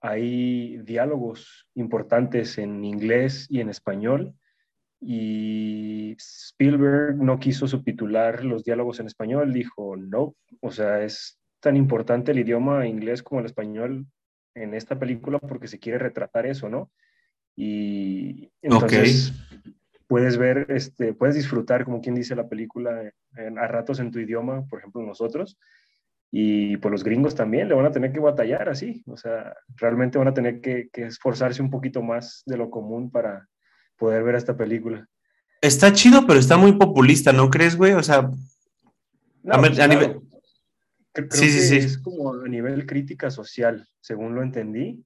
hay 0.00 0.78
diálogos 0.78 1.68
importantes 1.74 2.56
en 2.56 2.82
inglés 2.86 3.46
y 3.50 3.60
en 3.60 3.68
español 3.68 4.34
y 4.98 6.16
Spielberg 6.18 7.16
no 7.16 7.38
quiso 7.38 7.68
subtitular 7.68 8.46
los 8.46 8.64
diálogos 8.64 8.98
en 8.98 9.08
español, 9.08 9.52
dijo 9.52 9.94
no, 9.94 10.36
o 10.62 10.70
sea, 10.70 11.02
es 11.02 11.38
tan 11.60 11.76
importante 11.76 12.32
el 12.32 12.38
idioma 12.38 12.86
inglés 12.86 13.22
como 13.22 13.40
el 13.40 13.46
español 13.46 14.06
en 14.54 14.72
esta 14.72 14.98
película 14.98 15.38
porque 15.38 15.68
se 15.68 15.78
quiere 15.78 15.98
retratar 15.98 16.46
eso, 16.46 16.70
¿no? 16.70 16.90
Y 17.54 18.50
entonces 18.62 19.34
puedes 20.10 20.38
ver, 20.38 20.66
este, 20.70 21.14
puedes 21.14 21.36
disfrutar, 21.36 21.84
como 21.84 22.00
quien 22.00 22.16
dice 22.16 22.34
la 22.34 22.48
película, 22.48 23.12
a 23.36 23.66
ratos 23.68 24.00
en 24.00 24.10
tu 24.10 24.18
idioma, 24.18 24.66
por 24.66 24.80
ejemplo 24.80 25.02
nosotros, 25.02 25.56
y 26.32 26.78
pues 26.78 26.90
los 26.90 27.04
gringos 27.04 27.36
también 27.36 27.68
le 27.68 27.76
van 27.76 27.86
a 27.86 27.92
tener 27.92 28.12
que 28.12 28.18
batallar 28.18 28.68
así, 28.68 29.04
o 29.06 29.16
sea, 29.16 29.54
realmente 29.76 30.18
van 30.18 30.26
a 30.26 30.34
tener 30.34 30.60
que, 30.60 30.90
esforzarse 30.94 31.62
un 31.62 31.70
poquito 31.70 32.02
más 32.02 32.42
de 32.44 32.56
lo 32.56 32.70
común 32.70 33.12
para 33.12 33.46
poder 33.96 34.24
ver 34.24 34.34
esta 34.34 34.56
película. 34.56 35.06
Está 35.62 35.92
chido, 35.92 36.26
pero 36.26 36.40
está 36.40 36.56
muy 36.56 36.72
populista, 36.72 37.32
¿no 37.32 37.48
crees, 37.48 37.76
güey? 37.76 37.92
O 37.92 38.02
sea, 38.02 38.32
a, 39.48 39.58
pues 39.58 39.78
nivel, 39.88 40.22
Creo, 41.12 41.28
sí, 41.30 41.46
que 41.46 41.52
sí, 41.52 41.76
es 41.76 41.98
como 41.98 42.34
a 42.34 42.48
nivel 42.48 42.84
crítica 42.84 43.30
social, 43.30 43.86
según 44.00 44.34
lo 44.34 44.42
entendí, 44.42 45.04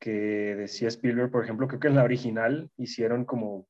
que 0.00 0.10
decía 0.56 0.88
Spielberg, 0.88 1.30
por 1.30 1.44
ejemplo, 1.44 1.68
creo 1.68 1.78
que 1.78 1.86
en 1.86 1.94
la 1.94 2.02
original 2.02 2.68
hicieron 2.76 3.24
como 3.24 3.68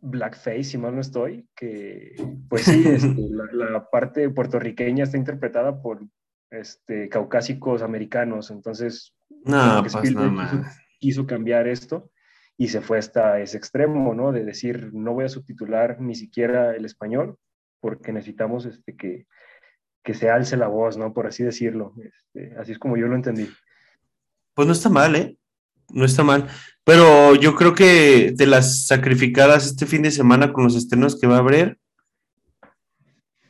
blackface, 0.00 0.64
si 0.64 0.78
mal 0.78 0.94
no 0.94 1.00
estoy, 1.00 1.48
que 1.56 2.14
pues 2.48 2.64
sí, 2.64 2.84
este, 2.86 3.14
la, 3.52 3.88
parte 3.90 4.28
puertorriqueña 4.30 5.04
está 5.04 5.16
interpretada 5.16 5.82
por 5.82 6.06
este, 6.50 7.08
caucásicos 7.08 7.82
americanos, 7.82 8.50
entonces 8.50 9.14
no, 9.44 9.80
pues 9.80 9.94
Spielberg 9.94 10.66
quiso, 11.00 11.26
cambiar 11.26 11.66
esto 11.66 12.10
y 12.56 12.68
se 12.68 12.80
fue 12.80 12.98
hasta 12.98 13.40
ese 13.40 13.56
extremo, 13.56 14.14
¿no? 14.14 14.30
De 14.30 14.44
decir, 14.44 14.90
no 14.92 15.14
voy 15.14 15.24
a 15.24 15.28
subtitular 15.28 16.00
ni 16.00 16.14
siquiera 16.14 16.76
el 16.76 16.84
español, 16.84 17.36
porque 17.80 18.12
necesitamos 18.12 18.66
este, 18.66 18.94
que 18.94 19.26
que 20.02 20.14
se 20.14 20.30
alce 20.30 20.56
la 20.56 20.68
voz, 20.68 20.96
¿no? 20.96 21.12
Por 21.12 21.26
así 21.26 21.42
decirlo. 21.44 21.94
Este, 22.02 22.54
así 22.58 22.72
es 22.72 22.78
como 22.78 22.96
yo 22.96 23.06
lo 23.06 23.14
entendí. 23.14 23.48
Pues 24.54 24.66
no 24.66 24.72
está 24.72 24.88
mal, 24.88 25.14
¿eh? 25.16 25.38
No 25.92 26.04
está 26.04 26.24
mal. 26.24 26.48
Pero 26.84 27.34
yo 27.36 27.54
creo 27.54 27.74
que 27.74 28.32
de 28.34 28.46
las 28.46 28.86
sacrificadas 28.86 29.66
este 29.66 29.86
fin 29.86 30.02
de 30.02 30.10
semana 30.10 30.52
con 30.52 30.64
los 30.64 30.74
estrenos 30.74 31.18
que 31.18 31.26
va 31.26 31.36
a 31.36 31.40
haber, 31.40 31.78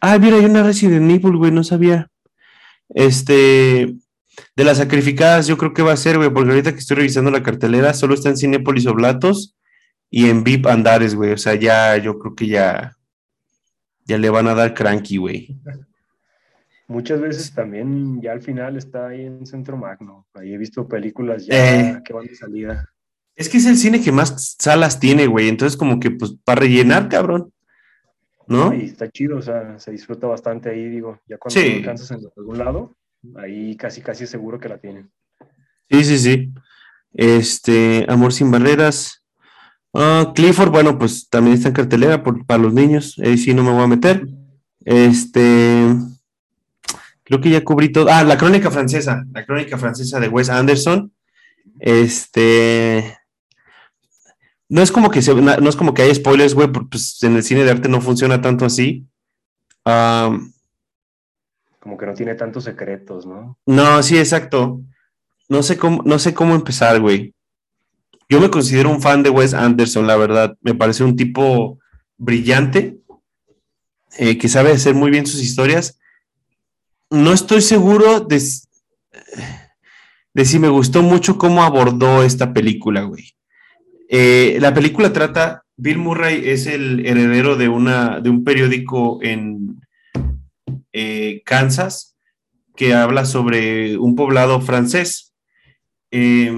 Ah, 0.05 0.19
mira, 0.19 0.37
hay 0.37 0.45
una 0.45 0.65
Resident 0.65 1.09
Evil, 1.09 1.37
güey, 1.37 1.53
no 1.53 1.63
sabía. 1.63 2.09
Este, 2.89 3.95
de 4.57 4.65
las 4.65 4.79
sacrificadas, 4.79 5.47
yo 5.47 5.57
creo 5.57 5.73
que 5.73 5.83
va 5.83 5.93
a 5.93 5.97
ser, 5.97 6.17
güey, 6.19 6.29
porque 6.29 6.51
ahorita 6.51 6.73
que 6.73 6.81
estoy 6.81 6.97
revisando 6.97 7.31
la 7.31 7.45
cartelera, 7.45 7.95
solo 7.95 8.15
está 8.15 8.29
en 8.29 8.37
Cinépolis 8.37 8.87
Oblatos 8.87 9.57
y 10.11 10.29
en 10.29 10.43
VIP 10.43 10.67
Andares, 10.67 11.15
güey. 11.15 11.31
O 11.31 11.39
sea, 11.39 11.55
ya, 11.55 11.97
yo 11.99 12.19
creo 12.19 12.35
que 12.35 12.49
ya, 12.49 12.97
ya 14.05 14.19
le 14.19 14.29
van 14.29 14.49
a 14.49 14.57
dar 14.57 14.75
cranky, 14.75 15.19
güey. 15.19 15.57
Muchas 16.89 17.21
veces 17.21 17.55
también 17.55 18.21
ya 18.21 18.33
al 18.33 18.43
final 18.43 18.77
está 18.77 19.09
ahí 19.09 19.23
en 19.23 19.47
Centro 19.47 19.77
Magno. 19.77 20.27
Ahí 20.35 20.53
he 20.53 20.59
visto 20.59 20.87
películas 20.87 21.47
ya 21.47 21.91
eh. 21.91 22.03
que 22.05 22.13
van 22.13 22.27
de 22.27 22.35
salida. 22.35 22.89
Es 23.35 23.49
que 23.49 23.59
es 23.59 23.67
el 23.67 23.77
cine 23.77 24.03
que 24.03 24.13
más 24.13 24.57
salas 24.59 25.01
tiene, 25.01 25.27
güey. 25.27 25.49
Entonces, 25.49 25.77
como 25.77 25.99
que, 25.99 26.11
pues, 26.11 26.35
para 26.45 26.61
rellenar, 26.61 27.09
cabrón. 27.09 27.53
¿No? 28.47 28.75
Y 28.75 28.85
está 28.85 29.09
chido, 29.09 29.39
o 29.39 29.43
sea, 29.43 29.79
se 29.79 29.91
disfruta 29.91 30.27
bastante 30.27 30.69
ahí, 30.69 30.89
digo. 30.89 31.19
Ya 31.27 31.39
cuando 31.39 31.59
sí. 31.59 31.77
alcanzas 31.77 32.11
en 32.11 32.21
algún 32.37 32.59
lado, 32.59 32.97
ahí 33.37 33.77
casi, 33.77 34.03
casi 34.03 34.27
seguro 34.27 34.59
que 34.59 34.69
la 34.69 34.79
tienen. 34.79 35.11
Sí, 35.91 36.05
sí, 36.05 36.19
sí. 36.19 36.53
Este, 37.15 38.05
Amor 38.09 38.33
sin 38.33 38.51
barreras. 38.51 39.25
Ah, 39.95 40.33
Clifford, 40.35 40.71
bueno, 40.71 40.99
pues 40.99 41.29
también 41.29 41.57
está 41.57 41.69
en 41.69 41.75
cartelera 41.75 42.23
para 42.23 42.63
los 42.63 42.75
niños. 42.75 43.19
Ahí 43.23 43.39
sí 43.39 43.55
no 43.55 43.63
me 43.63 43.73
voy 43.73 43.83
a 43.83 43.87
meter. 43.87 44.27
Este. 44.85 45.87
Creo 47.25 47.41
que 47.41 47.51
ya 47.51 47.65
cubrí 47.65 47.91
todo. 47.91 48.09
Ah, 48.11 48.25
la 48.25 48.37
crónica 48.37 48.71
francesa. 48.71 49.25
La 49.33 49.47
crónica 49.47 49.79
francesa 49.79 50.21
de 50.21 50.29
Wes 50.29 50.51
Anderson. 50.51 51.13
Este. 51.79 53.19
No 54.69 54.83
es 54.83 54.91
como 54.91 55.11
que 55.11 55.21
no 55.21 55.69
es 55.69 55.77
como 55.77 55.93
que 55.93 56.03
hay 56.03 56.15
spoilers, 56.15 56.55
güey, 56.55 56.69
porque 56.69 56.89
pues, 56.93 57.23
en 57.23 57.37
el 57.37 57.43
cine 57.43 57.65
de 57.65 57.71
arte 57.71 57.89
no 57.89 58.01
funciona 58.01 58.41
tanto 58.41 58.65
así. 58.65 59.07
como 59.85 60.39
que 61.99 62.07
no 62.07 62.15
tiene 62.15 62.35
tantos 62.35 62.65
secretos, 62.65 63.27
¿no? 63.27 63.59
No, 63.67 64.03
sí, 64.03 64.17
exacto. 64.17 64.81
No 65.49 65.63
sé 65.63 65.77
cómo, 65.77 66.03
no 66.07 66.19
sé 66.19 66.33
cómo 66.33 66.55
empezar, 66.55 67.01
güey. 67.01 67.35
Yo 68.29 68.41
me 68.41 68.51
considero 68.51 68.89
un 68.89 69.03
fan 69.03 69.23
de 69.23 69.29
Wes 69.29 69.53
Anderson, 69.53 70.07
la 70.07 70.17
verdad. 70.17 70.57
Me 70.63 70.75
parece 70.75 71.05
un 71.05 71.17
tipo 71.17 71.79
brillante, 72.17 72.99
eh, 74.17 74.39
que 74.39 74.49
sabe 74.49 74.73
hacer 74.73 74.95
muy 74.95 75.11
bien 75.11 75.27
sus 75.27 75.43
historias. 75.43 75.99
No 77.13 77.33
estoy 77.35 77.61
seguro 77.61 78.21
de, 78.21 78.41
si 80.45 80.59
me 80.59 80.69
gustó 80.71 81.03
mucho 81.03 81.37
cómo 81.37 81.63
abordó 81.63 82.23
esta 82.23 82.55
película, 82.55 83.03
güey. 83.03 83.35
Eh, 84.09 84.57
la 84.61 84.73
película 84.73 85.13
trata, 85.13 85.63
Bill 85.77 85.99
Murray 85.99 86.49
es 86.49 86.67
el 86.67 87.05
heredero 87.07 87.57
de, 87.57 87.69
una, 87.69 88.21
de 88.21 88.31
un 88.31 88.45
periódico 88.45 89.19
en 89.23 89.79
eh, 90.95 91.43
Kansas 91.45 92.17
que 92.77 92.95
habla 92.95 93.27
sobre 93.27 93.99
un 93.99 94.17
poblado 94.17 94.63
francés. 94.63 95.35
Eh, 96.11 96.51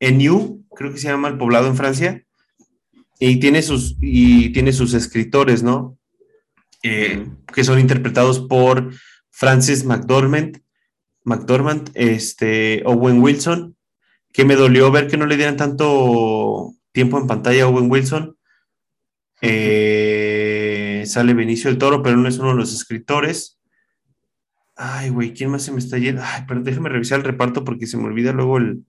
en 0.00 0.18
creo 0.18 0.92
que 0.92 0.98
se 0.98 1.08
llama 1.08 1.28
el 1.28 1.36
poblado 1.36 1.66
en 1.66 1.76
Francia, 1.76 2.24
y 3.18 3.38
tiene 3.38 3.60
sus, 3.60 3.98
y 4.00 4.48
tiene 4.50 4.72
sus 4.72 4.94
escritores, 4.94 5.62
¿no? 5.62 5.98
Eh, 6.82 7.26
que 7.52 7.64
son 7.64 7.78
interpretados 7.78 8.40
por 8.40 8.94
Francis 9.40 9.86
McDormand, 9.86 10.60
McDormand, 11.24 11.90
este, 11.94 12.82
Owen 12.84 13.22
Wilson, 13.22 13.74
que 14.34 14.44
me 14.44 14.54
dolió 14.54 14.90
ver 14.90 15.08
que 15.08 15.16
no 15.16 15.24
le 15.24 15.38
dieran 15.38 15.56
tanto 15.56 16.74
tiempo 16.92 17.18
en 17.18 17.26
pantalla 17.26 17.62
a 17.64 17.68
Owen 17.68 17.90
Wilson. 17.90 18.36
Eh, 19.40 21.04
sale 21.06 21.32
Benicio 21.32 21.70
del 21.70 21.78
Toro, 21.78 22.02
pero 22.02 22.18
no 22.18 22.28
es 22.28 22.38
uno 22.38 22.50
de 22.50 22.56
los 22.56 22.74
escritores. 22.74 23.58
Ay, 24.76 25.08
güey, 25.08 25.32
¿quién 25.32 25.48
más 25.48 25.62
se 25.62 25.72
me 25.72 25.78
está 25.78 25.96
yendo? 25.96 26.20
Ay, 26.22 26.44
pero 26.46 26.60
déjame 26.60 26.90
revisar 26.90 27.20
el 27.20 27.24
reparto 27.24 27.64
porque 27.64 27.86
se 27.86 27.96
me 27.96 28.04
olvida 28.04 28.32
luego 28.32 28.58
el. 28.58 28.84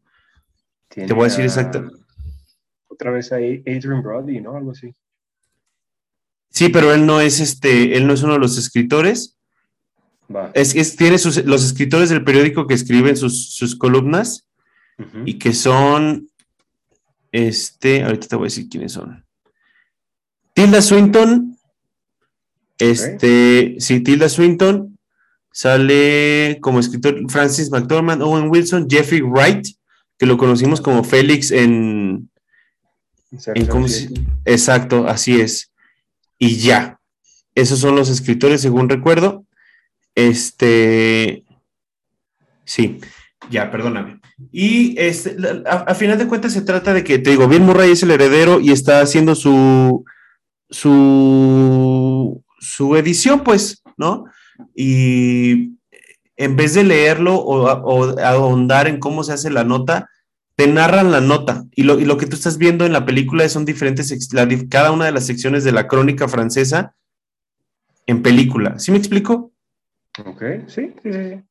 Te 0.89 1.13
voy 1.13 1.21
a 1.21 1.29
decir 1.29 1.45
exacto. 1.45 1.89
Otra 2.89 3.11
vez 3.11 3.31
ahí 3.31 3.63
Adrian 3.65 4.03
Brody, 4.03 4.41
¿no? 4.41 4.57
Algo 4.57 4.71
así. 4.71 4.93
Sí, 6.49 6.67
pero 6.67 6.93
él 6.93 7.05
no 7.05 7.21
es 7.21 7.39
este, 7.39 7.95
él 7.95 8.05
no 8.05 8.11
es 8.11 8.21
uno 8.21 8.33
de 8.33 8.39
los 8.39 8.57
escritores. 8.57 9.37
Es, 10.53 10.95
tiene 10.95 11.17
los 11.45 11.65
escritores 11.65 12.09
del 12.09 12.23
periódico 12.23 12.67
que 12.67 12.73
escriben 12.73 13.17
sus, 13.17 13.75
columnas 13.77 14.47
y 15.25 15.39
que 15.39 15.53
son 15.53 16.27
este, 17.31 18.03
ahorita 18.03 18.27
te 18.27 18.35
voy 18.35 18.45
a 18.45 18.47
decir 18.47 18.67
quiénes 18.69 18.93
son. 18.93 19.25
Tilda 20.53 20.81
Swinton. 20.81 21.57
Este, 22.77 23.75
sí, 23.79 24.01
Tilda 24.01 24.27
Swinton. 24.27 24.97
Sale 25.53 26.59
como 26.61 26.79
escritor 26.79 27.29
Francis 27.29 27.69
McDormand, 27.71 28.21
Owen 28.21 28.49
Wilson, 28.49 28.87
Jeffrey 28.89 29.21
Wright, 29.21 29.67
que 30.17 30.25
lo 30.25 30.37
conocimos 30.37 30.79
como 30.79 31.03
Félix 31.03 31.51
en. 31.51 32.29
exacto, 34.45 35.07
así 35.07 35.39
es. 35.39 35.71
Y 36.37 36.57
ya. 36.57 36.99
Esos 37.53 37.79
son 37.79 37.95
los 37.95 38.09
escritores, 38.09 38.61
según 38.61 38.87
recuerdo. 38.87 39.45
Este. 40.15 41.43
Sí, 42.65 42.99
ya, 43.49 43.69
perdóname. 43.69 44.21
Y 44.51 44.95
este, 44.97 45.35
a, 45.67 45.93
final 45.93 46.17
de 46.17 46.27
cuentas 46.27 46.53
se 46.53 46.61
trata 46.61 46.93
de 46.93 47.03
que, 47.03 47.19
te 47.19 47.31
digo, 47.31 47.47
Bill 47.47 47.61
Murray 47.61 47.91
es 47.91 48.01
el 48.03 48.11
heredero 48.11 48.59
y 48.59 48.71
está 48.71 49.01
haciendo 49.01 49.35
su, 49.35 50.05
su, 50.69 52.43
su 52.59 52.95
edición, 52.95 53.43
pues, 53.43 53.83
¿no? 53.97 54.25
Y 54.75 55.73
en 56.37 56.55
vez 56.55 56.73
de 56.73 56.83
leerlo 56.83 57.35
o, 57.35 57.67
ahondar 58.19 58.87
en 58.87 58.99
cómo 58.99 59.23
se 59.23 59.33
hace 59.33 59.51
la 59.51 59.63
nota, 59.63 60.09
te 60.55 60.67
narran 60.67 61.11
la 61.11 61.21
nota. 61.21 61.65
Y 61.75 61.83
lo, 61.83 61.99
y 61.99 62.05
lo 62.05 62.17
que 62.17 62.25
tú 62.25 62.35
estás 62.35 62.57
viendo 62.57 62.85
en 62.85 62.93
la 62.93 63.05
película 63.05 63.47
son 63.49 63.65
diferentes, 63.65 64.29
cada 64.69 64.91
una 64.91 65.05
de 65.05 65.11
las 65.11 65.25
secciones 65.25 65.63
de 65.63 65.71
la 65.71 65.87
crónica 65.87 66.27
francesa 66.27 66.95
en 68.07 68.21
película. 68.21 68.79
¿Sí 68.79 68.91
me 68.91 68.97
explico? 68.97 69.50
Ok, 70.19 70.43
sí, 70.67 70.93
sí, 71.01 71.11
sí. 71.11 71.43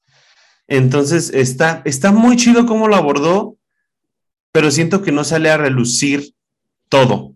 Entonces, 0.68 1.30
está, 1.34 1.82
está 1.84 2.12
muy 2.12 2.36
chido 2.36 2.66
cómo 2.66 2.86
lo 2.86 2.96
abordó, 2.96 3.56
pero 4.52 4.70
siento 4.70 5.02
que 5.02 5.12
no 5.12 5.24
sale 5.24 5.50
a 5.50 5.56
relucir 5.56 6.34
todo. 6.88 7.34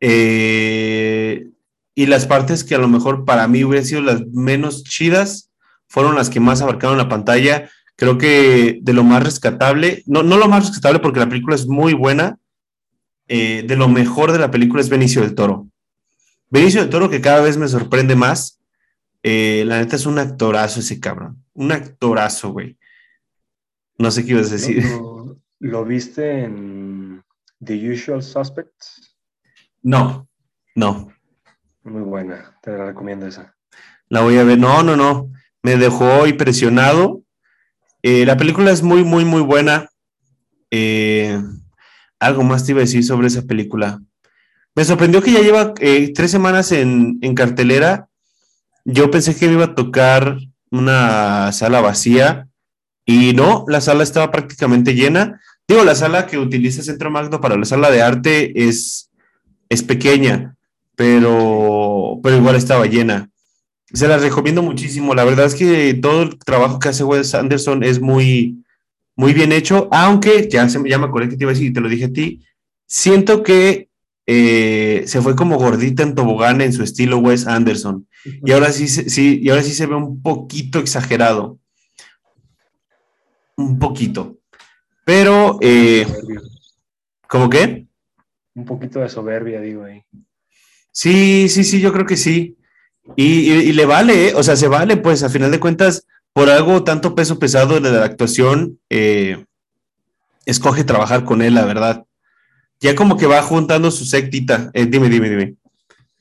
Eh, 0.00 1.48
y 1.94 2.06
las 2.06 2.26
partes 2.26 2.64
que 2.64 2.74
a 2.74 2.78
lo 2.78 2.88
mejor 2.88 3.24
para 3.24 3.48
mí 3.48 3.64
hubieran 3.64 3.86
sido 3.86 4.02
las 4.02 4.26
menos 4.28 4.84
chidas 4.84 5.50
fueron 5.88 6.14
las 6.14 6.30
que 6.30 6.40
más 6.40 6.60
abarcaron 6.62 6.98
la 6.98 7.08
pantalla. 7.08 7.70
Creo 7.96 8.18
que 8.18 8.78
de 8.82 8.92
lo 8.92 9.02
más 9.02 9.22
rescatable, 9.22 10.02
no, 10.06 10.22
no 10.22 10.36
lo 10.36 10.48
más 10.48 10.66
rescatable 10.66 11.00
porque 11.00 11.20
la 11.20 11.28
película 11.28 11.56
es 11.56 11.66
muy 11.66 11.94
buena, 11.94 12.38
eh, 13.26 13.64
de 13.66 13.76
lo 13.76 13.88
mejor 13.88 14.32
de 14.32 14.38
la 14.38 14.50
película 14.50 14.80
es 14.80 14.88
Benicio 14.88 15.22
del 15.22 15.34
Toro. 15.34 15.68
Benicio 16.50 16.80
del 16.80 16.90
Toro 16.90 17.10
que 17.10 17.20
cada 17.20 17.40
vez 17.40 17.56
me 17.56 17.68
sorprende 17.68 18.14
más. 18.14 18.57
Eh, 19.22 19.64
la 19.66 19.78
neta 19.78 19.96
es 19.96 20.06
un 20.06 20.18
actorazo 20.18 20.80
ese 20.80 21.00
cabrón 21.00 21.44
un 21.58 21.72
actorazo, 21.72 22.52
güey. 22.52 22.78
No 23.98 24.10
sé 24.12 24.24
qué 24.24 24.32
ibas 24.32 24.48
a 24.50 24.52
decir. 24.52 24.84
¿Lo, 25.58 25.84
viste 25.84 26.44
en 26.44 27.24
The 27.62 27.92
Usual 27.92 28.22
Suspects? 28.22 29.18
No, 29.82 30.28
no. 30.76 31.12
Muy 31.82 32.02
buena, 32.02 32.56
te 32.62 32.70
la 32.70 32.86
recomiendo 32.86 33.26
esa. 33.26 33.56
La 34.08 34.20
voy 34.20 34.38
a 34.38 34.44
ver. 34.44 34.56
No, 34.56 34.84
no, 34.84 34.96
no. 34.96 35.32
Me 35.62 35.76
dejó 35.76 36.28
impresionado. 36.28 37.22
Eh, 38.02 38.24
la 38.24 38.36
película 38.36 38.70
es 38.70 38.84
muy, 38.84 39.02
muy, 39.02 39.24
muy 39.24 39.42
buena. 39.42 39.88
Eh, 40.70 41.42
algo 42.20 42.44
más 42.44 42.64
te 42.64 42.70
iba 42.72 42.80
a 42.80 42.82
decir 42.82 43.02
sobre 43.02 43.26
esa 43.26 43.42
película. 43.42 44.00
Me 44.76 44.84
sorprendió 44.84 45.20
que 45.22 45.32
ya 45.32 45.40
lleva 45.40 45.74
eh, 45.80 46.12
tres 46.14 46.30
semanas 46.30 46.70
en, 46.70 47.18
en, 47.20 47.34
cartelera. 47.34 48.07
Yo 48.90 49.10
pensé 49.10 49.36
que 49.36 49.46
me 49.46 49.52
iba 49.52 49.64
a 49.66 49.74
tocar 49.74 50.38
una 50.70 51.52
sala 51.52 51.82
vacía 51.82 52.48
y 53.04 53.34
no, 53.34 53.66
la 53.68 53.82
sala 53.82 54.02
estaba 54.02 54.30
prácticamente 54.30 54.94
llena. 54.94 55.42
Digo, 55.68 55.84
la 55.84 55.94
sala 55.94 56.26
que 56.26 56.38
utiliza 56.38 56.82
Centro 56.82 57.10
Magno 57.10 57.38
para 57.38 57.58
la 57.58 57.66
sala 57.66 57.90
de 57.90 58.00
arte 58.00 58.66
es, 58.66 59.10
es 59.68 59.82
pequeña, 59.82 60.56
pero, 60.96 62.18
pero 62.22 62.38
igual 62.38 62.56
estaba 62.56 62.86
llena. 62.86 63.28
Se 63.92 64.08
las 64.08 64.22
recomiendo 64.22 64.62
muchísimo. 64.62 65.14
La 65.14 65.24
verdad 65.24 65.44
es 65.44 65.54
que 65.54 65.92
todo 65.92 66.22
el 66.22 66.38
trabajo 66.38 66.78
que 66.78 66.88
hace 66.88 67.04
Wes 67.04 67.34
Anderson 67.34 67.82
es 67.82 68.00
muy, 68.00 68.64
muy 69.16 69.34
bien 69.34 69.52
hecho, 69.52 69.88
aunque 69.92 70.48
ya 70.50 70.66
se 70.70 70.78
me 70.78 70.88
llama 70.88 71.10
correcto, 71.10 71.36
te 71.36 71.44
iba 71.44 71.50
a 71.50 71.54
decir, 71.54 71.68
y 71.68 71.74
te 71.74 71.82
lo 71.82 71.90
dije 71.90 72.06
a 72.06 72.12
ti. 72.14 72.42
Siento 72.86 73.42
que 73.42 73.90
eh, 74.26 75.04
se 75.06 75.20
fue 75.20 75.36
como 75.36 75.58
gordita 75.58 76.02
en 76.02 76.14
tobogán 76.14 76.62
en 76.62 76.72
su 76.72 76.82
estilo 76.82 77.18
Wes 77.18 77.46
Anderson. 77.46 78.07
Y 78.24 78.52
ahora 78.52 78.72
sí, 78.72 78.88
sí, 78.88 79.40
y 79.42 79.48
ahora 79.50 79.62
sí 79.62 79.72
se 79.72 79.86
ve 79.86 79.94
un 79.94 80.22
poquito 80.22 80.78
exagerado. 80.78 81.58
Un 83.56 83.78
poquito. 83.78 84.38
Pero, 85.04 85.58
eh, 85.60 86.06
¿cómo 87.28 87.48
qué? 87.48 87.86
Un 88.54 88.64
poquito 88.64 89.00
de 89.00 89.08
soberbia, 89.08 89.60
digo 89.60 89.84
ahí. 89.84 90.02
Sí, 90.92 91.48
sí, 91.48 91.64
sí, 91.64 91.80
yo 91.80 91.92
creo 91.92 92.06
que 92.06 92.16
sí. 92.16 92.56
Y, 93.16 93.72
le 93.72 93.86
vale, 93.86 94.28
¿eh? 94.28 94.32
o 94.34 94.42
sea, 94.42 94.56
se 94.56 94.68
vale, 94.68 94.96
pues 94.96 95.22
a 95.22 95.30
final 95.30 95.50
de 95.50 95.60
cuentas, 95.60 96.06
por 96.32 96.50
algo 96.50 96.84
tanto 96.84 97.14
peso 97.14 97.38
pesado 97.38 97.80
de 97.80 97.90
la 97.90 98.04
actuación, 98.04 98.78
eh, 98.90 99.44
escoge 100.44 100.84
trabajar 100.84 101.24
con 101.24 101.40
él, 101.40 101.54
la 101.54 101.64
verdad. 101.64 102.04
Ya 102.80 102.94
como 102.94 103.16
que 103.16 103.26
va 103.26 103.42
juntando 103.42 103.90
su 103.90 104.04
sectita. 104.04 104.70
Eh, 104.72 104.86
dime, 104.86 105.08
dime, 105.08 105.30
dime. 105.30 105.54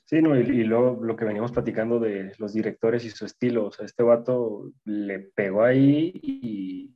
Sí, 0.08 0.22
no, 0.22 0.40
y, 0.40 0.64
luego 0.64 1.04
lo 1.04 1.18
que 1.18 1.26
veníamos 1.26 1.52
platicando 1.52 2.00
de 2.00 2.32
los 2.38 2.54
directores 2.54 3.04
y 3.04 3.10
su 3.10 3.26
estilo, 3.26 3.66
o 3.66 3.72
sea, 3.74 3.86
este 3.86 4.04
vato 4.04 4.72
le 4.86 5.20
pegó 5.20 5.64
ahí 5.66 6.14
y 6.24 6.96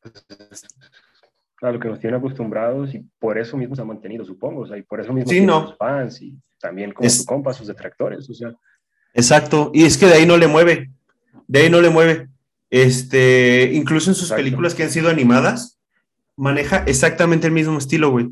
pues, 0.00 0.24
a 1.62 1.72
lo 1.72 1.80
que 1.80 1.88
nos 1.88 1.98
tiene 1.98 2.16
acostumbrados 2.16 2.94
y 2.94 3.04
por 3.18 3.38
eso 3.38 3.56
mismo 3.56 3.74
se 3.74 3.82
ha 3.82 3.86
mantenido, 3.86 4.24
supongo, 4.24 4.60
o 4.60 4.66
sea, 4.68 4.78
y 4.78 4.82
por 4.82 5.00
eso 5.00 5.12
mismo 5.12 5.28
sí, 5.28 5.40
no. 5.40 5.62
los 5.62 5.76
fans 5.76 6.22
y 6.22 6.38
también 6.60 6.92
como 6.92 7.10
su 7.10 7.24
compa, 7.24 7.52
sus 7.54 7.66
detractores, 7.66 8.30
o 8.30 8.34
sea. 8.34 8.54
Exacto, 9.12 9.72
y 9.74 9.86
es 9.86 9.98
que 9.98 10.06
de 10.06 10.14
ahí 10.14 10.26
no 10.26 10.36
le 10.36 10.46
mueve, 10.46 10.92
de 11.48 11.58
ahí 11.58 11.70
no 11.70 11.80
le 11.80 11.90
mueve. 11.90 12.28
Este, 12.70 13.72
incluso 13.72 14.12
en 14.12 14.14
sus 14.14 14.30
películas 14.30 14.76
que 14.76 14.84
han 14.84 14.90
sido 14.90 15.10
animadas, 15.10 15.76
maneja 16.36 16.84
exactamente 16.86 17.48
el 17.48 17.52
mismo 17.52 17.76
estilo, 17.78 18.12
güey 18.12 18.30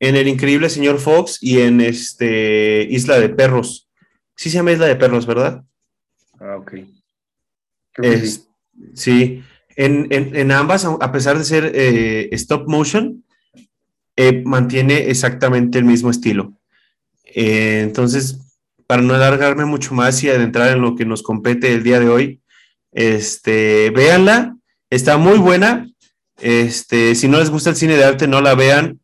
en 0.00 0.16
El 0.16 0.28
Increíble 0.28 0.70
Señor 0.70 0.98
Fox 0.98 1.38
y 1.40 1.60
en 1.60 1.80
este 1.80 2.86
Isla 2.90 3.18
de 3.18 3.28
Perros. 3.28 3.88
Sí 4.36 4.50
se 4.50 4.56
llama 4.56 4.72
Isla 4.72 4.86
de 4.86 4.96
Perros, 4.96 5.26
¿verdad? 5.26 5.64
Ah, 6.40 6.56
ok. 6.56 6.74
sí. 8.94 9.42
En, 9.76 10.50
ambas, 10.50 10.84
a 10.84 11.12
pesar 11.12 11.38
de 11.38 11.44
ser 11.44 11.70
eh, 11.74 12.28
stop 12.32 12.68
motion, 12.68 13.24
eh, 14.16 14.42
mantiene 14.44 15.08
exactamente 15.08 15.78
el 15.78 15.84
mismo 15.84 16.10
estilo. 16.10 16.52
Eh, 17.24 17.80
entonces, 17.82 18.40
para 18.88 19.02
no 19.02 19.14
alargarme 19.14 19.64
mucho 19.64 19.94
más 19.94 20.22
y 20.24 20.28
adentrar 20.28 20.72
en 20.72 20.82
lo 20.82 20.96
que 20.96 21.04
nos 21.04 21.22
compete 21.22 21.72
el 21.72 21.84
día 21.84 22.00
de 22.00 22.08
hoy, 22.08 22.40
este, 22.90 23.90
véanla, 23.90 24.56
está 24.90 25.16
muy 25.16 25.38
buena. 25.38 25.88
Este, 26.40 27.14
si 27.14 27.28
no 27.28 27.38
les 27.38 27.50
gusta 27.50 27.70
el 27.70 27.76
cine 27.76 27.96
de 27.96 28.04
arte, 28.04 28.26
no 28.26 28.40
la 28.40 28.54
vean 28.54 28.98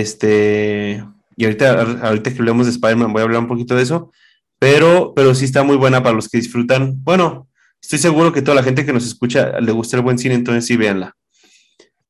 este, 0.00 1.04
y 1.36 1.44
ahorita, 1.44 1.82
ahorita 2.02 2.32
que 2.32 2.38
hablemos 2.38 2.66
de 2.66 2.72
Spider-Man 2.72 3.12
voy 3.12 3.20
a 3.20 3.24
hablar 3.24 3.40
un 3.40 3.48
poquito 3.48 3.74
de 3.74 3.82
eso, 3.82 4.12
pero, 4.58 5.12
pero 5.14 5.34
sí 5.34 5.44
está 5.44 5.62
muy 5.62 5.76
buena 5.76 6.02
para 6.02 6.14
los 6.14 6.28
que 6.28 6.38
disfrutan. 6.38 7.02
Bueno, 7.02 7.48
estoy 7.80 7.98
seguro 7.98 8.32
que 8.32 8.42
toda 8.42 8.54
la 8.54 8.62
gente 8.62 8.86
que 8.86 8.92
nos 8.92 9.06
escucha 9.06 9.60
le 9.60 9.72
gusta 9.72 9.96
el 9.96 10.02
buen 10.02 10.18
cine, 10.18 10.34
entonces 10.34 10.66
sí, 10.66 10.76
véanla. 10.76 11.16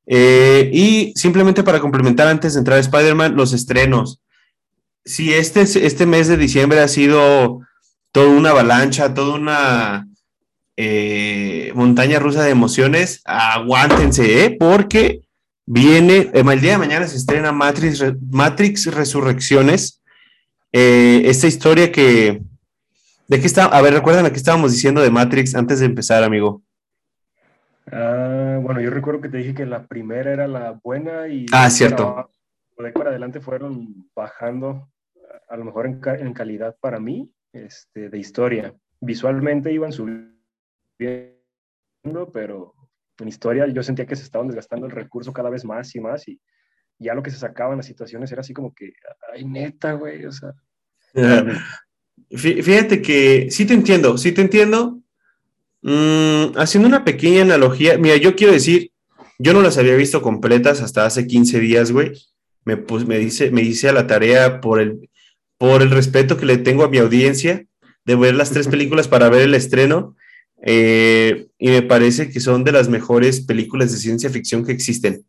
Eh, 0.07 0.71
y 0.73 1.13
simplemente 1.17 1.63
para 1.63 1.81
complementar 1.81 2.29
antes 2.29 2.55
de 2.55 2.59
entrar 2.59 2.77
a 2.77 2.81
Spider-Man, 2.81 3.37
los 3.37 3.53
estrenos. 3.53 4.21
Si 5.05 5.33
este, 5.33 5.63
este 5.63 6.07
mes 6.07 6.29
de 6.29 6.37
diciembre 6.37 6.81
ha 6.81 6.89
sido 6.89 7.61
toda 8.13 8.29
una 8.29 8.51
avalancha, 8.51 9.15
toda 9.15 9.35
una 9.35 10.09
eh, 10.77 11.73
montaña 11.75 12.19
rusa 12.19 12.43
de 12.43 12.51
emociones, 12.51 13.23
aguántense, 13.25 14.45
¿eh? 14.45 14.57
porque 14.59 15.23
Viene, 15.67 16.31
eh, 16.33 16.45
el 16.45 16.61
día 16.61 16.73
de 16.73 16.79
mañana 16.79 17.07
se 17.07 17.17
estrena 17.17 17.53
Matrix, 17.53 18.03
Matrix 18.31 18.93
Resurrecciones. 18.93 20.03
Eh, 20.73 21.23
esta 21.27 21.47
historia 21.47 21.93
que. 21.93 22.43
¿De 23.29 23.41
qué 23.41 23.47
está? 23.47 23.67
A 23.67 23.81
ver, 23.81 23.95
recuerdan 23.95 24.27
a 24.27 24.31
qué 24.31 24.37
estábamos 24.37 24.73
diciendo 24.73 25.01
de 25.01 25.11
Matrix 25.11 25.55
antes 25.55 25.81
de 25.81 25.87
empezar, 25.87 26.25
amigo. 26.25 26.63
Ah, 27.91 28.59
bueno, 28.61 28.81
yo 28.81 28.91
recuerdo 28.91 29.21
que 29.21 29.29
te 29.29 29.39
dije 29.39 29.55
que 29.55 29.67
la 29.67 29.87
primera 29.87 30.33
era 30.33 30.49
la 30.49 30.81
buena 30.83 31.29
y. 31.29 31.47
Ah, 31.53 31.71
cierto. 31.71 32.31
De 32.77 32.87
ahí 32.89 32.93
para 32.93 33.11
adelante 33.11 33.41
fueron 33.41 34.11
bajando, 34.17 34.91
a 35.49 35.57
lo 35.57 35.65
mejor 35.65 35.87
en, 35.87 36.01
en 36.05 36.33
calidad 36.33 36.77
para 36.81 36.99
mí, 36.99 37.31
este, 37.53 38.09
de 38.09 38.19
historia. 38.19 38.75
Visualmente 39.01 39.73
iban 39.73 39.93
subiendo, 39.93 40.33
pero 42.33 42.75
en 43.23 43.29
historia 43.29 43.67
yo 43.67 43.83
sentía 43.83 44.07
que 44.07 44.17
se 44.17 44.25
estaban 44.25 44.49
desgastando 44.49 44.87
el 44.87 44.93
recurso 44.93 45.33
cada 45.33 45.51
vez 45.51 45.65
más 45.65 45.95
y 45.95 46.01
más 46.01 46.27
y 46.29 46.41
ya 46.99 47.15
lo 47.15 47.23
que 47.23 47.31
se 47.31 47.39
sacaba 47.39 47.73
en 47.73 47.79
las 47.79 47.87
situaciones 47.87 48.31
era 48.33 48.41
así 48.41 48.53
como 48.53 48.75
que, 48.75 48.93
ay, 49.33 49.45
neta, 49.45 49.93
güey, 49.93 50.25
o 50.25 50.33
sea. 50.33 50.55
Fíjate 52.31 53.03
que 53.03 53.49
sí 53.51 53.67
te 53.67 53.75
entiendo, 53.75 54.17
sí 54.17 54.33
te 54.33 54.43
entiendo. 54.43 55.01
Mm, 55.83 56.57
haciendo 56.57 56.89
una 56.89 57.05
pequeña 57.05 57.43
analogía, 57.43 57.99
mira, 57.99 58.17
yo 58.17 58.37
quiero 58.37 58.53
decir, 58.53 58.93
yo 59.39 59.53
no 59.53 59.63
las 59.63 59.79
había 59.79 59.97
visto 59.97 60.23
completas 60.23 60.81
hasta 60.81 61.05
hace 61.05 61.27
15 61.27 61.59
días, 61.59 61.91
güey. 61.91 62.13
Me, 62.65 62.77
pues, 62.77 63.05
me, 63.07 63.19
dice, 63.19 63.51
me 63.51 63.63
hice 63.63 63.89
a 63.89 63.93
la 63.93 64.07
tarea 64.07 64.61
por 64.61 64.81
el, 64.81 65.11
por 65.59 65.83
el 65.83 65.91
respeto 65.91 66.37
que 66.37 66.47
le 66.47 66.59
tengo 66.59 66.85
a 66.85 66.89
mi 66.89 66.99
audiencia 66.99 67.67
de 68.05 68.15
ver 68.15 68.35
las 68.35 68.51
tres 68.51 68.69
películas 68.69 69.09
para 69.09 69.29
ver 69.29 69.43
el 69.43 69.55
estreno 69.55 70.17
eh, 70.65 71.49
y 71.59 71.69
me 71.69 71.83
parece 71.83 72.31
que 72.31 72.41
son 72.41 72.63
de 72.63 72.73
las 72.73 72.89
mejores 72.89 73.41
películas 73.41 73.91
de 73.91 73.99
ciencia 73.99 74.31
ficción 74.31 74.65
que 74.65 74.73
existen. 74.73 75.27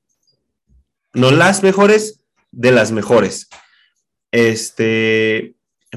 No 1.13 1.31
las 1.31 1.63
mejores, 1.63 2.21
de 2.51 2.71
las 2.71 2.91
mejores. 2.91 3.49
Este, 4.31 5.55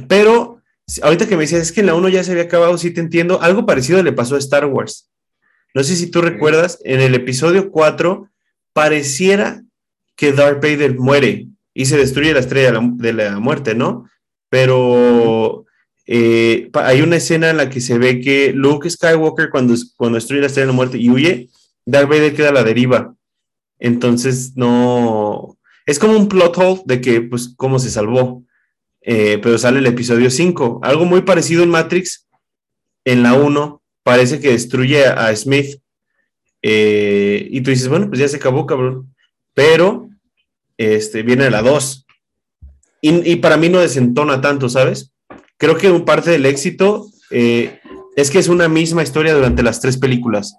pero 0.09 0.63
ahorita 1.03 1.27
que 1.27 1.37
me 1.37 1.43
decías, 1.43 1.63
es 1.63 1.73
que 1.73 1.81
en 1.81 1.87
la 1.87 1.95
1 1.95 2.09
ya 2.09 2.25
se 2.25 2.33
había 2.33 2.45
acabado, 2.45 2.77
sí 2.79 2.91
te 2.91 3.01
entiendo. 3.01 3.41
Algo 3.43 3.67
parecido 3.67 4.03
le 4.03 4.13
pasó 4.13 4.37
a 4.37 4.39
Star 4.39 4.65
Wars. 4.67 5.11
No 5.75 5.85
sé 5.85 5.97
si 5.97 6.11
tú 6.11 6.23
recuerdas, 6.23 6.79
en 6.85 7.01
el 7.01 7.15
episodio 7.15 7.71
4 7.71 8.31
pareciera 8.73 9.63
que 10.17 10.33
Darth 10.33 10.63
Vader 10.63 10.99
muere 10.99 11.49
y 11.75 11.85
se 11.85 11.99
destruye 11.99 12.33
la 12.33 12.41
estrella 12.41 12.69
de 12.69 12.73
la, 12.73 12.91
de 12.95 13.13
la 13.13 13.39
muerte, 13.39 13.75
¿no? 13.75 14.09
Pero 14.49 15.66
eh, 16.07 16.71
hay 16.75 17.03
una 17.03 17.17
escena 17.17 17.51
en 17.51 17.57
la 17.57 17.69
que 17.69 17.81
se 17.81 17.99
ve 17.99 18.21
que 18.21 18.53
Luke 18.53 18.89
Skywalker, 18.89 19.51
cuando, 19.51 19.75
cuando 19.97 20.17
destruye 20.17 20.41
la 20.41 20.47
estrella 20.47 20.67
de 20.67 20.73
la 20.73 20.77
muerte 20.77 20.99
y 20.99 21.11
huye, 21.11 21.49
Darth 21.85 22.09
Vader 22.09 22.35
queda 22.35 22.51
a 22.51 22.53
la 22.53 22.65
deriva. 22.65 23.15
Entonces, 23.79 24.53
no. 24.57 25.59
Es 25.85 25.99
como 25.99 26.17
un 26.17 26.29
plot 26.29 26.57
hole 26.59 26.83
de 26.85 27.01
que, 27.01 27.21
pues, 27.23 27.53
cómo 27.57 27.79
se 27.79 27.91
salvó. 27.91 28.45
Eh, 29.03 29.39
pero 29.43 29.59
sale 29.59 29.79
el 29.79 29.87
episodio 29.87 30.31
5. 30.31 30.81
Algo 30.83 31.05
muy 31.05 31.23
parecido 31.23 31.63
en 31.63 31.71
Matrix. 31.71 32.27
En 33.05 33.23
la 33.23 33.35
1, 33.35 33.83
parece 34.03 34.41
que 34.41 34.51
destruye 34.51 35.07
a, 35.07 35.35
Smith. 35.37 35.81
Eh, 36.63 37.47
y 37.51 37.61
tú 37.61 37.71
dices, 37.71 37.89
bueno, 37.89 38.09
pues 38.09 38.19
ya 38.21 38.29
se 38.29 38.37
acabó, 38.37 38.67
cabrón. 38.67 39.15
Pero 39.55 40.09
este, 40.77 41.23
viene 41.23 41.51
la 41.51 41.63
2. 41.63 42.07
Y, 43.01 43.33
y 43.33 43.37
para 43.37 43.57
mí 43.57 43.69
no 43.69 43.79
desentona 43.79 44.41
tanto, 44.41 44.69
¿sabes? 44.69 45.13
Creo 45.59 45.77
que 45.77 45.91
un 45.91 46.05
parte 46.05 46.31
del 46.31 46.47
éxito 46.47 47.07
eh, 47.31 47.81
es 48.17 48.31
que 48.31 48.39
es 48.39 48.49
una 48.49 48.69
misma 48.69 49.03
historia 49.03 49.35
durante 49.35 49.63
las 49.63 49.81
tres 49.81 49.97
películas. 49.99 50.57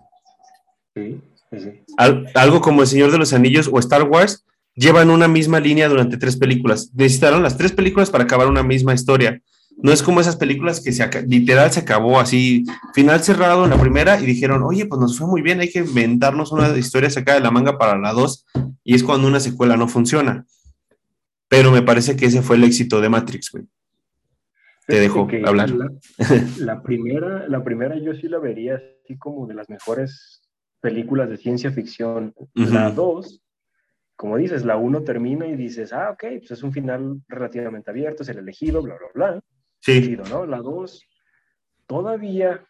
algo 2.33 2.61
como 2.61 2.81
El 2.81 2.87
Señor 2.87 3.11
de 3.11 3.17
los 3.17 3.33
Anillos 3.33 3.69
o 3.71 3.79
Star 3.79 4.03
Wars 4.03 4.45
llevan 4.75 5.09
una 5.09 5.27
misma 5.27 5.59
línea 5.59 5.89
durante 5.89 6.17
tres 6.17 6.37
películas. 6.37 6.91
Necesitaron 6.93 7.41
las 7.43 7.57
tres 7.57 7.71
películas 7.71 8.09
para 8.09 8.25
acabar 8.25 8.47
una 8.47 8.63
misma 8.63 8.93
historia. 8.93 9.41
No 9.79 9.91
es 9.91 10.01
como 10.01 10.19
esas 10.19 10.37
películas 10.37 10.81
que 10.81 10.91
se 10.91 11.07
literal 11.27 11.71
se 11.71 11.81
acabó 11.81 12.19
así, 12.19 12.65
final 12.93 13.23
cerrado 13.23 13.63
en 13.63 13.69
la 13.69 13.79
primera 13.79 14.19
y 14.19 14.25
dijeron, 14.25 14.63
oye, 14.63 14.87
pues 14.87 14.99
nos 14.99 15.17
fue 15.17 15.27
muy 15.27 15.43
bien, 15.43 15.59
hay 15.59 15.69
que 15.69 15.79
inventarnos 15.79 16.51
una 16.51 16.75
historia 16.75 17.11
sacada 17.11 17.37
de 17.37 17.43
la 17.43 17.51
manga 17.51 17.77
para 17.77 17.97
la 17.97 18.11
dos, 18.11 18.45
y 18.83 18.95
es 18.95 19.03
cuando 19.03 19.27
una 19.27 19.39
secuela 19.39 19.77
no 19.77 19.87
funciona. 19.87 20.47
Pero 21.47 21.71
me 21.71 21.83
parece 21.83 22.15
que 22.15 22.25
ese 22.25 22.41
fue 22.41 22.55
el 22.55 22.63
éxito 22.63 23.01
de 23.01 23.09
Matrix, 23.09 23.51
güey. 23.51 23.65
Te 24.87 25.01
dejo 25.01 25.27
hablar. 25.45 25.69
La, 26.59 26.81
primera, 26.81 27.45
la 27.47 27.61
primera 27.61 27.97
yo 27.97 28.13
sí 28.13 28.29
la 28.29 28.39
vería 28.39 28.81
así 29.03 29.17
como 29.17 29.45
de 29.45 29.53
las 29.53 29.69
mejores 29.69 30.41
películas 30.79 31.29
de 31.29 31.35
ciencia 31.35 31.71
ficción. 31.71 32.33
La 32.53 32.89
dos, 32.89 33.43
como 34.15 34.37
dices, 34.37 34.63
la 34.63 34.77
uno 34.77 35.03
termina 35.03 35.45
y 35.45 35.57
dices, 35.57 35.91
ah, 35.91 36.11
ok, 36.11 36.23
pues 36.39 36.51
es 36.51 36.63
un 36.63 36.71
final 36.71 37.21
relativamente 37.27 37.91
abierto, 37.91 38.23
es 38.23 38.29
el 38.29 38.37
elegido, 38.37 38.81
bla, 38.81 38.95
bla, 38.95 39.07
bla. 39.13 39.41
Sí. 39.81 40.17
¿no? 40.29 40.45
La 40.45 40.59
dos, 40.59 41.05
todavía 41.85 42.65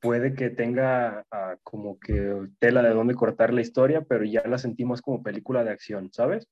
puede 0.00 0.34
que 0.34 0.48
tenga 0.48 1.26
ah, 1.30 1.56
como 1.62 1.98
que 1.98 2.48
tela 2.58 2.82
de 2.82 2.94
dónde 2.94 3.14
cortar 3.14 3.52
la 3.52 3.60
historia, 3.60 4.00
pero 4.00 4.24
ya 4.24 4.42
la 4.46 4.56
sentimos 4.56 5.02
como 5.02 5.22
película 5.22 5.62
de 5.62 5.70
acción, 5.70 6.10
¿sabes? 6.10 6.48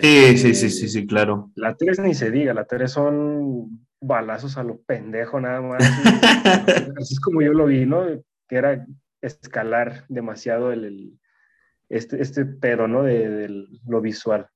Sí, 0.00 0.38
sí, 0.38 0.54
sí, 0.54 0.70
sí, 0.70 0.88
sí, 0.88 1.06
claro. 1.06 1.50
La 1.54 1.76
3 1.76 2.00
ni 2.00 2.14
se 2.14 2.30
diga, 2.30 2.54
la 2.54 2.64
3 2.64 2.90
son 2.90 3.86
balazos 4.00 4.56
a 4.56 4.62
lo 4.62 4.80
pendejo 4.80 5.40
nada 5.40 5.60
más. 5.60 5.82
así 7.00 7.14
es 7.14 7.20
como 7.20 7.42
yo 7.42 7.52
lo 7.52 7.66
vi, 7.66 7.86
¿no? 7.86 8.04
Que 8.48 8.56
era 8.56 8.86
escalar 9.20 10.04
demasiado 10.08 10.72
el, 10.72 11.18
este, 11.88 12.20
este 12.20 12.44
pedo, 12.44 12.88
¿no? 12.88 13.02
De, 13.04 13.66
lo 13.86 14.00
visual. 14.00 14.48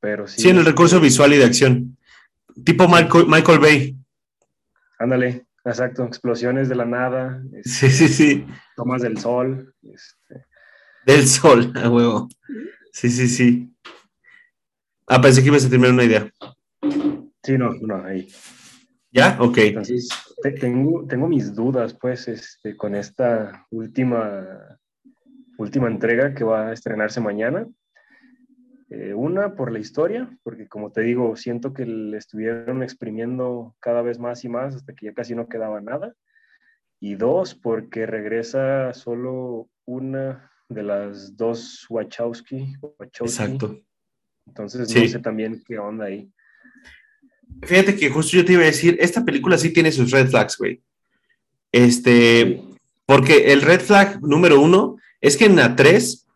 Pero 0.00 0.26
sí. 0.26 0.42
Sí, 0.42 0.48
en 0.48 0.58
el 0.58 0.64
recurso 0.64 1.00
visual 1.00 1.32
y 1.32 1.38
de 1.38 1.44
acción. 1.44 1.96
Tipo 2.64 2.88
Michael, 2.88 3.26
Michael 3.28 3.58
Bay. 3.58 3.96
Ándale, 4.98 5.46
exacto. 5.64 6.04
Explosiones 6.04 6.68
de 6.68 6.74
la 6.74 6.84
nada. 6.84 7.42
sí, 7.62 7.90
sí, 7.90 8.08
sí. 8.08 8.46
Tomas 8.76 9.02
del 9.02 9.18
sol. 9.18 9.74
Este. 9.82 10.46
Del 11.06 11.26
sol, 11.26 11.72
a 11.76 11.88
huevo. 11.88 12.28
Sí, 12.92 13.10
sí, 13.10 13.28
sí. 13.28 13.75
Ah, 15.08 15.20
pensé 15.20 15.40
que 15.40 15.48
ibas 15.48 15.64
a 15.64 15.70
terminar 15.70 15.94
una 15.94 16.04
idea. 16.04 16.30
Sí, 17.42 17.56
no, 17.56 17.70
no, 17.80 18.04
ahí. 18.04 18.28
¿Ya? 19.12 19.38
Ok. 19.40 19.58
Entonces, 19.58 20.08
tengo, 20.58 21.06
tengo 21.06 21.28
mis 21.28 21.54
dudas, 21.54 21.94
pues, 21.94 22.26
este, 22.26 22.76
con 22.76 22.96
esta 22.96 23.66
última, 23.70 24.78
última 25.58 25.86
entrega 25.86 26.34
que 26.34 26.42
va 26.42 26.68
a 26.68 26.72
estrenarse 26.72 27.20
mañana. 27.20 27.68
Eh, 28.90 29.14
una, 29.14 29.54
por 29.54 29.70
la 29.70 29.78
historia, 29.78 30.28
porque 30.42 30.68
como 30.68 30.90
te 30.90 31.02
digo, 31.02 31.36
siento 31.36 31.72
que 31.72 31.86
le 31.86 32.16
estuvieron 32.16 32.82
exprimiendo 32.82 33.76
cada 33.80 34.02
vez 34.02 34.18
más 34.18 34.44
y 34.44 34.48
más 34.48 34.74
hasta 34.74 34.92
que 34.92 35.06
ya 35.06 35.14
casi 35.14 35.36
no 35.36 35.48
quedaba 35.48 35.80
nada. 35.80 36.14
Y 37.00 37.14
dos, 37.14 37.54
porque 37.54 38.06
regresa 38.06 38.92
solo 38.92 39.68
una 39.84 40.50
de 40.68 40.82
las 40.82 41.36
dos 41.36 41.86
Wachowski. 41.88 42.74
Exacto. 43.20 43.80
Entonces, 44.46 44.94
no 44.94 45.08
sé 45.08 45.18
también 45.18 45.62
qué 45.66 45.78
onda 45.78 46.06
ahí. 46.06 46.28
Fíjate 47.62 47.96
que 47.96 48.10
justo 48.10 48.36
yo 48.36 48.44
te 48.44 48.52
iba 48.52 48.62
a 48.62 48.66
decir, 48.66 48.96
esta 49.00 49.24
película 49.24 49.58
sí 49.58 49.70
tiene 49.70 49.92
sus 49.92 50.10
red 50.10 50.28
flags, 50.28 50.56
güey. 50.58 50.80
Este, 51.72 52.62
porque 53.06 53.52
el 53.52 53.62
red 53.62 53.80
flag 53.80 54.22
número 54.22 54.60
uno 54.60 54.96
es 55.20 55.36
que 55.36 55.46
en 55.46 55.56
la 55.56 55.76
3, 55.76 56.26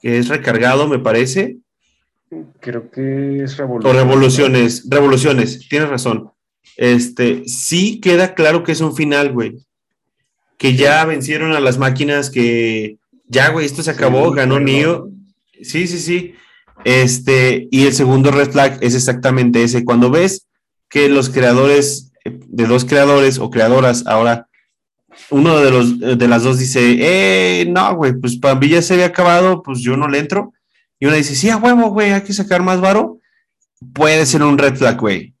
que 0.00 0.18
es 0.18 0.28
recargado, 0.28 0.88
me 0.88 0.98
parece. 0.98 1.58
Creo 2.60 2.90
que 2.90 3.42
es 3.42 3.56
revoluciones. 3.56 3.84
O 3.84 4.04
revoluciones, 4.04 4.88
revoluciones, 4.88 5.68
tienes 5.68 5.88
razón. 5.88 6.30
Este, 6.76 7.48
sí 7.48 8.00
queda 8.00 8.34
claro 8.34 8.62
que 8.62 8.72
es 8.72 8.80
un 8.80 8.94
final, 8.94 9.32
güey. 9.32 9.56
Que 10.56 10.74
ya 10.74 11.04
vencieron 11.04 11.52
a 11.52 11.60
las 11.60 11.78
máquinas, 11.78 12.30
que 12.30 12.98
ya, 13.26 13.50
güey, 13.50 13.66
esto 13.66 13.82
se 13.82 13.90
acabó, 13.90 14.30
ganó 14.32 14.60
Neo. 14.60 15.10
Sí, 15.62 15.86
sí, 15.86 15.98
sí. 15.98 16.34
Este, 16.84 17.68
y 17.70 17.86
el 17.86 17.92
segundo 17.92 18.30
red 18.30 18.50
flag 18.50 18.78
es 18.80 18.94
exactamente 18.94 19.62
ese. 19.62 19.84
Cuando 19.84 20.10
ves 20.10 20.46
que 20.88 21.08
los 21.08 21.30
creadores, 21.30 22.12
de 22.24 22.66
dos 22.66 22.84
creadores 22.84 23.38
o 23.38 23.50
creadoras, 23.50 24.06
ahora 24.06 24.48
uno 25.30 25.58
de 25.58 25.70
los 25.70 25.98
de 25.98 26.28
las 26.28 26.44
dos 26.44 26.58
dice, 26.58 26.96
eh, 27.00 27.66
no, 27.66 27.94
güey, 27.96 28.12
pues 28.14 28.36
para 28.36 28.58
ya 28.66 28.82
se 28.82 28.94
había 28.94 29.06
acabado, 29.06 29.62
pues 29.62 29.80
yo 29.80 29.96
no 29.96 30.08
le 30.08 30.18
entro. 30.18 30.52
Y 31.00 31.06
una 31.06 31.16
dice, 31.16 31.34
sí, 31.34 31.50
a 31.50 31.56
huevo, 31.56 31.90
güey, 31.90 32.12
hay 32.12 32.22
que 32.22 32.32
sacar 32.32 32.62
más 32.62 32.80
varo. 32.80 33.20
Puede 33.92 34.26
ser 34.26 34.42
un 34.42 34.58
red 34.58 34.74
flag, 34.76 34.98
güey. 34.98 35.34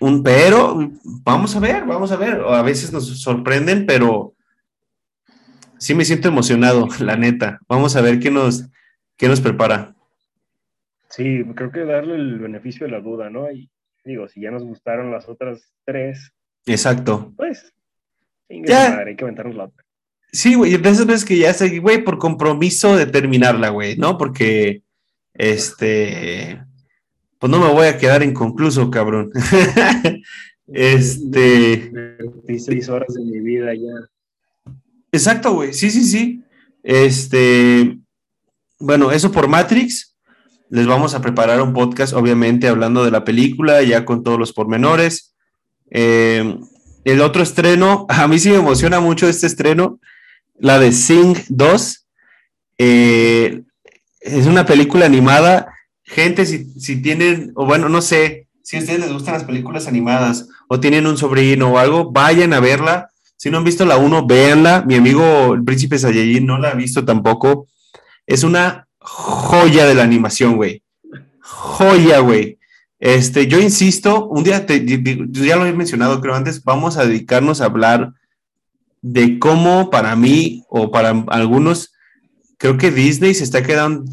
Un 0.00 0.22
pero, 0.22 0.90
vamos 1.02 1.54
a 1.54 1.60
ver, 1.60 1.84
vamos 1.84 2.10
a 2.10 2.16
ver. 2.16 2.40
a 2.48 2.62
veces 2.62 2.92
nos 2.92 3.06
sorprenden, 3.20 3.86
pero 3.86 4.34
sí 5.78 5.94
me 5.94 6.04
siento 6.04 6.28
emocionado, 6.28 6.88
la 6.98 7.16
neta. 7.16 7.60
Vamos 7.68 7.94
a 7.96 8.00
ver 8.00 8.18
qué 8.18 8.30
nos, 8.30 8.64
qué 9.16 9.28
nos 9.28 9.40
prepara. 9.40 9.94
Sí, 11.14 11.44
creo 11.54 11.70
que 11.70 11.84
darle 11.84 12.16
el 12.16 12.40
beneficio 12.40 12.86
de 12.86 12.92
la 12.92 13.00
duda, 13.00 13.30
¿no? 13.30 13.48
Y 13.48 13.70
digo, 14.04 14.26
si 14.26 14.40
ya 14.40 14.50
nos 14.50 14.64
gustaron 14.64 15.12
las 15.12 15.28
otras 15.28 15.72
tres. 15.84 16.32
Exacto. 16.66 17.32
Pues, 17.36 17.72
ya. 18.48 18.98
hay 18.98 19.14
que 19.14 19.22
aventarnos 19.22 19.54
la 19.54 19.64
otra. 19.64 19.84
Sí, 20.32 20.54
güey, 20.54 20.76
de 20.76 20.88
esas 20.88 21.06
veces 21.06 21.24
que 21.24 21.38
ya 21.38 21.54
sé, 21.54 21.78
güey, 21.78 22.02
por 22.02 22.18
compromiso 22.18 22.96
de 22.96 23.06
terminarla, 23.06 23.68
güey, 23.68 23.96
¿no? 23.96 24.18
Porque, 24.18 24.82
este, 25.34 26.60
pues 27.38 27.48
no 27.48 27.60
me 27.60 27.72
voy 27.72 27.86
a 27.86 27.96
quedar 27.96 28.24
inconcluso, 28.24 28.90
cabrón. 28.90 29.30
este. 30.66 31.92
26 32.48 32.88
horas 32.88 33.14
de 33.14 33.24
mi 33.24 33.38
vida 33.38 33.72
ya. 33.72 34.72
Exacto, 35.12 35.54
güey, 35.54 35.72
sí, 35.72 35.92
sí, 35.92 36.02
sí. 36.02 36.42
Este, 36.82 37.98
bueno, 38.80 39.12
eso 39.12 39.30
por 39.30 39.46
Matrix 39.46 40.13
les 40.74 40.88
vamos 40.88 41.14
a 41.14 41.22
preparar 41.22 41.62
un 41.62 41.72
podcast, 41.72 42.14
obviamente, 42.14 42.66
hablando 42.66 43.04
de 43.04 43.12
la 43.12 43.22
película, 43.22 43.80
ya 43.84 44.04
con 44.04 44.24
todos 44.24 44.40
los 44.40 44.52
pormenores. 44.52 45.32
Eh, 45.88 46.58
el 47.04 47.20
otro 47.20 47.44
estreno, 47.44 48.06
a 48.08 48.26
mí 48.26 48.40
sí 48.40 48.50
me 48.50 48.56
emociona 48.56 48.98
mucho 48.98 49.28
este 49.28 49.46
estreno, 49.46 50.00
la 50.58 50.80
de 50.80 50.90
Sing 50.90 51.36
2. 51.48 52.06
Eh, 52.78 53.62
es 54.18 54.46
una 54.46 54.66
película 54.66 55.06
animada. 55.06 55.68
Gente, 56.02 56.44
si, 56.44 56.64
si 56.80 57.00
tienen, 57.00 57.52
o 57.54 57.66
bueno, 57.66 57.88
no 57.88 58.02
sé, 58.02 58.48
si 58.64 58.76
a 58.76 58.80
ustedes 58.80 58.98
les 58.98 59.12
gustan 59.12 59.34
las 59.34 59.44
películas 59.44 59.86
animadas 59.86 60.48
o 60.66 60.80
tienen 60.80 61.06
un 61.06 61.16
sobrino 61.16 61.70
o 61.70 61.78
algo, 61.78 62.10
vayan 62.10 62.52
a 62.52 62.58
verla. 62.58 63.10
Si 63.36 63.48
no 63.48 63.58
han 63.58 63.64
visto 63.64 63.84
la 63.84 63.96
1, 63.96 64.26
véanla. 64.26 64.82
Mi 64.84 64.96
amigo 64.96 65.54
el 65.54 65.62
príncipe 65.62 66.00
Saiyajin 66.00 66.44
no 66.44 66.58
la 66.58 66.70
ha 66.70 66.74
visto 66.74 67.04
tampoco. 67.04 67.68
Es 68.26 68.42
una 68.42 68.83
joya 69.04 69.86
de 69.86 69.94
la 69.94 70.02
animación, 70.02 70.56
güey. 70.56 70.82
Joya, 71.40 72.20
güey. 72.20 72.58
Este, 72.98 73.46
yo 73.46 73.60
insisto, 73.60 74.26
un 74.28 74.44
día, 74.44 74.64
ya 74.66 75.56
lo 75.56 75.66
he 75.66 75.72
mencionado, 75.74 76.20
creo 76.20 76.34
antes, 76.34 76.64
vamos 76.64 76.96
a 76.96 77.04
dedicarnos 77.04 77.60
a 77.60 77.66
hablar 77.66 78.14
de 79.02 79.38
cómo 79.38 79.90
para 79.90 80.16
mí 80.16 80.64
o 80.68 80.90
para 80.90 81.10
algunos, 81.28 81.92
creo 82.56 82.78
que 82.78 82.90
Disney 82.90 83.34
se 83.34 83.44
está 83.44 83.62
quedando, 83.62 84.10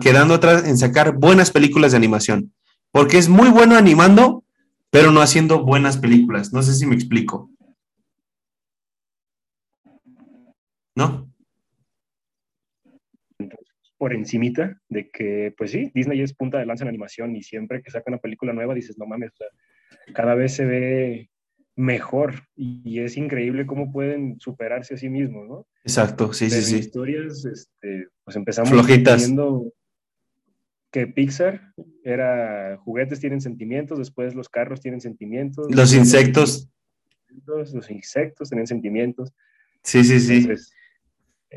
quedando 0.00 0.34
atrás 0.34 0.64
en 0.66 0.76
sacar 0.76 1.16
buenas 1.16 1.50
películas 1.50 1.92
de 1.92 1.96
animación, 1.96 2.52
porque 2.92 3.16
es 3.16 3.30
muy 3.30 3.48
bueno 3.48 3.76
animando, 3.76 4.44
pero 4.90 5.12
no 5.12 5.22
haciendo 5.22 5.64
buenas 5.64 5.96
películas. 5.96 6.52
No 6.52 6.62
sé 6.62 6.74
si 6.74 6.84
me 6.84 6.96
explico. 6.96 7.48
¿No? 10.94 11.29
Por 14.00 14.14
encimita 14.14 14.80
de 14.88 15.10
que, 15.10 15.52
pues 15.58 15.72
sí, 15.72 15.92
Disney 15.94 16.22
es 16.22 16.32
punta 16.32 16.56
de 16.58 16.64
lanza 16.64 16.84
en 16.84 16.88
animación 16.88 17.36
y 17.36 17.42
siempre 17.42 17.82
que 17.82 17.90
saca 17.90 18.10
una 18.10 18.16
película 18.16 18.54
nueva 18.54 18.72
dices, 18.74 18.96
no 18.96 19.04
mames, 19.04 19.30
cada 20.14 20.34
vez 20.34 20.54
se 20.54 20.64
ve 20.64 21.30
mejor 21.76 22.36
y 22.56 23.00
es 23.00 23.18
increíble 23.18 23.66
cómo 23.66 23.92
pueden 23.92 24.40
superarse 24.40 24.94
a 24.94 24.96
sí 24.96 25.10
mismos, 25.10 25.46
¿no? 25.46 25.66
Exacto, 25.84 26.32
sí, 26.32 26.48
sí, 26.48 26.62
sí. 26.62 26.78
historias, 26.78 27.44
este, 27.44 28.08
pues 28.24 28.38
empezamos 28.38 28.72
viendo 28.86 29.70
que 30.90 31.06
Pixar 31.06 31.60
era 32.02 32.78
juguetes 32.78 33.20
tienen 33.20 33.42
sentimientos, 33.42 33.98
después 33.98 34.34
los 34.34 34.48
carros 34.48 34.80
tienen 34.80 35.02
sentimientos. 35.02 35.66
Los 35.68 35.92
insectos. 35.92 36.70
Los 37.44 37.90
insectos 37.90 38.48
tienen 38.48 38.66
sentimientos. 38.66 39.34
Sí, 39.82 40.02
sí, 40.04 40.20
sí. 40.20 40.48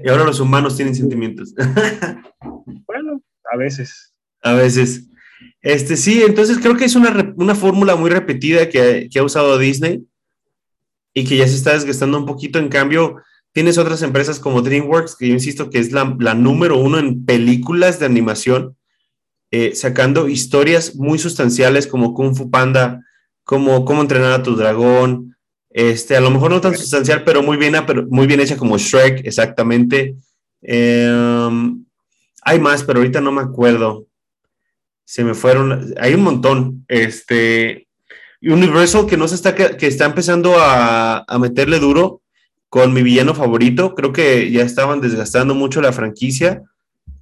Y 0.02 0.10
ahora 0.10 0.24
los 0.24 0.40
humanos 0.40 0.76
tienen 0.76 0.96
sentimientos. 0.96 1.54
bueno, 2.86 3.22
a 3.52 3.58
veces. 3.58 4.14
A 4.42 4.54
veces. 4.54 5.08
Este, 5.62 5.96
sí, 5.96 6.24
entonces 6.24 6.58
creo 6.60 6.76
que 6.76 6.86
es 6.86 6.96
una, 6.96 7.56
fórmula 7.56 7.96
muy 7.96 8.10
repetida 8.10 8.70
que, 8.70 9.10
ha 9.16 9.24
usado 9.24 9.58
Disney 9.58 10.06
y 11.14 11.26
que 11.26 11.38
ya 11.38 11.48
se 11.48 11.56
está 11.56 11.74
desgastando 11.74 12.18
un 12.18 12.26
poquito. 12.26 12.60
En 12.60 12.70
cambio, 12.70 13.18
tienes 13.52 13.78
otras 13.78 14.02
empresas 14.02 14.40
como 14.40 14.62
DreamWorks, 14.62 15.16
que 15.16 15.28
yo 15.28 15.34
insisto 15.34 15.70
que 15.70 15.80
es 15.80 15.92
la, 15.92 16.06
número 16.34 16.78
uno 16.78 16.98
en 17.00 17.26
películas 17.26 18.00
de 18.00 18.08
animación, 18.08 18.76
eh, 19.52 19.76
sacando 19.76 20.28
historias 20.28 20.96
muy 20.96 21.20
sustanciales 21.20 21.88
como 21.88 22.14
Kung 22.14 22.36
Fu 22.36 22.50
Panda, 22.50 23.02
como 23.44 23.86
Cómo 23.86 24.02
entrenar 24.02 24.32
a 24.32 24.44
tu 24.44 24.56
dragón, 24.56 25.36
este, 25.74 26.16
a 26.16 26.22
lo 26.22 26.30
mejor 26.30 26.52
no 26.52 26.62
tan 26.62 26.78
sustancial, 26.78 27.24
pero 27.24 27.42
muy 27.42 27.58
bien, 27.58 27.76
pero 27.88 28.06
muy 28.08 28.28
bien 28.28 28.40
hecha 28.40 28.56
como 28.56 28.78
Shrek, 28.78 29.26
exactamente. 29.26 30.16
Em, 30.62 31.84
hay 32.44 32.60
más, 32.60 32.84
pero 32.84 33.00
ahorita 33.00 33.20
no 33.20 33.32
me 33.32 33.42
acuerdo. 33.42 34.06
Se 35.04 35.24
me 35.24 35.34
fueron, 35.34 35.94
hay 36.00 36.14
un 36.14 36.22
montón. 36.22 36.86
Este, 36.88 37.88
Universal 38.42 39.08
que 39.08 39.18
no 39.18 39.28
se 39.28 39.36
está, 39.36 39.56
que 39.56 39.88
está 39.88 40.06
empezando 40.06 40.56
a, 40.60 41.26
meterle 41.40 41.80
duro 41.80 42.22
con 42.70 42.94
mi 42.94 43.02
villano 43.02 43.34
favorito. 43.34 43.96
Creo 43.96 44.14
que 44.14 44.52
ya 44.52 44.64
estaban 44.64 45.02
desgastando 45.02 45.56
mucho 45.56 45.82
la 45.82 45.94
franquicia. 45.94 46.62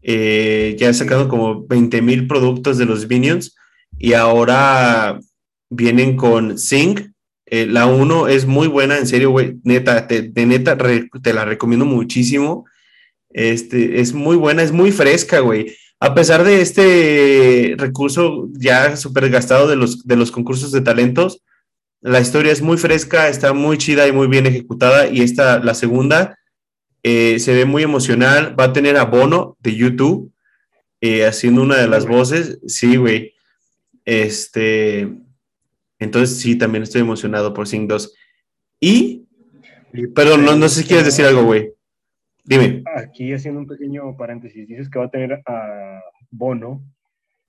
Eh, 0.02 0.76
ya 0.80 0.88
han 0.88 0.96
sacado 0.96 1.30
como 1.30 1.66
20 1.68 2.02
mil 2.02 2.28
productos 2.28 2.80
de 2.80 2.86
los 2.86 3.08
Minions 3.08 3.56
y 4.00 4.14
ahora 4.14 5.20
vienen 5.70 6.18
con 6.18 6.58
Sing, 6.58 7.11
eh, 7.52 7.68
la 7.68 7.86
1 7.86 8.30
es 8.30 8.46
muy 8.46 8.68
buena, 8.68 8.98
en 8.98 9.06
serio, 9.06 9.30
güey. 9.32 9.58
Neta, 9.64 10.08
te, 10.08 10.22
de 10.22 10.46
neta, 10.46 10.78
te 11.22 11.34
la 11.34 11.44
recomiendo 11.44 11.86
muchísimo. 11.86 12.66
Este, 13.30 14.00
es 14.00 14.14
muy 14.14 14.38
buena, 14.38 14.64
es 14.64 14.72
muy 14.72 14.94
fresca, 14.94 15.42
güey. 15.42 15.76
A 16.00 16.16
pesar 16.16 16.46
de 16.46 16.62
este 16.62 17.76
recurso 17.78 18.48
ya 18.54 18.96
súper 18.96 19.30
gastado 19.30 19.68
de 19.68 19.76
los, 19.76 20.08
de 20.08 20.16
los 20.16 20.32
concursos 20.32 20.72
de 20.72 20.80
talentos, 20.80 21.44
la 22.00 22.22
historia 22.22 22.54
es 22.54 22.62
muy 22.62 22.78
fresca, 22.78 23.28
está 23.28 23.52
muy 23.52 23.78
chida 23.78 24.08
y 24.08 24.14
muy 24.14 24.28
bien 24.28 24.46
ejecutada. 24.46 25.08
Y 25.10 25.22
esta, 25.22 25.60
la 25.60 25.74
segunda, 25.74 26.40
eh, 27.04 27.38
se 27.40 27.54
ve 27.54 27.66
muy 27.66 27.84
emocional. 27.84 28.58
Va 28.58 28.66
a 28.66 28.74
tener 28.74 28.96
a 28.96 29.04
Bono 29.04 29.58
de 29.60 29.76
YouTube 29.76 30.32
eh, 31.02 31.26
haciendo 31.26 31.64
una 31.64 31.76
de 31.76 31.90
las 31.90 32.08
voces. 32.08 32.60
Sí, 32.66 32.96
güey. 32.96 33.34
Este, 34.06 35.10
entonces 36.02 36.38
sí, 36.40 36.58
también 36.58 36.84
estoy 36.84 37.02
emocionado 37.02 37.54
por 37.54 37.68
Sing 37.68 37.88
2. 37.88 38.14
Y, 38.80 39.28
perdón, 40.16 40.44
no, 40.44 40.56
no 40.56 40.68
sé 40.68 40.82
si 40.82 40.88
quieres 40.88 41.06
decir 41.06 41.26
algo, 41.26 41.44
güey. 41.44 41.72
Dime. 42.44 42.84
Aquí 42.96 43.32
haciendo 43.32 43.60
un 43.60 43.68
pequeño 43.68 44.18
paréntesis, 44.18 44.68
dices 44.68 44.90
que 44.90 45.00
va 45.00 45.06
a 45.06 45.12
tener 45.12 45.42
a 45.46 46.02
Bono, 46.32 46.82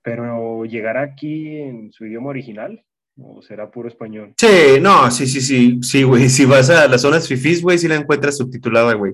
pero 0.03 0.65
llegará 0.65 1.01
aquí 1.01 1.57
en 1.57 1.91
su 1.91 2.05
idioma 2.05 2.29
original. 2.29 2.83
¿O 3.15 3.43
será 3.43 3.69
puro 3.69 3.87
español? 3.87 4.33
Sí, 4.37 4.79
no, 4.81 5.11
sí, 5.11 5.27
sí, 5.27 5.39
sí, 5.39 5.79
sí, 5.83 6.01
güey. 6.01 6.29
Si 6.29 6.45
vas 6.45 6.71
a 6.71 6.87
las 6.87 7.01
zonas 7.01 7.27
fifís, 7.27 7.61
güey, 7.61 7.77
sí 7.77 7.87
la 7.87 7.95
encuentras 7.95 8.37
subtitulada, 8.37 8.93
güey. 8.95 9.13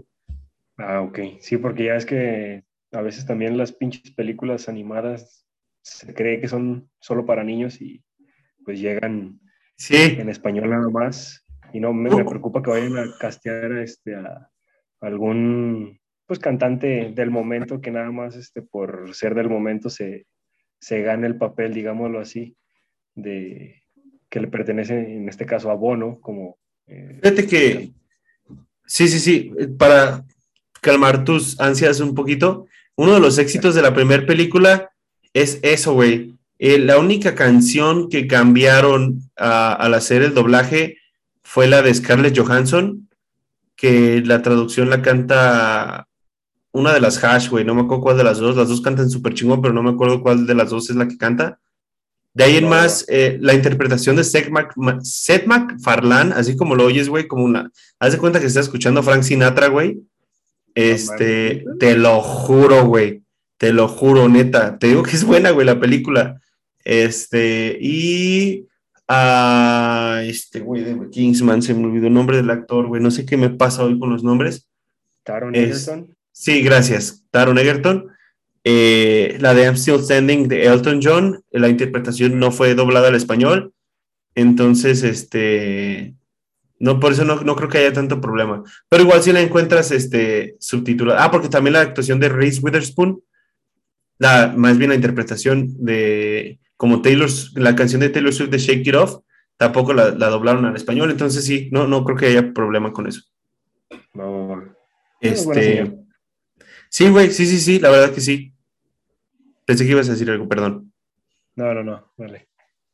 Ah, 0.78 1.02
ok. 1.02 1.20
Sí, 1.42 1.58
porque 1.58 1.86
ya 1.86 1.96
es 1.96 2.06
que 2.06 2.64
a 2.94 3.02
veces 3.02 3.26
también 3.26 3.58
las 3.58 3.74
pinches 3.74 4.12
películas 4.12 4.70
animadas 4.70 5.46
se 5.82 6.14
cree 6.14 6.40
que 6.40 6.48
son 6.48 6.90
solo 7.02 7.26
para 7.26 7.44
niños 7.44 7.82
y 7.82 8.02
pues 8.70 8.80
llegan 8.80 9.40
Sí. 9.78 9.96
en 9.96 10.30
español 10.30 10.70
nada 10.70 10.90
más. 10.90 11.44
Y 11.74 11.80
no, 11.80 11.92
me, 11.92 12.08
me 12.12 12.22
Uh. 12.22 12.30
preocupa 12.30 12.62
que 12.62 12.70
vayan 12.70 12.96
a 13.00 13.06
castear 13.20 13.72
este, 13.80 14.14
a 14.14 14.48
algún 15.02 16.00
pues 16.28 16.38
cantante 16.38 17.12
del 17.16 17.32
momento 17.32 17.82
que 17.82 17.90
nada 17.90 18.12
más 18.12 18.36
este, 18.36 18.62
por 18.62 19.16
ser 19.16 19.34
del 19.34 19.50
momento 19.50 19.90
se, 19.90 20.28
se 20.80 21.02
gane 21.02 21.26
el 21.26 21.38
papel, 21.38 21.74
digámoslo 21.74 22.20
así, 22.20 22.56
de 23.16 23.82
que 24.30 24.40
le 24.40 24.48
pertenece 24.50 24.94
en 25.16 25.28
este 25.28 25.48
caso 25.48 25.72
a 25.72 25.74
Bono, 25.74 26.20
como... 26.22 26.60
eh, 26.86 27.18
Fíjate 27.24 27.48
que, 27.48 27.92
sí, 28.86 29.08
sí, 29.08 29.20
sí, 29.20 29.52
eh, 29.58 29.68
para 29.68 30.24
calmar 30.82 31.24
tus 31.24 31.60
ansias 31.60 32.00
un 32.02 32.14
poquito, 32.14 32.68
uno 32.96 33.16
de 33.16 33.20
los 33.20 33.40
éxitos 33.40 33.74
de 33.74 33.82
la 33.82 33.96
primera 33.96 34.24
película 34.28 34.92
es 35.34 35.60
eso, 35.64 35.94
güey. 35.96 36.38
Eh, 36.60 36.78
la 36.78 36.98
única 37.00 37.36
canción 37.36 38.10
que 38.10 38.28
cambiaron 38.28 39.22
a- 39.38 39.74
al 39.74 39.94
hacer 39.94 40.22
el 40.22 40.34
doblaje 40.34 40.98
fue 41.42 41.68
la 41.68 41.82
de 41.82 41.94
Scarlett 41.94 42.38
Johansson, 42.38 43.10
que 43.76 44.22
la 44.26 44.42
traducción 44.42 44.90
la 44.90 45.02
canta 45.02 46.06
una 46.72 46.94
de 46.94 47.00
las 47.02 47.24
Hash, 47.24 47.50
güey, 47.50 47.66
no 47.66 47.74
me 47.74 47.82
acuerdo 47.82 48.04
cuál 48.04 48.18
de 48.18 48.24
las 48.24 48.38
dos, 48.38 48.56
las 48.56 48.70
dos 48.70 48.82
cantan 48.82 49.10
súper 49.10 49.34
chingón, 49.34 49.62
pero 49.62 49.74
no 49.74 49.82
me 49.82 49.90
acuerdo 49.90 50.22
cuál 50.22 50.46
de 50.46 50.54
las 50.54 50.70
dos 50.70 50.90
es 50.92 50.96
la 50.96 51.08
que 51.08 51.18
canta. 51.18 51.60
De 52.36 52.44
ahí 52.44 52.58
en 52.58 52.70
más, 52.70 53.06
eh, 53.08 53.38
la 53.42 53.56
interpretación 53.56 54.16
de 54.18 54.24
Seth, 54.24 54.50
Mac- 54.50 54.76
Seth 55.02 55.48
MacFarlane, 55.48 56.34
así 56.36 56.56
como 56.56 56.76
lo 56.76 56.86
oyes, 56.86 57.10
güey, 57.10 57.28
como 57.28 57.44
una... 57.44 57.72
Haz 58.00 58.12
de 58.12 58.18
cuenta 58.20 58.40
que 58.40 58.46
estás 58.46 58.66
escuchando 58.66 59.00
a 59.00 59.04
Frank 59.04 59.24
Sinatra, 59.24 59.68
güey. 59.70 60.00
Este, 60.76 61.66
te 61.80 61.98
lo 61.98 62.22
juro, 62.22 62.86
güey. 62.86 63.24
Te 63.58 63.74
lo 63.74 63.88
juro, 63.88 64.30
neta. 64.30 64.78
Te 64.78 64.88
digo 64.88 65.02
que 65.04 65.16
es 65.16 65.24
buena, 65.24 65.50
güey, 65.50 65.66
la 65.66 65.80
película. 65.80 66.40
Este, 66.84 67.78
y... 67.80 68.66
ah, 69.08 70.22
este, 70.24 70.60
güey, 70.60 70.84
de 70.84 71.10
Kingsman, 71.10 71.62
se 71.62 71.74
me 71.74 71.86
olvidó 71.86 72.08
el 72.08 72.14
nombre 72.14 72.38
del 72.38 72.50
actor, 72.50 72.88
güey. 72.88 73.02
No 73.02 73.12
sé 73.12 73.26
qué 73.26 73.38
me 73.38 73.50
pasa 73.50 73.84
hoy 73.84 74.00
con 74.00 74.10
los 74.10 74.24
nombres. 74.24 74.68
Taron 75.24 75.56
Es- 75.56 75.88
Egerton. 75.88 76.16
Sí, 76.32 76.62
gracias. 76.62 77.26
Taron 77.32 77.58
Egerton. 77.58 78.08
Eh, 78.64 79.38
la 79.40 79.54
de 79.54 79.64
I'm 79.64 79.76
Still 79.78 80.00
Standing 80.00 80.48
de 80.48 80.66
Elton 80.66 81.00
John, 81.02 81.44
la 81.52 81.70
interpretación 81.70 82.40
no 82.40 82.52
fue 82.52 82.76
doblada 82.76 83.08
al 83.08 83.16
español. 83.16 83.74
Entonces, 84.36 85.04
este, 85.04 86.14
no, 86.78 87.00
por 87.00 87.12
eso 87.14 87.26
no, 87.26 87.42
no 87.42 87.56
creo 87.56 87.68
que 87.70 87.80
haya 87.80 87.94
tanto 87.94 88.22
problema. 88.22 88.64
Pero 88.88 89.04
igual 89.04 89.22
si 89.24 89.32
la 89.34 89.42
encuentras, 89.42 89.92
este, 89.92 90.56
subtitulada. 90.60 91.24
Ah, 91.24 91.32
porque 91.32 91.50
también 91.50 91.74
la 91.74 91.82
actuación 91.82 92.20
de 92.20 92.30
Reese 92.30 92.62
Witherspoon, 92.62 93.22
la, 94.18 94.54
más 94.56 94.78
bien 94.78 94.90
la 94.90 94.96
interpretación 94.96 95.74
de, 95.84 96.60
como 96.80 97.02
Taylor, 97.02 97.30
la 97.56 97.76
canción 97.76 98.00
de 98.00 98.08
Taylor 98.08 98.32
Swift 98.32 98.52
de 98.52 98.58
Shake 98.58 98.88
It 98.88 98.96
Off, 98.96 99.20
tampoco 99.58 99.92
la, 99.92 100.12
la 100.12 100.30
doblaron 100.30 100.64
al 100.64 100.78
español. 100.78 101.12
Entonces 101.12 101.44
sí, 101.44 101.68
no, 101.74 101.88
no 101.88 102.06
creo 102.06 102.16
que 102.18 102.28
haya 102.28 102.54
problema 102.54 102.94
con 102.94 103.06
eso. 103.06 103.24
No, 104.14 104.64
Este, 105.20 105.94
sí, 106.90 107.10
güey, 107.10 107.32
sí, 107.32 107.46
sí, 107.48 107.60
sí, 107.60 107.80
la 107.80 107.90
verdad 107.90 108.14
que 108.14 108.22
sí. 108.22 108.54
Pensé 109.66 109.84
que 109.84 109.92
ibas 109.92 110.08
a 110.08 110.14
decir 110.14 110.32
algo, 110.32 110.48
perdón. 110.48 110.94
no, 111.58 111.74
no, 111.74 111.84
no, 111.84 112.14
vale. 112.16 112.48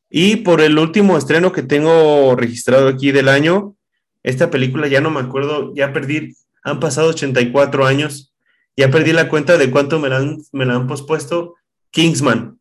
Y 0.10 0.38
por 0.38 0.62
el 0.62 0.80
último 0.80 1.16
estreno 1.16 1.52
que 1.52 1.62
tengo 1.62 2.36
registrado 2.36 2.88
aquí 2.88 3.12
del 3.12 3.30
año, 3.30 3.76
esta 4.24 4.50
película 4.50 4.88
ya 4.88 5.00
no 5.00 5.12
me 5.12 5.20
acuerdo, 5.20 5.76
ya 5.76 5.94
perdí, 5.94 6.34
han 6.64 6.80
pasado 6.80 7.10
84 7.10 7.86
años, 7.86 8.34
ya 8.76 8.90
perdí 8.90 9.14
la 9.14 9.30
cuenta 9.30 9.60
de 9.60 9.70
cuánto 9.70 10.00
me 10.00 10.10
la 10.10 10.18
han, 10.18 10.38
me 10.54 10.66
la 10.66 10.74
han 10.74 10.88
pospuesto. 10.88 11.54
Kingsman 11.92 12.58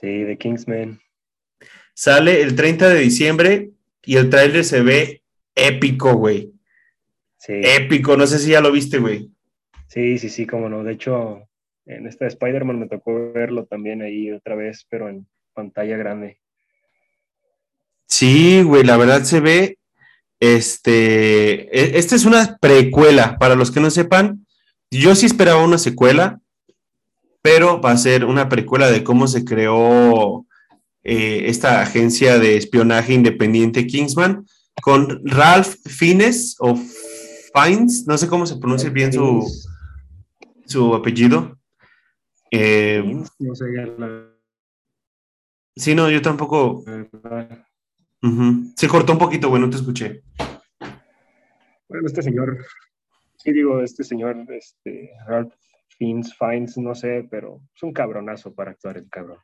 Sí, 0.00 0.24
The 0.26 0.36
Kingsman. 0.38 1.00
sale 1.94 2.42
el 2.42 2.54
30 2.54 2.88
de 2.90 3.00
diciembre 3.00 3.70
y 4.04 4.16
el 4.16 4.28
tráiler 4.30 4.64
se 4.64 4.82
ve 4.82 5.22
épico, 5.54 6.14
güey. 6.14 6.52
Sí. 7.38 7.54
Épico, 7.62 8.16
no 8.16 8.26
sé 8.26 8.38
si 8.38 8.50
ya 8.50 8.60
lo 8.60 8.72
viste, 8.72 8.98
güey. 8.98 9.30
Sí, 9.88 10.18
sí, 10.18 10.28
sí, 10.28 10.46
cómo 10.46 10.68
no. 10.68 10.84
De 10.84 10.92
hecho, 10.92 11.48
en 11.86 12.06
esta 12.06 12.24
de 12.24 12.30
Spider-Man 12.30 12.78
me 12.80 12.88
tocó 12.88 13.32
verlo 13.32 13.64
también 13.66 14.02
ahí 14.02 14.30
otra 14.32 14.54
vez, 14.54 14.86
pero 14.90 15.08
en 15.08 15.26
pantalla 15.54 15.96
grande. 15.96 16.38
Sí, 18.06 18.62
güey, 18.62 18.84
la 18.84 18.96
verdad 18.96 19.22
se 19.22 19.40
ve. 19.40 19.78
Este, 20.40 21.62
e- 21.76 21.98
esta 21.98 22.14
es 22.14 22.24
una 22.24 22.58
precuela, 22.60 23.38
para 23.38 23.54
los 23.54 23.70
que 23.70 23.80
no 23.80 23.90
sepan. 23.90 24.46
Yo 24.90 25.14
sí 25.14 25.26
esperaba 25.26 25.64
una 25.64 25.78
secuela, 25.78 26.40
pero 27.46 27.80
va 27.80 27.92
a 27.92 27.96
ser 27.96 28.24
una 28.24 28.48
precuela 28.48 28.90
de 28.90 29.04
cómo 29.04 29.28
se 29.28 29.44
creó 29.44 30.44
eh, 31.04 31.42
esta 31.44 31.80
agencia 31.80 32.40
de 32.40 32.56
espionaje 32.56 33.14
independiente 33.14 33.86
Kingsman 33.86 34.44
con 34.82 35.24
Ralph 35.24 35.76
Fiennes 35.84 36.56
o 36.58 36.74
Fiennes, 37.54 38.04
no 38.08 38.18
sé 38.18 38.26
cómo 38.26 38.46
se 38.46 38.56
pronuncia 38.56 38.90
bien 38.90 39.12
su, 39.12 39.46
su 40.64 40.92
apellido. 40.92 41.56
Eh, 42.50 43.00
No 43.38 43.54
sé, 43.54 43.64
sí, 45.76 45.94
no, 45.94 46.10
yo 46.10 46.20
tampoco. 46.20 46.82
Se 48.74 48.88
cortó 48.88 49.12
un 49.12 49.20
poquito, 49.20 49.50
güey, 49.50 49.62
no 49.62 49.70
te 49.70 49.76
escuché. 49.76 50.24
Bueno, 51.88 52.08
este 52.08 52.22
señor, 52.22 52.66
sí 53.36 53.52
digo, 53.52 53.80
este 53.82 54.02
señor, 54.02 54.36
este, 54.50 55.12
Ralph 55.28 55.54
Fiennes, 55.98 56.34
Fiennes, 56.36 56.76
no 56.78 56.94
sé, 56.94 57.26
pero 57.30 57.60
es 57.74 57.82
un 57.82 57.92
cabronazo 57.92 58.54
para 58.54 58.72
actuar 58.72 58.98
el 58.98 59.08
cabrón. 59.08 59.38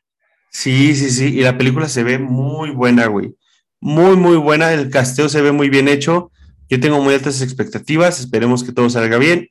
Sí, 0.49 0.95
sí, 0.95 1.09
sí, 1.09 1.39
y 1.39 1.41
la 1.41 1.57
película 1.57 1.89
se 1.89 2.03
ve 2.03 2.19
muy 2.19 2.69
buena, 2.69 3.07
güey. 3.07 3.35
Muy, 3.79 4.15
muy 4.15 4.37
buena, 4.37 4.71
el 4.71 4.89
casteo 4.89 5.27
se 5.27 5.41
ve 5.41 5.51
muy 5.51 5.69
bien 5.69 5.87
hecho. 5.87 6.31
Yo 6.69 6.79
tengo 6.79 7.01
muy 7.01 7.13
altas 7.13 7.41
expectativas, 7.41 8.19
esperemos 8.19 8.63
que 8.63 8.71
todo 8.71 8.89
salga 8.89 9.17
bien. 9.17 9.49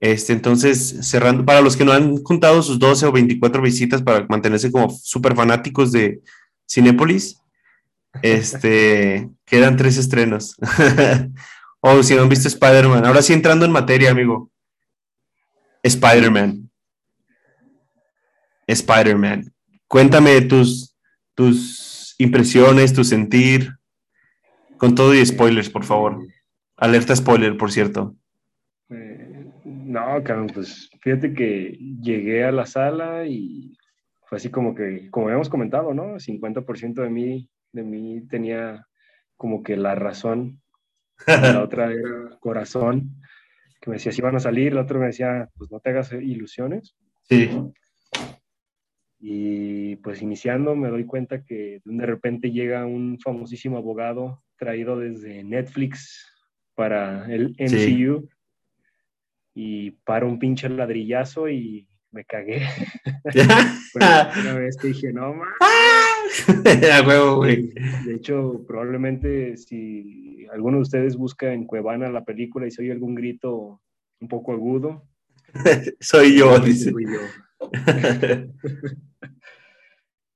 Este, 0.00 0.32
entonces, 0.32 0.96
cerrando, 1.02 1.44
para 1.44 1.60
los 1.60 1.76
que 1.76 1.84
no 1.84 1.92
han 1.92 2.22
juntado 2.22 2.62
sus 2.62 2.78
12 2.78 3.06
o 3.06 3.12
24 3.12 3.60
visitas 3.60 4.02
para 4.02 4.24
mantenerse 4.28 4.72
como 4.72 4.88
súper 4.88 5.36
fanáticos 5.36 5.92
de 5.92 6.22
Cinépolis, 6.66 7.38
este, 8.22 9.28
quedan 9.44 9.76
tres 9.76 9.98
estrenos. 9.98 10.56
o 11.80 12.02
si 12.02 12.14
no 12.14 12.22
han 12.22 12.28
visto 12.28 12.48
Spider-Man, 12.48 13.04
ahora 13.04 13.20
sí 13.20 13.32
entrando 13.32 13.66
en 13.66 13.72
materia, 13.72 14.10
amigo. 14.10 14.50
Spider-Man. 15.82 16.70
Spider-Man. 18.66 19.52
Cuéntame 19.86 20.40
tus, 20.42 20.96
tus 21.34 22.14
impresiones, 22.18 22.92
tu 22.92 23.02
sentir, 23.02 23.72
con 24.76 24.94
todo 24.94 25.14
y 25.14 25.24
spoilers, 25.24 25.68
por 25.68 25.84
favor. 25.84 26.26
Alerta 26.76 27.14
spoiler, 27.14 27.56
por 27.56 27.70
cierto. 27.70 28.16
Eh, 28.88 29.50
no, 29.64 30.22
cabrón, 30.24 30.48
pues 30.54 30.90
fíjate 31.00 31.34
que 31.34 31.78
llegué 32.00 32.44
a 32.44 32.52
la 32.52 32.66
sala 32.66 33.26
y 33.26 33.76
fue 34.26 34.36
así 34.36 34.50
como 34.50 34.74
que, 34.74 35.10
como 35.10 35.26
habíamos 35.26 35.48
comentado, 35.48 35.92
¿no? 35.92 36.18
50% 36.18 37.02
de 37.02 37.10
mí, 37.10 37.50
de 37.72 37.82
mí 37.82 38.26
tenía 38.28 38.86
como 39.36 39.62
que 39.62 39.76
la 39.76 39.94
razón, 39.94 40.62
la 41.26 41.62
otra 41.62 41.92
era 41.92 42.38
corazón, 42.40 43.19
que 43.80 43.90
me 43.90 43.96
decía 43.96 44.12
si 44.12 44.22
van 44.22 44.36
a 44.36 44.40
salir, 44.40 44.74
la 44.74 44.82
otra 44.82 44.98
me 44.98 45.06
decía, 45.06 45.48
pues 45.56 45.70
no 45.70 45.80
te 45.80 45.90
hagas 45.90 46.12
ilusiones. 46.12 46.94
Sí. 47.22 47.50
Y 49.18 49.96
pues 49.96 50.22
iniciando 50.22 50.74
me 50.74 50.88
doy 50.88 51.04
cuenta 51.04 51.44
que 51.44 51.80
de 51.84 52.06
repente 52.06 52.50
llega 52.50 52.86
un 52.86 53.18
famosísimo 53.20 53.76
abogado 53.78 54.42
traído 54.56 54.98
desde 54.98 55.44
Netflix 55.44 56.26
para 56.74 57.30
el 57.32 57.54
Sí. 57.58 58.04
MCU 58.04 58.28
y 59.54 59.90
para 59.90 60.26
un 60.26 60.38
pinche 60.38 60.68
ladrillazo 60.68 61.48
y 61.48 61.86
me 62.10 62.24
cagué. 62.24 62.62
La 63.94 64.30
primera 64.32 64.58
vez 64.58 64.76
que 64.76 64.88
dije, 64.88 65.12
no, 65.12 65.34
man. 65.34 65.48
A 66.92 67.06
huevo, 67.06 67.36
güey. 67.36 67.72
De 68.04 68.14
hecho, 68.14 68.64
probablemente 68.66 69.56
si 69.56 70.46
alguno 70.52 70.76
de 70.78 70.82
ustedes 70.82 71.16
busca 71.16 71.52
en 71.52 71.66
Cuevana 71.66 72.08
la 72.10 72.24
película 72.24 72.66
y 72.66 72.70
se 72.70 72.82
oye 72.82 72.92
algún 72.92 73.14
grito 73.14 73.80
un 74.20 74.28
poco 74.28 74.52
agudo, 74.52 75.06
Soy 76.00 76.38
yo, 76.38 76.58
dice. 76.58 76.92
fui 76.92 77.04
yo. 77.06 77.20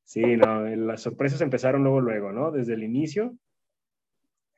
Sí, 0.07 0.36
no, 0.36 0.64
eh, 0.64 0.76
las 0.76 1.03
sorpresas 1.03 1.40
empezaron 1.40 1.82
luego, 1.82 2.01
luego, 2.01 2.30
¿no? 2.30 2.53
Desde 2.53 2.74
el 2.74 2.84
inicio. 2.84 3.36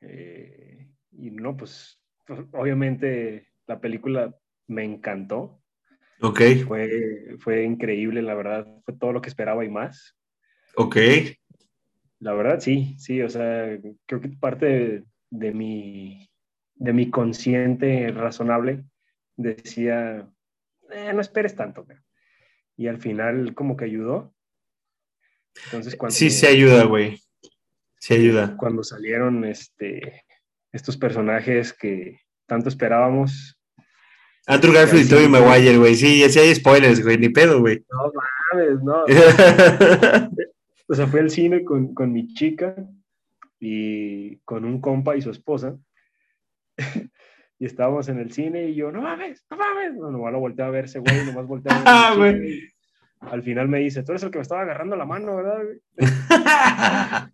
Eh, 0.01 0.87
y 1.13 1.31
no, 1.31 1.57
pues, 1.57 1.99
pues, 2.27 2.41
obviamente 2.51 3.47
la 3.65 3.81
película 3.81 4.35
me 4.67 4.83
encantó. 4.83 5.59
Ok, 6.21 6.41
Fue, 6.67 7.37
fue 7.39 7.63
increíble, 7.63 8.21
la 8.21 8.35
verdad. 8.35 8.67
Fue 8.85 8.95
todo 8.95 9.13
lo 9.13 9.21
que 9.21 9.29
esperaba 9.29 9.65
y 9.65 9.69
más. 9.69 10.15
Ok. 10.77 10.97
La 12.19 12.33
verdad, 12.33 12.59
sí, 12.59 12.95
sí, 12.97 13.21
o 13.21 13.29
sea, 13.29 13.77
creo 14.05 14.21
que 14.21 14.29
parte 14.29 15.03
de, 15.29 15.51
mi, 15.53 16.29
de 16.75 16.93
mi 16.93 17.11
consciente 17.11 18.11
razonable 18.11 18.83
decía, 19.35 20.27
eh, 20.91 21.13
no 21.13 21.21
esperes 21.21 21.55
tanto. 21.55 21.85
Y 22.75 22.87
al 22.87 22.99
final 22.99 23.53
como 23.53 23.77
que 23.77 23.85
ayudó. 23.85 24.33
Entonces, 25.65 25.95
cuando, 25.95 26.15
sí, 26.15 26.29
sí 26.29 26.45
ayuda, 26.45 26.85
güey. 26.85 27.21
Sí 27.99 28.13
ayuda. 28.15 28.55
Cuando 28.57 28.83
salieron 28.83 29.43
este, 29.43 30.23
estos 30.71 30.97
personajes 30.97 31.73
que 31.73 32.19
tanto 32.47 32.69
esperábamos. 32.69 33.59
Andrew 34.47 34.73
Garfield 34.73 35.05
y 35.05 35.09
Tobey 35.09 35.27
Maguire, 35.27 35.77
güey. 35.77 35.95
Sí, 35.95 36.27
sí 36.29 36.39
hay 36.39 36.55
spoilers, 36.55 37.03
güey. 37.03 37.17
Ni 37.17 37.29
pedo, 37.29 37.59
güey. 37.59 37.83
No 37.89 38.11
mames, 38.53 38.83
no. 38.83 39.05
o 40.87 40.93
sea, 40.93 41.07
fui 41.07 41.19
al 41.19 41.29
cine 41.29 41.63
con, 41.63 41.93
con 41.93 42.11
mi 42.11 42.27
chica 42.33 42.75
y 43.59 44.37
con 44.39 44.65
un 44.65 44.79
compa 44.79 45.15
y 45.15 45.21
su 45.21 45.31
esposa. 45.31 45.77
y 47.59 47.65
estábamos 47.65 48.07
en 48.09 48.19
el 48.19 48.31
cine 48.31 48.69
y 48.69 48.75
yo, 48.75 48.91
no 48.91 49.01
mames, 49.01 49.45
no 49.49 49.57
mames. 49.57 49.95
No, 49.95 50.11
nomás 50.11 50.31
lo 50.31 50.39
volteé 50.39 50.65
a 50.65 50.69
verse, 50.69 50.99
güey, 50.99 51.25
nomás 51.25 51.47
volteé 51.47 51.73
a 51.73 51.83
ah, 51.85 52.15
güey. 52.15 52.69
Al 53.19 53.41
final 53.41 53.67
me 53.67 53.79
dice, 53.79 54.03
tú 54.03 54.11
eres 54.11 54.23
el 54.23 54.31
que 54.31 54.37
me 54.37 54.43
estaba 54.43 54.61
agarrando 54.61 54.95
la 54.95 55.05
mano, 55.05 55.35
¿verdad? 55.35 55.63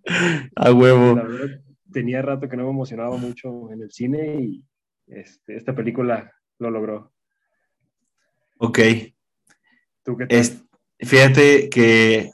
a 0.55 0.73
huevo. 0.73 1.15
La 1.15 1.23
verdad, 1.23 1.61
tenía 1.91 2.21
rato 2.21 2.47
que 2.47 2.55
no 2.55 2.63
me 2.63 2.69
emocionaba 2.69 3.17
mucho 3.17 3.69
en 3.71 3.81
el 3.81 3.91
cine 3.91 4.35
y 4.41 4.63
este, 5.07 5.57
esta 5.57 5.75
película 5.75 6.31
lo 6.59 6.71
logró. 6.71 7.11
Ok. 8.57 8.79
¿Tú 10.03 10.17
qué 10.17 10.25
tal? 10.25 10.41
fíjate 10.99 11.69
que 11.69 12.31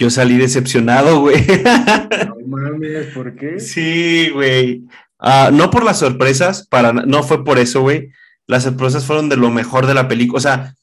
yo 0.00 0.08
salí 0.08 0.38
decepcionado, 0.38 1.20
güey. 1.20 1.44
No 2.26 2.36
mames, 2.46 3.08
¿por 3.08 3.36
qué? 3.36 3.60
Sí, 3.60 4.30
güey. 4.30 4.84
Ah, 5.18 5.50
no 5.52 5.68
por 5.68 5.84
las 5.84 5.98
sorpresas, 5.98 6.66
para, 6.66 6.92
no 6.94 7.22
fue 7.22 7.44
por 7.44 7.58
eso, 7.58 7.82
güey. 7.82 8.10
Las 8.46 8.62
sorpresas 8.62 9.04
fueron 9.04 9.28
de 9.28 9.36
lo 9.36 9.50
mejor 9.50 9.86
de 9.86 9.92
la 9.92 10.08
película. 10.08 10.38
O 10.38 10.40
sea, 10.40 10.74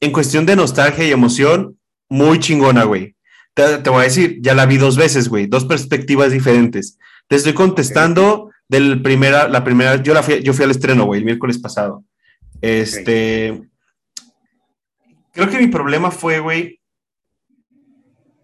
en 0.00 0.10
cuestión 0.10 0.46
de 0.46 0.56
nostalgia 0.56 1.06
y 1.06 1.12
emoción, 1.12 1.78
muy 2.08 2.40
chingona, 2.40 2.84
güey. 2.84 3.14
Te, 3.52 3.90
voy 3.90 4.00
a 4.00 4.04
decir, 4.04 4.38
ya 4.40 4.54
la 4.54 4.64
vi 4.64 4.78
dos 4.78 4.96
veces, 4.96 5.28
güey. 5.28 5.46
Dos 5.46 5.66
perspectivas 5.66 6.32
diferentes. 6.32 6.98
Te 7.28 7.36
estoy 7.36 7.52
contestando 7.52 8.50
del 8.68 9.02
primera, 9.02 9.48
la 9.48 9.64
primera, 9.64 10.02
yo, 10.02 10.14
la 10.14 10.22
fui, 10.22 10.42
yo 10.42 10.54
fui 10.54 10.64
al 10.64 10.70
estreno, 10.70 11.04
güey, 11.04 11.18
el 11.18 11.26
miércoles 11.26 11.58
pasado. 11.58 12.04
Este. 12.62 13.60
Creo 15.32 15.50
que 15.50 15.58
mi 15.58 15.66
problema 15.66 16.10
fue, 16.10 16.40
güey, 16.40 16.80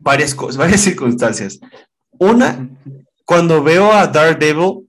varias 0.03 0.35
cosas, 0.35 0.57
varias 0.59 0.81
circunstancias. 0.81 1.61
Una, 2.19 2.69
cuando 3.25 3.63
veo 3.63 3.93
a 3.93 4.07
Daredevil, 4.07 4.89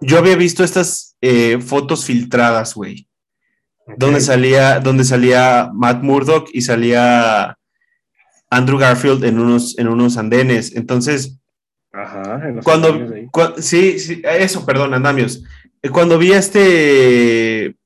yo 0.00 0.18
había 0.18 0.36
visto 0.36 0.64
estas 0.64 1.16
eh, 1.20 1.58
fotos 1.60 2.04
filtradas, 2.04 2.74
güey. 2.74 3.08
Donde 3.96 4.20
salía, 4.20 4.78
donde 4.78 5.04
salía 5.04 5.70
Matt 5.72 6.02
Murdock 6.02 6.48
y 6.52 6.62
salía 6.62 7.56
Andrew 8.48 8.78
Garfield 8.78 9.24
en 9.24 9.40
unos, 9.40 9.78
en 9.78 9.88
unos 9.88 10.16
andenes. 10.16 10.74
Entonces, 10.76 11.38
Ajá, 11.92 12.48
en 12.48 12.60
cuando, 12.62 12.96
sí, 13.58 13.98
sí, 13.98 14.22
eso, 14.24 14.64
perdón, 14.64 14.94
andamios. 14.94 15.42
Eh, 15.82 15.90
cuando 15.90 16.16
vi 16.16 16.32
a 16.32 16.38
este 16.38 17.76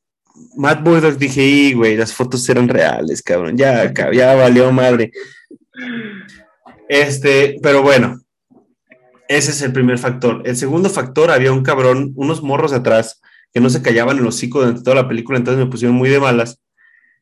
Matt 0.56 0.80
Murdock 0.80 1.18
dije, 1.18 1.72
güey, 1.74 1.96
las 1.96 2.12
fotos 2.12 2.48
eran 2.48 2.68
reales, 2.68 3.22
cabrón. 3.22 3.56
Ya, 3.56 3.92
ya 4.12 4.34
valió 4.34 4.70
madre. 4.70 5.12
Este, 6.88 7.58
pero 7.62 7.82
bueno, 7.82 8.20
ese 9.28 9.50
es 9.50 9.62
el 9.62 9.72
primer 9.72 9.98
factor. 9.98 10.42
El 10.44 10.56
segundo 10.56 10.88
factor, 10.88 11.30
había 11.30 11.52
un 11.52 11.62
cabrón, 11.62 12.12
unos 12.16 12.42
morros 12.42 12.72
atrás 12.72 13.20
que 13.52 13.60
no 13.60 13.70
se 13.70 13.82
callaban 13.82 14.18
en 14.18 14.24
los 14.24 14.36
hocico 14.36 14.60
durante 14.60 14.82
toda 14.82 14.96
la 14.96 15.08
película, 15.08 15.38
entonces 15.38 15.64
me 15.64 15.70
pusieron 15.70 15.96
muy 15.96 16.08
de 16.08 16.20
malas. 16.20 16.60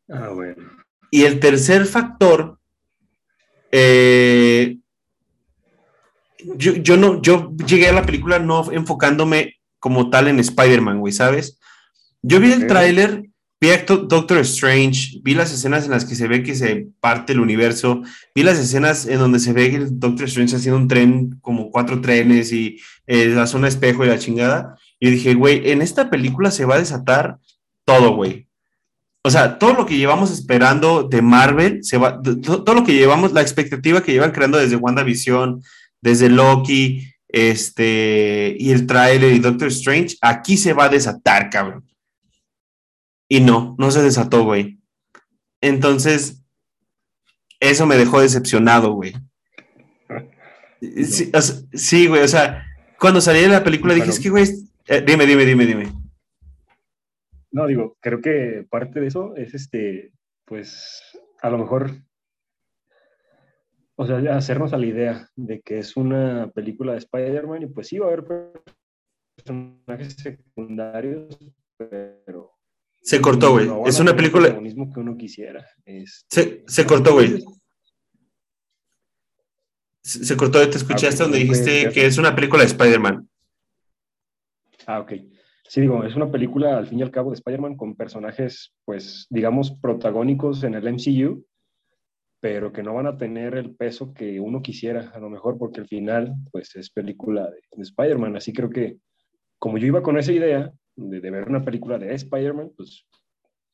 Ah, 0.08 0.30
bueno. 0.34 0.62
Y 1.10 1.24
el 1.24 1.38
tercer 1.38 1.86
factor, 1.86 2.58
eh, 3.70 4.78
yo, 6.56 6.96
no, 6.96 7.22
yo 7.22 7.52
llegué 7.66 7.88
a 7.88 7.92
la 7.92 8.04
película 8.04 8.38
no 8.38 8.70
enfocándome 8.72 9.56
como 9.78 10.10
tal 10.10 10.28
en 10.28 10.40
Spider-Man, 10.40 11.00
güey, 11.00 11.12
¿sabes? 11.12 11.58
Yo 12.22 12.40
vi 12.40 12.52
el 12.52 12.66
tráiler 12.66 13.24
Vi 13.64 13.70
Doctor 13.86 14.40
Strange, 14.40 15.20
vi 15.22 15.32
las 15.32 15.50
escenas 15.50 15.86
en 15.86 15.92
las 15.92 16.04
que 16.04 16.14
se 16.14 16.28
ve 16.28 16.42
que 16.42 16.54
se 16.54 16.88
parte 17.00 17.32
el 17.32 17.40
universo, 17.40 18.02
vi 18.34 18.42
las 18.42 18.58
escenas 18.58 19.06
en 19.06 19.18
donde 19.18 19.38
se 19.38 19.54
ve 19.54 19.70
que 19.70 19.76
el 19.76 19.98
Doctor 19.98 20.26
Strange 20.26 20.56
haciendo 20.56 20.78
un 20.78 20.86
tren, 20.86 21.38
como 21.40 21.70
cuatro 21.70 22.02
trenes 22.02 22.52
y 22.52 22.78
eh, 23.06 23.28
la 23.28 23.46
zona 23.46 23.68
espejo 23.68 24.04
y 24.04 24.08
la 24.08 24.18
chingada. 24.18 24.76
Y 25.00 25.08
dije, 25.08 25.32
güey, 25.32 25.70
en 25.70 25.80
esta 25.80 26.10
película 26.10 26.50
se 26.50 26.66
va 26.66 26.74
a 26.74 26.78
desatar 26.78 27.38
todo, 27.86 28.14
güey. 28.14 28.48
O 29.22 29.30
sea, 29.30 29.58
todo 29.58 29.72
lo 29.72 29.86
que 29.86 29.96
llevamos 29.96 30.30
esperando 30.30 31.04
de 31.04 31.22
Marvel, 31.22 31.80
todo 32.42 32.74
lo 32.74 32.84
que 32.84 32.92
llevamos, 32.92 33.32
la 33.32 33.40
expectativa 33.40 34.02
que 34.02 34.12
llevan 34.12 34.32
creando 34.32 34.58
desde 34.58 34.76
WandaVision, 34.76 35.62
desde 36.02 36.28
Loki, 36.28 37.08
este, 37.28 38.56
y 38.58 38.72
el 38.72 38.86
trailer 38.86 39.32
y 39.32 39.38
Doctor 39.38 39.68
Strange, 39.68 40.18
aquí 40.20 40.58
se 40.58 40.74
va 40.74 40.84
a 40.84 40.90
desatar, 40.90 41.48
cabrón. 41.48 41.82
Y 43.34 43.40
no, 43.40 43.74
no 43.80 43.90
se 43.90 44.00
desató, 44.00 44.44
güey. 44.44 44.78
Entonces, 45.60 46.40
eso 47.58 47.84
me 47.84 47.96
dejó 47.96 48.20
decepcionado, 48.20 48.92
güey. 48.92 49.12
Sí, 51.72 52.06
güey, 52.06 52.22
o 52.22 52.28
sea, 52.28 52.64
cuando 53.00 53.20
salí 53.20 53.40
de 53.40 53.48
la 53.48 53.64
película 53.64 53.92
dije, 53.94 54.10
es 54.10 54.20
que, 54.20 54.30
güey, 54.30 54.44
eh, 54.86 55.02
dime, 55.04 55.26
dime, 55.26 55.44
dime, 55.44 55.66
dime. 55.66 55.92
No, 57.50 57.66
digo, 57.66 57.96
creo 58.00 58.20
que 58.20 58.64
parte 58.70 59.00
de 59.00 59.08
eso 59.08 59.34
es 59.34 59.52
este, 59.54 60.12
pues, 60.44 61.02
a 61.42 61.50
lo 61.50 61.58
mejor, 61.58 61.90
o 63.96 64.06
sea, 64.06 64.18
hacernos 64.36 64.72
a 64.72 64.78
la 64.78 64.86
idea 64.86 65.28
de 65.34 65.60
que 65.60 65.78
es 65.78 65.96
una 65.96 66.52
película 66.54 66.92
de 66.92 66.98
Spider-Man 66.98 67.62
y 67.62 67.66
pues 67.66 67.88
sí 67.88 67.98
va 67.98 68.06
a 68.06 68.12
haber 68.12 68.52
personajes 69.34 70.14
secundarios, 70.14 71.36
pero 71.76 72.53
se 73.04 73.20
cortó, 73.20 73.52
güey. 73.52 73.68
es 73.84 74.00
una 74.00 74.16
película. 74.16 74.48
Lo 74.48 74.62
mismo 74.62 74.90
que 74.90 74.98
uno 74.98 75.14
quisiera. 75.14 75.68
Se, 76.26 76.64
se, 76.66 76.86
cortó, 76.86 77.12
güey. 77.12 77.44
Se, 80.00 80.34
cortó, 80.38 80.66
te 80.70 80.78
escuchaste 80.78 81.22
ah, 81.22 81.26
donde 81.26 81.40
dijiste 81.40 81.90
que 81.90 82.06
es 82.06 82.16
una 82.16 82.34
película 82.34 82.62
de 82.62 82.68
Spider-Man. 82.68 83.28
Ah, 84.86 85.00
ok. 85.00 85.12
Sí, 85.68 85.82
digo, 85.82 86.02
es 86.02 86.16
una 86.16 86.30
película 86.30 86.78
al 86.78 86.86
fin 86.86 86.98
y 86.98 87.02
al 87.02 87.10
cabo 87.10 87.30
de 87.30 87.34
Spider-Man 87.34 87.76
con 87.76 87.94
personajes, 87.94 88.72
pues, 88.86 89.26
digamos, 89.28 89.72
protagónicos 89.72 90.64
en 90.64 90.74
el 90.74 90.90
MCU, 90.90 91.44
pero 92.40 92.72
que 92.72 92.82
no 92.82 92.94
van 92.94 93.06
a 93.06 93.18
tener 93.18 93.54
el 93.54 93.74
peso 93.74 94.14
que 94.14 94.40
uno 94.40 94.62
quisiera, 94.62 95.10
a 95.10 95.18
lo 95.18 95.28
mejor, 95.28 95.58
porque 95.58 95.80
al 95.80 95.88
final, 95.88 96.34
pues, 96.50 96.74
es 96.76 96.88
película 96.88 97.50
de, 97.50 97.60
de 97.70 97.82
Spider-Man. 97.82 98.36
Así 98.36 98.54
creo 98.54 98.70
que, 98.70 98.96
como 99.58 99.76
yo 99.76 99.88
iba 99.88 100.02
con 100.02 100.16
esa 100.16 100.32
idea, 100.32 100.72
de, 100.96 101.30
ver 101.30 101.48
una 101.48 101.64
película 101.64 101.98
de 101.98 102.14
Spider-Man, 102.14 102.72
pues 102.76 103.06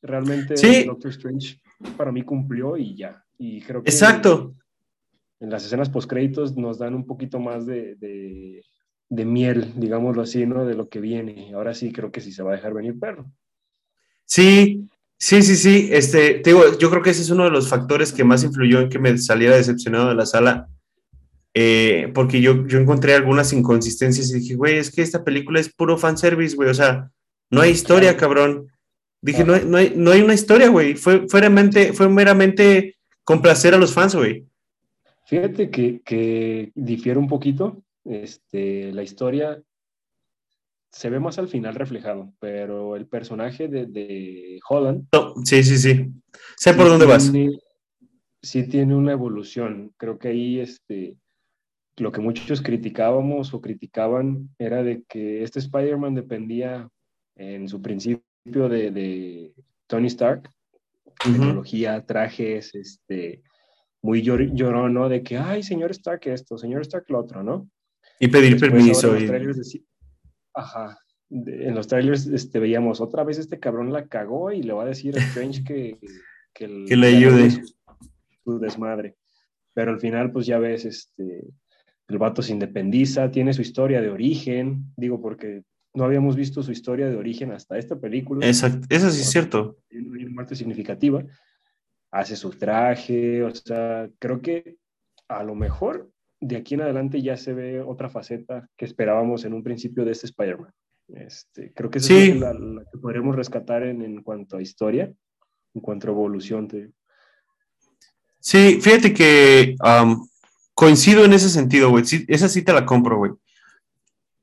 realmente 0.01 0.55
Doctor 0.85 1.11
Strange 1.11 1.61
para 1.97 2.11
mí 2.11 2.23
cumplió 2.23 2.77
y 2.77 2.95
ya. 2.95 3.23
Y 3.37 3.61
creo 3.61 3.83
que 3.83 3.89
Exacto. 3.89 4.55
En, 5.39 5.49
las 5.49 5.65
escenas 5.65 5.89
post-créditos 5.89 6.55
nos 6.55 6.77
dan 6.77 6.93
un 6.93 7.05
poquito 7.05 7.39
más 7.39 7.65
de, 7.65 7.95
de, 9.09 9.25
miel, 9.25 9.73
digámoslo 9.75 10.21
así, 10.21 10.45
¿no? 10.45 10.65
De 10.65 10.75
lo 10.75 10.87
que 10.87 10.99
viene. 10.99 11.51
Ahora 11.53 11.73
sí 11.73 11.91
creo 11.91 12.11
que 12.11 12.21
sí 12.21 12.31
se 12.31 12.43
va 12.43 12.51
a 12.51 12.55
dejar 12.55 12.73
venir 12.73 12.99
perro. 12.99 13.31
Sí, 14.25 14.87
sí, 15.17 15.41
sí, 15.41 15.55
sí. 15.55 15.89
Este, 15.91 16.41
digo, 16.45 16.77
yo 16.77 16.91
creo 16.91 17.01
que 17.01 17.09
ese 17.09 17.23
es 17.23 17.31
uno 17.31 17.45
de 17.45 17.49
los 17.49 17.67
factores 17.67 18.13
que 18.13 18.23
más 18.23 18.43
influyó 18.43 18.81
en 18.81 18.89
que 18.89 18.99
me 18.99 19.17
saliera 19.17 19.55
decepcionado 19.55 20.09
de 20.09 20.15
la 20.15 20.27
sala 20.27 20.69
eh, 21.53 22.11
porque 22.13 22.41
yo, 22.41 22.65
yo 22.67 22.79
encontré 22.79 23.13
algunas 23.13 23.51
inconsistencias 23.53 24.29
y 24.29 24.39
dije, 24.39 24.55
güey, 24.55 24.77
es 24.77 24.91
que 24.91 25.01
esta 25.01 25.23
película 25.23 25.59
es 25.59 25.73
puro 25.73 25.97
fanservice, 25.97 26.55
güey, 26.55 26.69
o 26.69 26.73
sea, 26.73 27.11
no 27.49 27.61
hay 27.61 27.71
historia, 27.71 28.15
cabrón. 28.15 28.67
Dije, 29.21 29.43
no 29.43 29.53
hay, 29.53 29.65
no 29.65 29.77
hay, 29.77 29.93
no 29.95 30.11
hay 30.11 30.21
una 30.21 30.33
historia, 30.33 30.69
güey, 30.69 30.95
fue, 30.95 31.27
fue, 31.27 31.41
meramente, 31.41 31.93
fue 31.93 32.09
meramente 32.09 32.95
complacer 33.23 33.73
a 33.73 33.77
los 33.77 33.93
fans, 33.93 34.15
güey. 34.15 34.45
Fíjate 35.25 35.69
que, 35.69 36.01
que 36.01 36.71
difiere 36.73 37.19
un 37.19 37.27
poquito, 37.27 37.83
este, 38.03 38.91
la 38.91 39.03
historia 39.03 39.61
se 40.91 41.09
ve 41.09 41.19
más 41.19 41.39
al 41.39 41.47
final 41.47 41.75
reflejado, 41.75 42.33
pero 42.39 42.95
el 42.95 43.07
personaje 43.07 43.67
de, 43.67 43.85
de 43.85 44.59
Holland... 44.67 45.07
sí, 45.45 45.63
sí, 45.63 45.77
sí. 45.77 46.07
Sé 46.57 46.73
por 46.73 46.87
dónde 46.87 47.05
vas. 47.05 47.31
Sí 48.43 48.63
tiene 48.63 48.95
una 48.95 49.11
evolución. 49.11 49.93
Creo 49.97 50.17
que 50.17 50.29
ahí 50.29 50.59
este, 50.59 51.15
lo 51.97 52.11
que 52.11 52.21
muchos 52.21 52.61
criticábamos 52.61 53.53
o 53.53 53.61
criticaban 53.61 54.49
era 54.57 54.83
de 54.83 55.03
que 55.07 55.43
este 55.43 55.59
Spider-Man 55.59 56.15
dependía 56.15 56.89
en 57.35 57.67
su 57.67 57.81
principio 57.81 58.69
de, 58.69 59.53
Tony 59.87 60.07
Stark, 60.07 60.49
tecnología, 61.23 62.05
trajes, 62.05 62.73
este, 62.75 63.43
muy 64.01 64.21
llorón, 64.21 64.93
¿no? 64.93 65.09
De 65.09 65.21
que, 65.21 65.37
ay, 65.37 65.63
señor 65.63 65.91
Stark 65.91 66.21
esto, 66.25 66.57
señor 66.57 66.81
Stark 66.81 67.05
lo 67.09 67.19
otro, 67.19 67.43
¿no? 67.43 67.69
Y 68.19 68.27
pedir 68.27 68.59
permiso. 68.59 69.15
Ajá. 70.53 70.97
en 71.29 71.73
los 71.73 71.87
trailers 71.87 72.27
este, 72.27 72.59
veíamos, 72.59 72.99
otra 72.99 73.23
vez 73.23 73.37
este 73.37 73.57
cabrón 73.57 73.93
la 73.93 74.07
cagó 74.07 74.51
y 74.51 74.63
le 74.63 74.73
va 74.73 74.83
a 74.83 74.87
decir 74.87 75.17
a 75.17 75.21
Strange 75.21 75.63
que, 75.63 75.99
que, 76.53 76.67
le 76.97 77.07
ayude. 77.07 77.51
Su, 78.43 78.59
desmadre. 78.59 79.15
Pero 79.73 79.91
al 79.91 79.99
final, 79.99 80.31
pues 80.31 80.45
ya 80.45 80.59
ves, 80.59 80.83
este, 80.85 81.45
el 82.11 82.17
vato 82.17 82.41
se 82.41 82.53
independiza, 82.53 83.31
tiene 83.31 83.53
su 83.53 83.61
historia 83.61 84.01
de 84.01 84.09
origen, 84.09 84.85
digo, 84.97 85.21
porque 85.21 85.63
no 85.93 86.03
habíamos 86.03 86.35
visto 86.35 86.63
su 86.63 86.71
historia 86.71 87.09
de 87.09 87.15
origen 87.15 87.51
hasta 87.51 87.77
esta 87.77 87.99
película. 87.99 88.45
Exacto, 88.45 88.85
eso 88.89 89.09
sí 89.09 89.21
es 89.21 89.29
cierto. 89.29 89.77
Una 89.91 90.29
muerte 90.29 90.55
significativa. 90.55 91.23
Hace 92.11 92.35
su 92.35 92.51
traje, 92.51 93.43
o 93.43 93.53
sea, 93.53 94.09
creo 94.19 94.41
que 94.41 94.77
a 95.27 95.43
lo 95.43 95.55
mejor 95.55 96.11
de 96.39 96.57
aquí 96.57 96.73
en 96.73 96.81
adelante 96.81 97.21
ya 97.21 97.37
se 97.37 97.53
ve 97.53 97.81
otra 97.81 98.09
faceta 98.09 98.67
que 98.75 98.85
esperábamos 98.85 99.45
en 99.45 99.53
un 99.53 99.63
principio 99.63 100.03
de 100.03 100.11
este 100.11 100.27
Spider-Man. 100.27 100.73
Este, 101.07 101.73
creo 101.73 101.89
que 101.89 101.99
esa 101.99 102.13
es 102.13 102.39
la, 102.39 102.53
que 102.91 102.97
podremos 102.97 103.35
rescatar 103.35 103.83
en, 103.83 104.01
en, 104.01 104.23
cuanto 104.23 104.57
a 104.57 104.61
historia, 104.61 105.11
en 105.73 105.81
cuanto 105.81 106.07
a 106.07 106.11
evolución. 106.11 106.67
Sí, 108.39 108.79
fíjate 108.81 109.13
que 109.13 109.75
coincido 110.81 111.23
en 111.25 111.33
ese 111.33 111.47
sentido, 111.47 111.91
güey. 111.91 112.03
esa 112.27 112.49
sí 112.49 112.63
te 112.63 112.73
la 112.73 112.87
compro, 112.87 113.15
güey. 113.15 113.33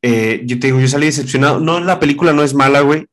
Eh, 0.03 0.43
yo 0.45 0.61
te 0.61 0.69
digo, 0.69 0.79
yo 0.79 0.87
salí 0.87 1.07
decepcionado. 1.07 1.59
No, 1.59 1.81
la 1.81 1.99
película 1.99 2.33
no 2.33 2.45
es 2.45 2.55
mala, 2.55 2.81
güey. 2.83 3.07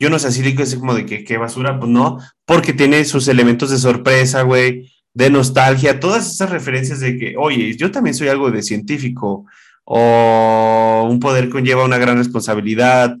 Yo 0.00 0.10
no 0.10 0.18
sé 0.18 0.26
así 0.26 0.56
que 0.56 0.64
es 0.64 0.74
como 0.74 0.92
de 0.92 1.06
que 1.06 1.22
qué 1.22 1.38
basura, 1.38 1.78
pues 1.78 1.92
no, 1.92 2.18
porque 2.44 2.72
tiene 2.72 3.04
sus 3.04 3.28
elementos 3.28 3.70
de 3.70 3.78
sorpresa, 3.78 4.42
güey, 4.42 4.92
de 5.14 5.30
nostalgia, 5.30 6.00
todas 6.00 6.28
esas 6.28 6.50
referencias 6.50 6.98
de 6.98 7.16
que, 7.16 7.36
oye, 7.36 7.76
yo 7.76 7.92
también 7.92 8.14
soy 8.14 8.26
algo 8.26 8.50
de 8.50 8.64
científico, 8.64 9.46
o 9.84 11.06
un 11.08 11.20
poder 11.20 11.50
conlleva 11.50 11.84
una 11.84 11.98
gran 11.98 12.16
responsabilidad. 12.16 13.16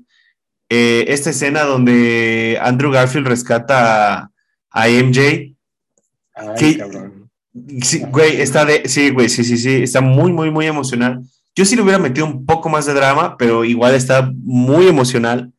Eh, 0.68 1.04
esta 1.06 1.30
escena 1.30 1.62
donde 1.62 2.58
Andrew 2.60 2.90
Garfield 2.90 3.28
rescata 3.28 4.28
a, 4.72 4.88
MJ. 4.88 5.54
Ay, 6.34 6.78
cabrón. 6.78 7.21
Sí, 7.82 8.02
güey, 8.08 8.40
está 8.40 8.64
de, 8.64 8.88
sí, 8.88 9.10
güey, 9.10 9.28
sí, 9.28 9.44
sí, 9.44 9.58
sí, 9.58 9.82
está 9.82 10.00
muy, 10.00 10.32
muy, 10.32 10.50
muy 10.50 10.66
emocional. 10.66 11.22
Yo 11.54 11.66
sí 11.66 11.76
le 11.76 11.82
hubiera 11.82 11.98
metido 11.98 12.26
un 12.26 12.46
poco 12.46 12.70
más 12.70 12.86
de 12.86 12.94
drama, 12.94 13.36
pero 13.36 13.64
igual 13.64 13.94
está 13.94 14.32
muy 14.34 14.88
emocional. 14.88 15.52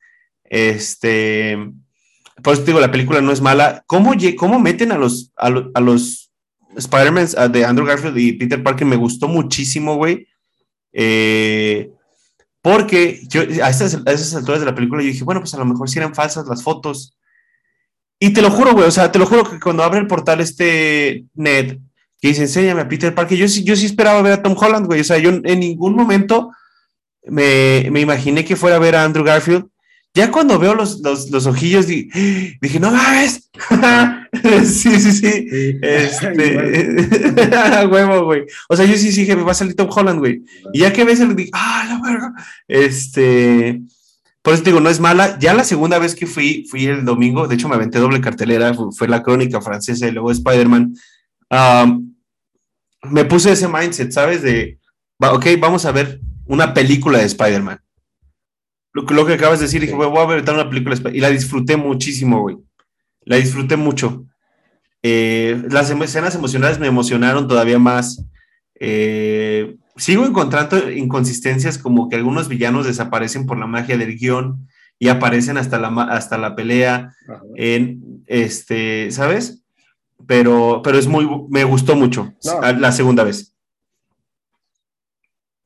Este, 0.44 1.56
por 2.42 2.54
eso 2.54 2.64
te 2.64 2.68
digo, 2.68 2.80
la 2.80 2.92
película 2.92 3.22
no 3.22 3.32
es 3.32 3.42
mala. 3.42 3.84
¿Cómo, 3.86 4.14
cómo 4.38 4.60
meten 4.60 4.92
a 4.92 4.98
los, 4.98 5.32
a, 5.38 5.50
los 5.50 6.32
Spider-Man 6.76 7.28
de 7.52 7.66
Andrew 7.66 7.86
Garfield 7.86 8.18
y 8.18 8.34
Peter 8.34 8.64
Parker? 8.64 8.88
Me 8.88 8.96
gustó 8.96 9.28
muchísimo, 9.28 9.96
güey. 9.96 10.28
Eh, 10.94 11.92
porque 12.62 13.22
yo 13.28 13.42
a 13.42 13.70
esas, 13.70 14.00
a 14.06 14.12
esas 14.12 14.34
alturas 14.34 14.62
de 14.62 14.66
la 14.66 14.76
película 14.76 15.02
yo 15.02 15.10
dije, 15.10 15.24
bueno, 15.24 15.42
pues 15.42 15.54
a 15.54 15.58
lo 15.58 15.66
mejor 15.66 15.90
si 15.90 16.00
eran 16.00 16.16
falsas 16.16 16.48
las 16.48 16.64
fotos. 16.64 17.16
Y 18.24 18.30
te 18.30 18.42
lo 18.42 18.50
juro, 18.50 18.72
güey, 18.72 18.88
o 18.88 18.92
sea, 18.92 19.12
te 19.12 19.20
lo 19.20 19.26
juro 19.26 19.44
que 19.44 19.60
cuando 19.60 19.84
abre 19.84 20.00
el 20.00 20.08
portal 20.08 20.40
este 20.40 21.26
Ned 21.34 21.78
que 22.22 22.30
dice, 22.30 22.44
enséñame 22.44 22.80
a 22.80 22.88
Peter 22.88 23.14
Parker. 23.14 23.38
Yo, 23.38 23.48
yo 23.48 23.76
sí 23.76 23.86
esperaba 23.86 24.22
ver 24.22 24.32
a 24.32 24.42
Tom 24.42 24.56
Holland, 24.58 24.86
güey. 24.86 25.02
O 25.02 25.04
sea, 25.04 25.18
yo 25.18 25.30
en 25.30 25.60
ningún 25.60 25.94
momento 25.94 26.54
me, 27.26 27.90
me 27.92 28.00
imaginé 28.00 28.46
que 28.46 28.56
fuera 28.56 28.78
a 28.78 28.80
ver 28.80 28.96
a 28.96 29.04
Andrew 29.04 29.26
Garfield. 29.26 29.66
Ya 30.14 30.32
cuando 30.32 30.58
veo 30.58 30.74
los, 30.74 31.02
los, 31.02 31.32
los 31.32 31.48
ojillos, 31.48 31.86
dije, 31.86 32.80
no 32.80 32.92
mames. 32.92 33.50
sí, 34.72 35.02
sí, 35.02 35.12
sí. 35.12 35.50
Este, 35.82 36.28
huevo, 37.92 38.24
güey. 38.24 38.44
O 38.70 38.78
sea, 38.78 38.86
yo 38.86 38.94
sí, 38.96 39.12
sí 39.12 39.20
dije, 39.20 39.36
me 39.36 39.44
va 39.44 39.52
a 39.52 39.56
salir 39.56 39.76
Tom 39.76 39.90
Holland, 39.94 40.20
güey. 40.20 40.44
Y 40.72 40.80
ya 40.80 40.94
que 40.94 41.04
ves 41.04 41.20
el, 41.20 41.36
dije, 41.36 41.52
ah, 41.52 41.86
la 41.90 42.10
verga. 42.10 42.34
Este, 42.70 43.82
por 44.44 44.54
eso 44.54 44.62
te 44.62 44.70
digo, 44.70 44.82
no 44.82 44.90
es 44.90 45.00
mala. 45.00 45.40
Ya 45.40 45.56
la 45.56 45.64
segunda 45.64 45.98
vez 45.98 46.14
que 46.14 46.28
fui, 46.28 46.68
fui 46.70 46.86
el 46.86 47.06
domingo, 47.06 47.48
de 47.48 47.56
hecho 47.56 47.68
me 47.68 47.76
aventé 47.76 47.98
doble 47.98 48.22
cartelera, 48.22 48.76
fue, 48.96 49.08
la 49.08 49.24
crónica 49.24 49.62
francesa 49.62 50.08
y 50.08 50.12
luego 50.12 50.32
Spider-Man 50.32 50.94
me 53.04 53.26
puse 53.26 53.52
ese 53.52 53.68
mindset, 53.68 54.12
¿sabes? 54.12 54.42
De, 54.42 54.80
ok, 55.20 55.46
vamos 55.60 55.86
a 55.86 55.92
ver 55.92 56.20
una 56.46 56.74
película 56.74 57.20
de 57.20 57.26
Spider-Man. 57.26 57.80
Lo, 58.94 59.04
lo, 59.04 59.26
que 59.26 59.34
acabas 59.34 59.60
de 59.60 59.66
decir, 59.66 59.82
dije, 59.82 59.94
voy 59.94 60.18
a 60.18 60.26
ver 60.26 60.50
una 60.50 60.70
película 60.70 60.96
de 60.96 61.18
y 61.18 61.20
la 61.20 61.30
disfruté 61.30 61.78
muchísimo, 61.78 62.42
güey. 62.42 62.58
La 63.22 63.38
disfruté 63.38 63.76
mucho. 63.76 64.26
Eh, 65.02 65.62
las 65.70 65.90
escenas 65.90 66.36
emocionales 66.36 66.80
me 66.80 66.88
emocionaron 66.88 67.48
todavía 67.48 67.80
más. 67.80 68.24
Eh, 68.86 69.78
sigo 69.96 70.26
encontrando 70.26 70.92
inconsistencias 70.92 71.78
como 71.78 72.10
que 72.10 72.18
algunos 72.18 72.50
villanos 72.50 72.86
desaparecen 72.86 73.46
por 73.46 73.58
la 73.58 73.66
magia 73.66 73.98
del 73.98 74.18
guion 74.18 74.68
y 75.00 75.08
aparecen 75.08 75.58
hasta 75.58 75.80
la, 75.80 75.88
hasta 76.04 76.38
la 76.38 76.56
pelea. 76.56 77.14
En, 77.56 78.24
este, 78.28 79.10
¿sabes? 79.12 79.64
pero, 80.28 80.82
pero 80.84 80.98
es 80.98 81.08
muy, 81.08 81.28
me 81.50 81.64
gustó 81.64 81.96
mucho 81.96 82.34
la 82.44 82.92
segunda 82.92 83.24
vez. 83.24 83.56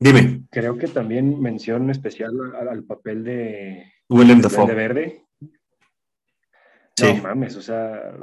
Dime. 0.00 0.42
Creo 0.50 0.78
que 0.78 0.86
también 0.86 1.40
mención 1.40 1.90
especial 1.90 2.32
al, 2.54 2.84
papel 2.84 3.24
de 3.24 3.92
William 4.08 4.40
Dafoe. 4.40 4.66
De 4.66 4.74
Verde. 4.74 5.24
No 7.02 7.14
mames, 7.22 7.56
o 7.56 7.62
sea, 7.62 8.14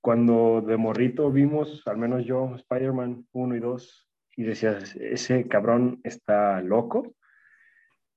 cuando 0.00 0.62
de 0.66 0.76
morrito 0.76 1.30
vimos, 1.30 1.82
al 1.86 1.98
menos 1.98 2.24
yo, 2.24 2.54
Spider-Man 2.56 3.26
1 3.32 3.56
y 3.56 3.60
2, 3.60 4.08
y 4.36 4.44
decías, 4.44 4.96
ese 4.96 5.46
cabrón 5.48 6.00
está 6.04 6.60
loco. 6.60 7.14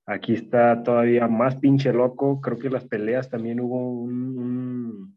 Aquí 0.06 0.34
está 0.34 0.82
todavía 0.82 1.28
más 1.28 1.56
pinche 1.56 1.92
loco. 1.92 2.40
Creo 2.40 2.58
que 2.58 2.70
las 2.70 2.84
peleas 2.84 3.28
también 3.28 3.60
hubo 3.60 3.90
un 3.90 5.16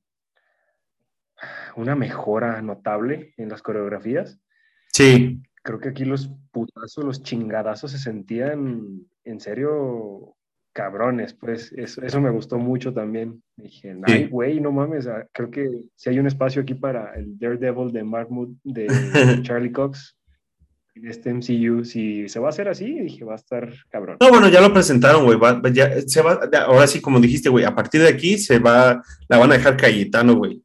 una 1.75 1.95
mejora 1.95 2.61
notable 2.61 3.33
en 3.37 3.49
las 3.49 3.61
coreografías. 3.61 4.39
Sí. 4.87 5.41
Creo 5.63 5.79
que 5.79 5.89
aquí 5.89 6.05
los 6.05 6.31
putazos, 6.51 7.03
los 7.03 7.23
chingadazos 7.23 7.91
se 7.91 7.97
sentían 7.97 9.07
en 9.23 9.39
serio 9.39 10.35
cabrones, 10.73 11.33
pues 11.33 11.73
eso, 11.73 12.21
me 12.21 12.29
gustó 12.29 12.57
mucho 12.57 12.93
también. 12.93 13.43
Dije, 13.57 13.97
ay, 14.03 14.27
güey, 14.27 14.61
no 14.61 14.71
mames, 14.71 15.07
ah, 15.07 15.27
creo 15.33 15.51
que 15.51 15.83
si 15.95 16.09
hay 16.09 16.19
un 16.19 16.27
espacio 16.27 16.61
aquí 16.61 16.73
para 16.73 17.13
el 17.15 17.37
Daredevil 17.37 17.91
de 17.91 18.03
Mark 18.03 18.29
Mood, 18.31 18.49
de 18.63 18.87
Charlie 19.43 19.71
Cox, 19.71 20.17
en 21.01 21.09
este 21.09 21.33
MCU, 21.33 21.85
si 21.85 22.27
se 22.27 22.39
va 22.39 22.47
a 22.47 22.49
hacer 22.49 22.67
así, 22.67 22.99
dije, 22.99 23.23
va 23.23 23.33
a 23.33 23.37
estar 23.37 23.71
cabrón. 23.89 24.17
No, 24.19 24.29
bueno, 24.29 24.49
ya 24.49 24.61
lo 24.61 24.73
presentaron, 24.73 25.23
güey, 25.23 25.39
ya, 25.73 26.01
se 26.01 26.21
va, 26.21 26.39
ahora 26.65 26.87
sí, 26.87 27.01
como 27.01 27.19
dijiste, 27.19 27.49
güey, 27.49 27.65
a 27.65 27.75
partir 27.75 28.01
de 28.01 28.09
aquí 28.09 28.37
se 28.37 28.59
va, 28.59 29.01
la 29.27 29.37
van 29.37 29.51
a 29.51 29.55
dejar 29.55 29.77
Cayetano, 29.77 30.35
güey. 30.35 30.61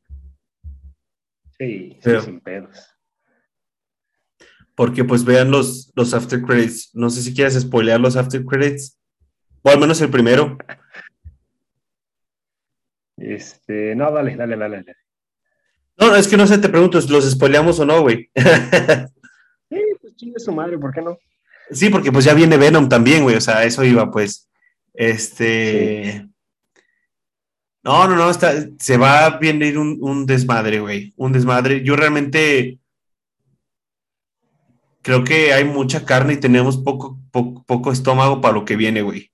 Sí, 1.59 1.99
sin 2.03 2.41
pedos. 2.41 2.91
Porque 4.75 5.05
pues 5.05 5.25
vean 5.25 5.53
los, 5.53 5.93
los 5.95 6.13
after 6.15 6.43
credits. 6.43 6.91
No 6.95 7.09
sé 7.11 7.23
si 7.23 7.33
quieres 7.33 7.55
spoilear 7.61 8.01
los 8.01 8.17
after 8.17 8.45
credits. 8.45 8.99
O 9.63 9.71
al 9.71 9.79
menos 9.79 10.01
el 10.01 10.11
primero. 10.11 10.59
Este, 13.17 13.95
no, 13.95 14.11
dale, 14.11 14.35
dale, 14.35 14.57
dale, 14.57 14.77
dale. 14.79 14.97
No, 15.97 16.17
es 16.17 16.27
que 16.27 16.37
no 16.37 16.45
sé, 16.49 16.59
te 16.59 16.69
pregunto, 16.69 16.99
¿los 17.09 17.31
spoileamos 17.31 17.79
o 17.79 17.85
no, 17.85 18.01
güey? 18.01 18.29
pues 20.01 20.17
chingue 20.17 20.39
su 20.39 20.53
madre, 20.53 20.79
¿por 20.79 20.93
qué 20.93 21.03
no? 21.03 21.19
Sí, 21.71 21.89
porque 21.89 22.13
pues 22.13 22.25
ya 22.25 22.35
viene 22.35 22.57
Venom 22.57 22.89
también, 22.89 23.23
güey, 23.23 23.37
o 23.37 23.41
sea, 23.41 23.65
eso 23.65 23.85
iba, 23.85 24.11
pues. 24.11 24.49
Este. 24.93 26.29
No, 27.83 28.09
no, 28.09 28.17
no, 28.17 28.31
está, 28.31 28.55
se 28.79 28.97
va 28.97 29.27
a 29.27 29.39
venir 29.39 29.77
un, 29.79 30.27
desmadre, 30.27 30.81
güey. 30.81 31.13
Un 31.17 31.33
desmadre. 31.33 31.83
Yo 31.85 31.97
realmente 31.97 32.79
creo 35.03 35.23
que 35.23 35.53
hay 35.53 35.65
mucha 35.65 36.07
carne 36.07 36.35
y 36.35 36.41
tenemos 36.41 36.79
poco, 36.79 37.19
poco, 37.31 37.93
estómago 37.93 38.41
para 38.41 38.55
lo 38.55 38.65
que 38.65 38.77
viene, 38.77 39.03
güey. 39.03 39.31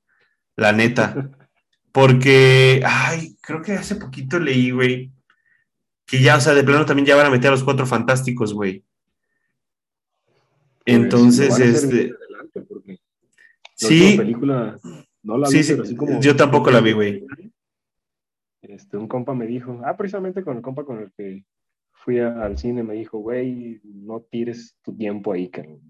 La 0.57 0.73
neta. 0.73 1.31
Porque, 1.93 2.83
ay, 2.85 3.37
creo 3.41 3.63
que 3.63 3.73
hace 3.73 3.97
poquito 3.97 4.39
leí, 4.39 4.71
güey, 4.71 5.13
que 6.07 6.23
ya, 6.23 6.37
o 6.37 6.41
sea, 6.41 6.55
de 6.55 6.63
plano 6.63 6.87
también 6.87 7.07
ya 7.07 7.17
van 7.17 7.27
a 7.27 7.31
meter 7.31 7.49
a 7.49 7.53
los 7.53 7.65
cuatro 7.65 7.87
fantásticos, 7.87 8.55
güey. 8.55 8.85
Entonces, 10.95 11.59
este. 11.59 12.15
sí. 13.75 14.15
Película, 14.17 14.79
no 15.23 15.39
la 15.39 15.47
sí, 15.49 15.63
sí. 15.63 15.77
Yo 16.21 16.37
tampoco 16.37 16.71
la 16.71 16.81
vi, 16.81 16.93
güey. 16.93 17.25
Este, 18.63 18.97
un 18.97 19.09
compa 19.09 19.35
me 19.35 19.47
dijo, 19.47 19.81
ah, 19.85 19.97
precisamente 19.97 20.43
con 20.43 20.57
el 20.57 20.63
compa 20.63 20.85
con 20.85 21.01
el 21.01 21.13
que 21.17 21.45
fui 21.93 22.19
al 22.19 22.57
cine, 22.59 22.83
me 22.83 22.95
dijo, 22.95 23.19
güey, 23.19 23.81
no 23.85 24.21
tires 24.21 24.77
tu 24.83 24.97
tiempo 24.97 25.33
ahí, 25.33 25.49
Carlos. 25.49 25.81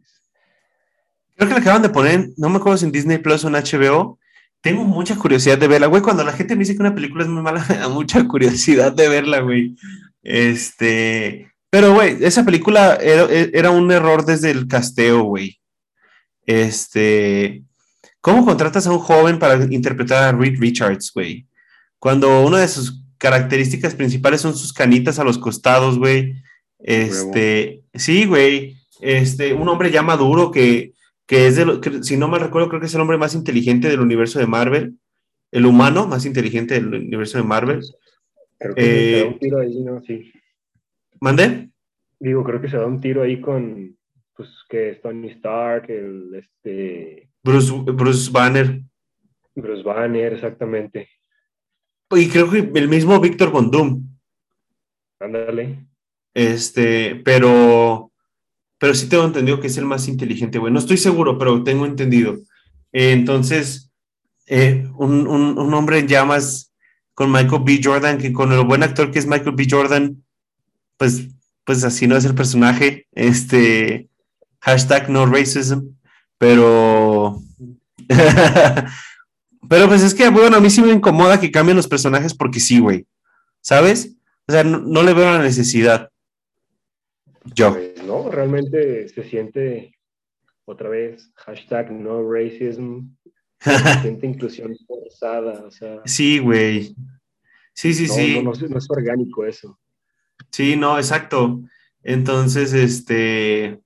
Creo 1.36 1.48
que 1.48 1.54
la 1.54 1.60
acaban 1.60 1.82
de 1.82 1.88
poner, 1.88 2.30
no 2.36 2.48
me 2.48 2.56
acuerdo 2.56 2.78
si 2.78 2.84
en 2.84 2.92
Disney 2.92 3.18
Plus 3.18 3.44
o 3.44 3.48
en 3.48 3.54
HBO. 3.54 4.18
Tengo 4.60 4.84
mucha 4.84 5.16
curiosidad 5.16 5.56
de 5.56 5.68
verla, 5.68 5.86
güey. 5.86 6.02
Cuando 6.02 6.22
la 6.22 6.32
gente 6.32 6.54
me 6.54 6.60
dice 6.60 6.74
que 6.74 6.82
una 6.82 6.94
película 6.94 7.24
es 7.24 7.30
muy 7.30 7.42
mala, 7.42 7.64
me 7.68 7.76
da 7.76 7.88
mucha 7.88 8.26
curiosidad 8.28 8.92
de 8.92 9.08
verla, 9.08 9.40
güey. 9.40 9.74
Este, 10.22 11.50
Pero, 11.70 11.94
güey, 11.94 12.16
esa 12.20 12.44
película 12.44 12.96
era, 12.96 13.28
era, 13.30 13.70
un 13.70 13.90
error 13.92 14.24
desde 14.24 14.50
el 14.50 14.66
casteo, 14.66 15.22
güey. 15.22 15.60
Este. 16.44 17.62
¿Cómo 18.20 18.44
contratas 18.44 18.86
a 18.86 18.92
un 18.92 18.98
joven 18.98 19.38
para 19.38 19.64
interpretar 19.72 20.22
a 20.24 20.36
Reed 20.36 20.58
Richards, 20.58 21.12
güey? 21.14 21.46
Cuando 22.00 22.42
una 22.44 22.58
de 22.58 22.68
sus 22.68 23.04
características 23.18 23.94
principales 23.94 24.40
son 24.40 24.56
sus 24.56 24.72
canitas 24.72 25.20
a 25.20 25.24
los 25.24 25.38
costados, 25.38 25.96
güey. 25.96 26.34
Este. 26.80 27.82
Sí, 27.94 28.24
güey. 28.24 28.76
Este, 29.00 29.54
un 29.54 29.68
hombre 29.68 29.92
ya 29.92 30.02
maduro 30.02 30.50
que, 30.50 30.92
que 31.24 31.46
es 31.46 31.56
de 31.56 31.64
lo, 31.64 31.80
que, 31.80 32.02
si 32.02 32.16
no 32.16 32.28
mal 32.28 32.40
recuerdo, 32.40 32.68
creo 32.68 32.80
que 32.80 32.86
es 32.86 32.94
el 32.94 33.00
hombre 33.00 33.16
más 33.16 33.34
inteligente 33.34 33.88
del 33.88 34.00
universo 34.00 34.40
de 34.40 34.46
Marvel. 34.46 34.96
El 35.52 35.66
humano 35.66 36.08
más 36.08 36.26
inteligente 36.26 36.74
del 36.74 36.92
universo 36.92 37.38
de 37.38 37.44
Marvel. 37.44 37.80
Creo 38.58 38.74
que 38.74 39.24
un 39.26 39.34
eh, 39.34 39.38
tiro 39.40 39.60
ahí, 39.60 39.80
¿no? 39.80 40.02
Sí. 40.02 40.32
¿Mande? 41.20 41.70
Digo, 42.18 42.42
creo 42.44 42.60
que 42.60 42.68
se 42.68 42.76
da 42.76 42.86
un 42.86 43.00
tiro 43.00 43.22
ahí 43.22 43.40
con, 43.40 43.96
pues, 44.36 44.48
que 44.68 44.90
es 44.90 45.02
Tony 45.02 45.28
Stark, 45.28 45.90
el, 45.90 46.34
este... 46.34 47.30
Bruce, 47.42 47.72
Bruce 47.72 48.30
Banner. 48.30 48.80
Bruce 49.54 49.82
Banner, 49.82 50.32
exactamente. 50.32 51.08
Y 52.10 52.28
creo 52.28 52.50
que 52.50 52.70
el 52.74 52.88
mismo 52.88 53.20
Víctor 53.20 53.50
Bondum. 53.50 54.02
Ándale. 55.20 55.86
Este, 56.34 57.16
pero, 57.24 58.10
pero 58.78 58.94
sí 58.94 59.08
tengo 59.08 59.24
entendido 59.24 59.60
que 59.60 59.68
es 59.68 59.76
el 59.76 59.84
más 59.84 60.08
inteligente, 60.08 60.58
güey. 60.58 60.72
No 60.72 60.78
estoy 60.78 60.96
seguro, 60.96 61.38
pero 61.38 61.62
tengo 61.62 61.86
entendido. 61.86 62.36
entonces, 62.92 63.92
eh, 64.46 64.88
un, 64.96 65.26
un, 65.28 65.58
un 65.58 65.74
hombre 65.74 65.98
en 65.98 66.08
llamas 66.08 66.74
con 67.14 67.30
Michael 67.30 67.62
B. 67.64 67.80
Jordan, 67.82 68.18
que 68.18 68.32
con 68.32 68.52
el 68.52 68.64
buen 68.64 68.82
actor 68.82 69.10
que 69.10 69.18
es 69.18 69.26
Michael 69.26 69.54
B. 69.54 69.66
Jordan, 69.70 70.24
pues, 71.00 71.28
pues 71.64 71.82
así 71.82 72.06
no 72.06 72.14
es 72.14 72.26
el 72.26 72.34
personaje. 72.34 73.06
Este, 73.12 74.10
hashtag 74.60 75.08
no 75.08 75.24
racism, 75.24 75.96
pero... 76.36 77.40
pero 79.68 79.88
pues 79.88 80.02
es 80.02 80.12
que, 80.12 80.28
bueno, 80.28 80.58
a 80.58 80.60
mí 80.60 80.68
sí 80.68 80.82
me 80.82 80.92
incomoda 80.92 81.40
que 81.40 81.50
cambien 81.50 81.78
los 81.78 81.88
personajes 81.88 82.34
porque 82.34 82.60
sí, 82.60 82.80
güey. 82.80 83.06
¿Sabes? 83.62 84.14
O 84.46 84.52
sea, 84.52 84.62
no, 84.62 85.02
le 85.02 85.14
veo 85.14 85.24
la 85.24 85.42
necesidad. 85.42 86.10
Yo. 87.54 87.72
Pues, 87.72 88.04
no, 88.04 88.30
realmente 88.30 89.08
se 89.08 89.24
siente 89.24 89.96
otra 90.66 90.90
vez, 90.90 91.32
hashtag 91.34 91.92
no 91.92 92.30
racism, 92.30 93.06
Siente 94.02 94.26
inclusión 94.26 94.76
forzada, 94.86 95.64
o 95.66 95.70
sea. 95.70 96.02
Sí, 96.04 96.40
güey. 96.40 96.94
Sí, 97.72 97.94
sí, 97.94 98.06
sí. 98.06 98.42
No, 98.42 98.52
no, 98.52 98.52
es 98.52 98.90
orgánico 98.90 99.46
eso. 99.46 99.79
Sí, 100.50 100.76
no, 100.76 100.98
exacto. 100.98 101.60
Entonces, 102.02 102.72
este. 102.72 103.80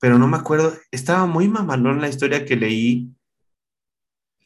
Pero 0.00 0.18
no 0.18 0.26
me 0.26 0.36
acuerdo. 0.36 0.74
Estaba 0.90 1.26
muy 1.26 1.48
mamalón 1.48 2.00
la 2.00 2.08
historia 2.08 2.44
que 2.44 2.56
leí. 2.56 3.08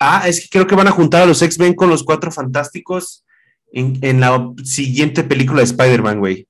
Ah, 0.00 0.28
es 0.28 0.40
que 0.42 0.48
creo 0.48 0.66
que 0.66 0.74
van 0.74 0.88
a 0.88 0.92
juntar 0.92 1.22
a 1.22 1.26
los 1.26 1.40
X-Men 1.40 1.74
con 1.74 1.88
los 1.88 2.02
cuatro 2.02 2.30
fantásticos 2.30 3.24
en, 3.72 3.98
en 4.02 4.20
la 4.20 4.52
siguiente 4.64 5.22
película 5.22 5.58
de 5.58 5.64
Spider-Man, 5.64 6.18
güey. 6.18 6.48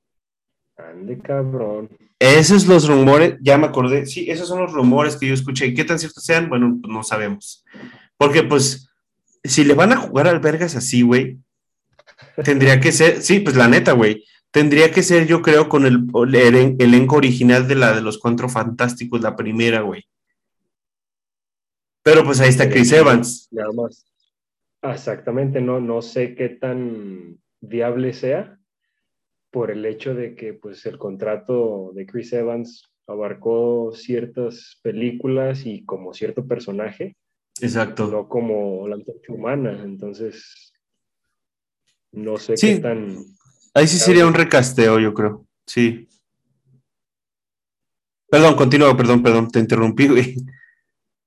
Ande 0.76 1.18
cabrón. 1.18 1.88
Esos 2.18 2.66
los 2.66 2.88
rumores, 2.88 3.36
ya 3.42 3.58
me 3.58 3.66
acordé, 3.66 4.06
sí, 4.06 4.30
esos 4.30 4.48
son 4.48 4.60
los 4.60 4.72
rumores 4.72 5.16
que 5.16 5.26
yo 5.26 5.34
escuché. 5.34 5.74
¿Qué 5.74 5.84
tan 5.84 5.98
ciertos 5.98 6.24
sean? 6.24 6.48
Bueno, 6.48 6.78
pues 6.80 6.92
no 6.92 7.02
sabemos. 7.02 7.64
Porque 8.16 8.42
pues, 8.42 8.88
si 9.42 9.64
le 9.64 9.74
van 9.74 9.92
a 9.92 9.96
jugar 9.96 10.28
al 10.28 10.40
Vergas 10.40 10.74
así, 10.74 11.02
güey, 11.02 11.38
tendría 12.42 12.80
que 12.80 12.92
ser, 12.92 13.22
sí, 13.22 13.40
pues 13.40 13.56
la 13.56 13.68
neta, 13.68 13.92
güey, 13.92 14.24
tendría 14.54 14.92
que 14.92 15.02
ser 15.02 15.26
yo 15.26 15.42
creo 15.42 15.68
con 15.68 15.84
el, 15.84 16.06
el 16.32 16.76
elenco 16.78 17.16
original 17.16 17.66
de 17.66 17.74
la 17.74 17.92
de 17.92 18.00
los 18.00 18.18
Cuatro 18.18 18.48
Fantásticos, 18.48 19.20
la 19.20 19.34
primera, 19.34 19.80
güey. 19.80 20.04
Pero 22.04 22.22
pues 22.22 22.40
ahí 22.40 22.50
está 22.50 22.70
Chris 22.70 22.92
Evans. 22.92 23.48
Nada 23.50 23.72
más. 23.72 24.06
Exactamente, 24.80 25.60
no, 25.60 25.80
no 25.80 26.02
sé 26.02 26.36
qué 26.36 26.50
tan 26.50 27.40
viable 27.60 28.12
sea, 28.12 28.60
por 29.50 29.72
el 29.72 29.84
hecho 29.86 30.14
de 30.14 30.36
que 30.36 30.54
pues 30.54 30.86
el 30.86 30.98
contrato 30.98 31.90
de 31.92 32.06
Chris 32.06 32.32
Evans 32.32 32.88
abarcó 33.08 33.90
ciertas 33.92 34.78
películas 34.82 35.66
y 35.66 35.84
como 35.84 36.14
cierto 36.14 36.46
personaje. 36.46 37.16
Exacto. 37.60 38.06
No 38.06 38.28
como 38.28 38.86
la 38.86 38.98
humana, 39.30 39.80
entonces 39.82 40.72
no 42.12 42.36
sé 42.36 42.54
qué 42.54 42.78
tan... 42.78 43.16
Ahí 43.74 43.86
sí 43.88 43.98
sería 43.98 44.26
un 44.26 44.34
recasteo, 44.34 45.00
yo 45.00 45.12
creo. 45.12 45.46
Sí. 45.66 46.08
Perdón, 48.30 48.54
continúa, 48.54 48.96
perdón, 48.96 49.22
perdón, 49.22 49.50
te 49.50 49.58
interrumpí, 49.58 50.08
güey. 50.08 50.36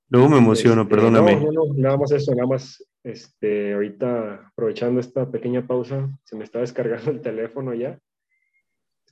Luego 0.08 0.28
me 0.30 0.38
emociono, 0.38 0.82
este, 0.82 0.94
perdóname. 0.94 1.36
No, 1.36 1.52
no, 1.52 1.66
no, 1.66 1.74
nada 1.74 1.98
más 1.98 2.10
eso, 2.12 2.34
nada 2.34 2.48
más, 2.48 2.82
este, 3.04 3.74
ahorita 3.74 4.46
aprovechando 4.48 5.00
esta 5.00 5.30
pequeña 5.30 5.66
pausa, 5.66 6.08
se 6.24 6.36
me 6.36 6.44
está 6.44 6.60
descargando 6.60 7.10
el 7.10 7.20
teléfono 7.20 7.74
ya 7.74 7.98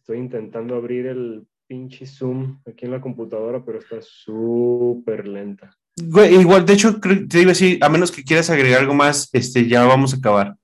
Estoy 0.07 0.18
intentando 0.18 0.76
abrir 0.76 1.07
el 1.07 1.49
pinche 1.66 2.07
Zoom 2.07 2.61
aquí 2.64 2.84
en 2.84 2.93
la 2.93 3.01
computadora, 3.01 3.64
pero 3.64 3.80
está 3.80 3.97
súper 4.01 5.26
lenta. 5.26 5.76
igual, 5.97 6.64
de 6.64 6.74
hecho, 6.74 7.01
te 7.01 7.39
digo 7.39 7.51
así, 7.51 7.76
a 7.82 7.89
menos 7.89 8.12
que 8.12 8.22
quieras 8.22 8.49
agregar 8.49 8.82
algo 8.82 8.95
más, 8.95 9.28
este, 9.32 9.66
ya 9.66 9.84
vamos 9.84 10.14
a 10.14 10.18
acabar. 10.18 10.55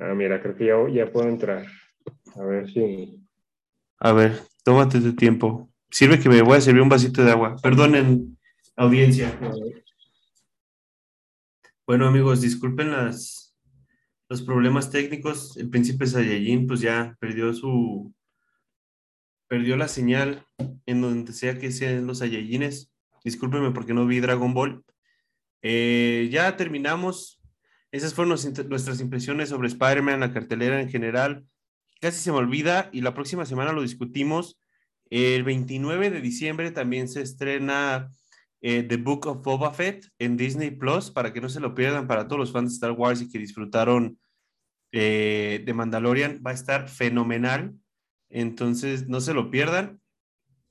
Ah, 0.00 0.14
mira, 0.14 0.40
creo 0.40 0.56
que 0.56 0.94
ya, 0.94 1.12
puedo 1.12 1.28
entrar. 1.28 1.66
A 2.34 2.44
ver 2.44 2.70
si. 2.72 3.22
A 3.98 4.12
ver, 4.12 4.40
tómate 4.64 4.98
tu 4.98 5.14
tiempo. 5.14 5.70
Sirve 5.90 6.18
que 6.18 6.30
me 6.30 6.40
voy 6.40 6.56
a 6.56 6.60
servir 6.62 6.80
un 6.80 6.88
vasito 6.88 7.22
de 7.22 7.30
agua. 7.30 7.56
Perdonen, 7.62 8.38
audiencia. 8.76 9.38
Bueno, 11.86 12.06
amigos, 12.06 12.40
disculpen 12.40 12.92
las, 12.92 13.54
los 14.30 14.40
problemas 14.40 14.90
técnicos, 14.90 15.56
el 15.56 15.68
príncipe 15.68 16.06
Saiyajin 16.06 16.66
pues 16.66 16.80
ya 16.80 17.16
perdió 17.20 17.52
su, 17.52 18.14
perdió 19.48 19.76
la 19.76 19.88
señal 19.88 20.46
en 20.86 21.00
donde 21.02 21.32
sea 21.32 21.58
que 21.58 21.72
sean 21.72 22.06
los 22.06 22.18
Saiyajines. 22.18 22.90
Discúlpeme 23.22 23.72
porque 23.72 23.92
no 23.92 24.06
vi 24.06 24.20
Dragon 24.20 24.54
Ball. 24.54 24.82
Eh, 25.60 26.28
ya 26.32 26.56
terminamos. 26.56 27.39
Esas 27.92 28.14
fueron 28.14 28.38
nuestras 28.68 29.00
impresiones 29.00 29.48
sobre 29.48 29.68
Spider-Man, 29.68 30.20
la 30.20 30.32
cartelera 30.32 30.80
en 30.80 30.88
general. 30.88 31.44
Casi 32.00 32.18
se 32.18 32.30
me 32.30 32.38
olvida 32.38 32.88
y 32.92 33.00
la 33.00 33.14
próxima 33.14 33.44
semana 33.44 33.72
lo 33.72 33.82
discutimos. 33.82 34.60
El 35.10 35.42
29 35.42 36.10
de 36.10 36.20
diciembre 36.20 36.70
también 36.70 37.08
se 37.08 37.20
estrena 37.20 38.10
eh, 38.60 38.84
The 38.84 38.96
Book 38.96 39.26
of 39.26 39.42
Boba 39.42 39.74
Fett 39.74 40.06
en 40.18 40.36
Disney 40.36 40.70
Plus, 40.70 41.10
para 41.10 41.32
que 41.32 41.40
no 41.40 41.48
se 41.48 41.60
lo 41.60 41.74
pierdan 41.74 42.06
para 42.06 42.28
todos 42.28 42.38
los 42.38 42.52
fans 42.52 42.70
de 42.70 42.74
Star 42.74 42.92
Wars 42.92 43.20
y 43.22 43.28
que 43.28 43.38
disfrutaron 43.38 44.18
eh, 44.92 45.62
de 45.64 45.74
Mandalorian. 45.74 46.40
Va 46.46 46.52
a 46.52 46.54
estar 46.54 46.88
fenomenal. 46.88 47.74
Entonces, 48.28 49.08
no 49.08 49.20
se 49.20 49.34
lo 49.34 49.50
pierdan. 49.50 50.00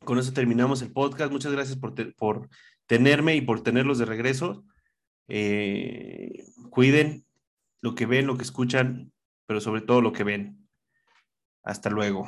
Con 0.06 0.20
eso 0.20 0.32
terminamos 0.32 0.82
el 0.82 0.94
podcast. 0.94 1.32
Muchas 1.32 1.52
gracias 1.52 1.78
por, 1.78 1.94
por 2.16 2.50
tenerme 2.88 3.36
y 3.36 3.42
por 3.42 3.62
tenerlos 3.62 3.98
de 4.00 4.06
regreso. 4.06 4.64
Eh, 5.30 6.46
cuiden 6.70 7.26
lo 7.82 7.96
que 7.96 8.06
ven, 8.06 8.28
lo 8.28 8.36
que 8.38 8.44
escuchan, 8.44 9.14
pero 9.46 9.62
sobre 9.62 9.82
todo 9.82 10.02
lo 10.02 10.12
que 10.12 10.24
ven. 10.24 10.68
Hasta 11.64 11.90
luego. 11.90 12.28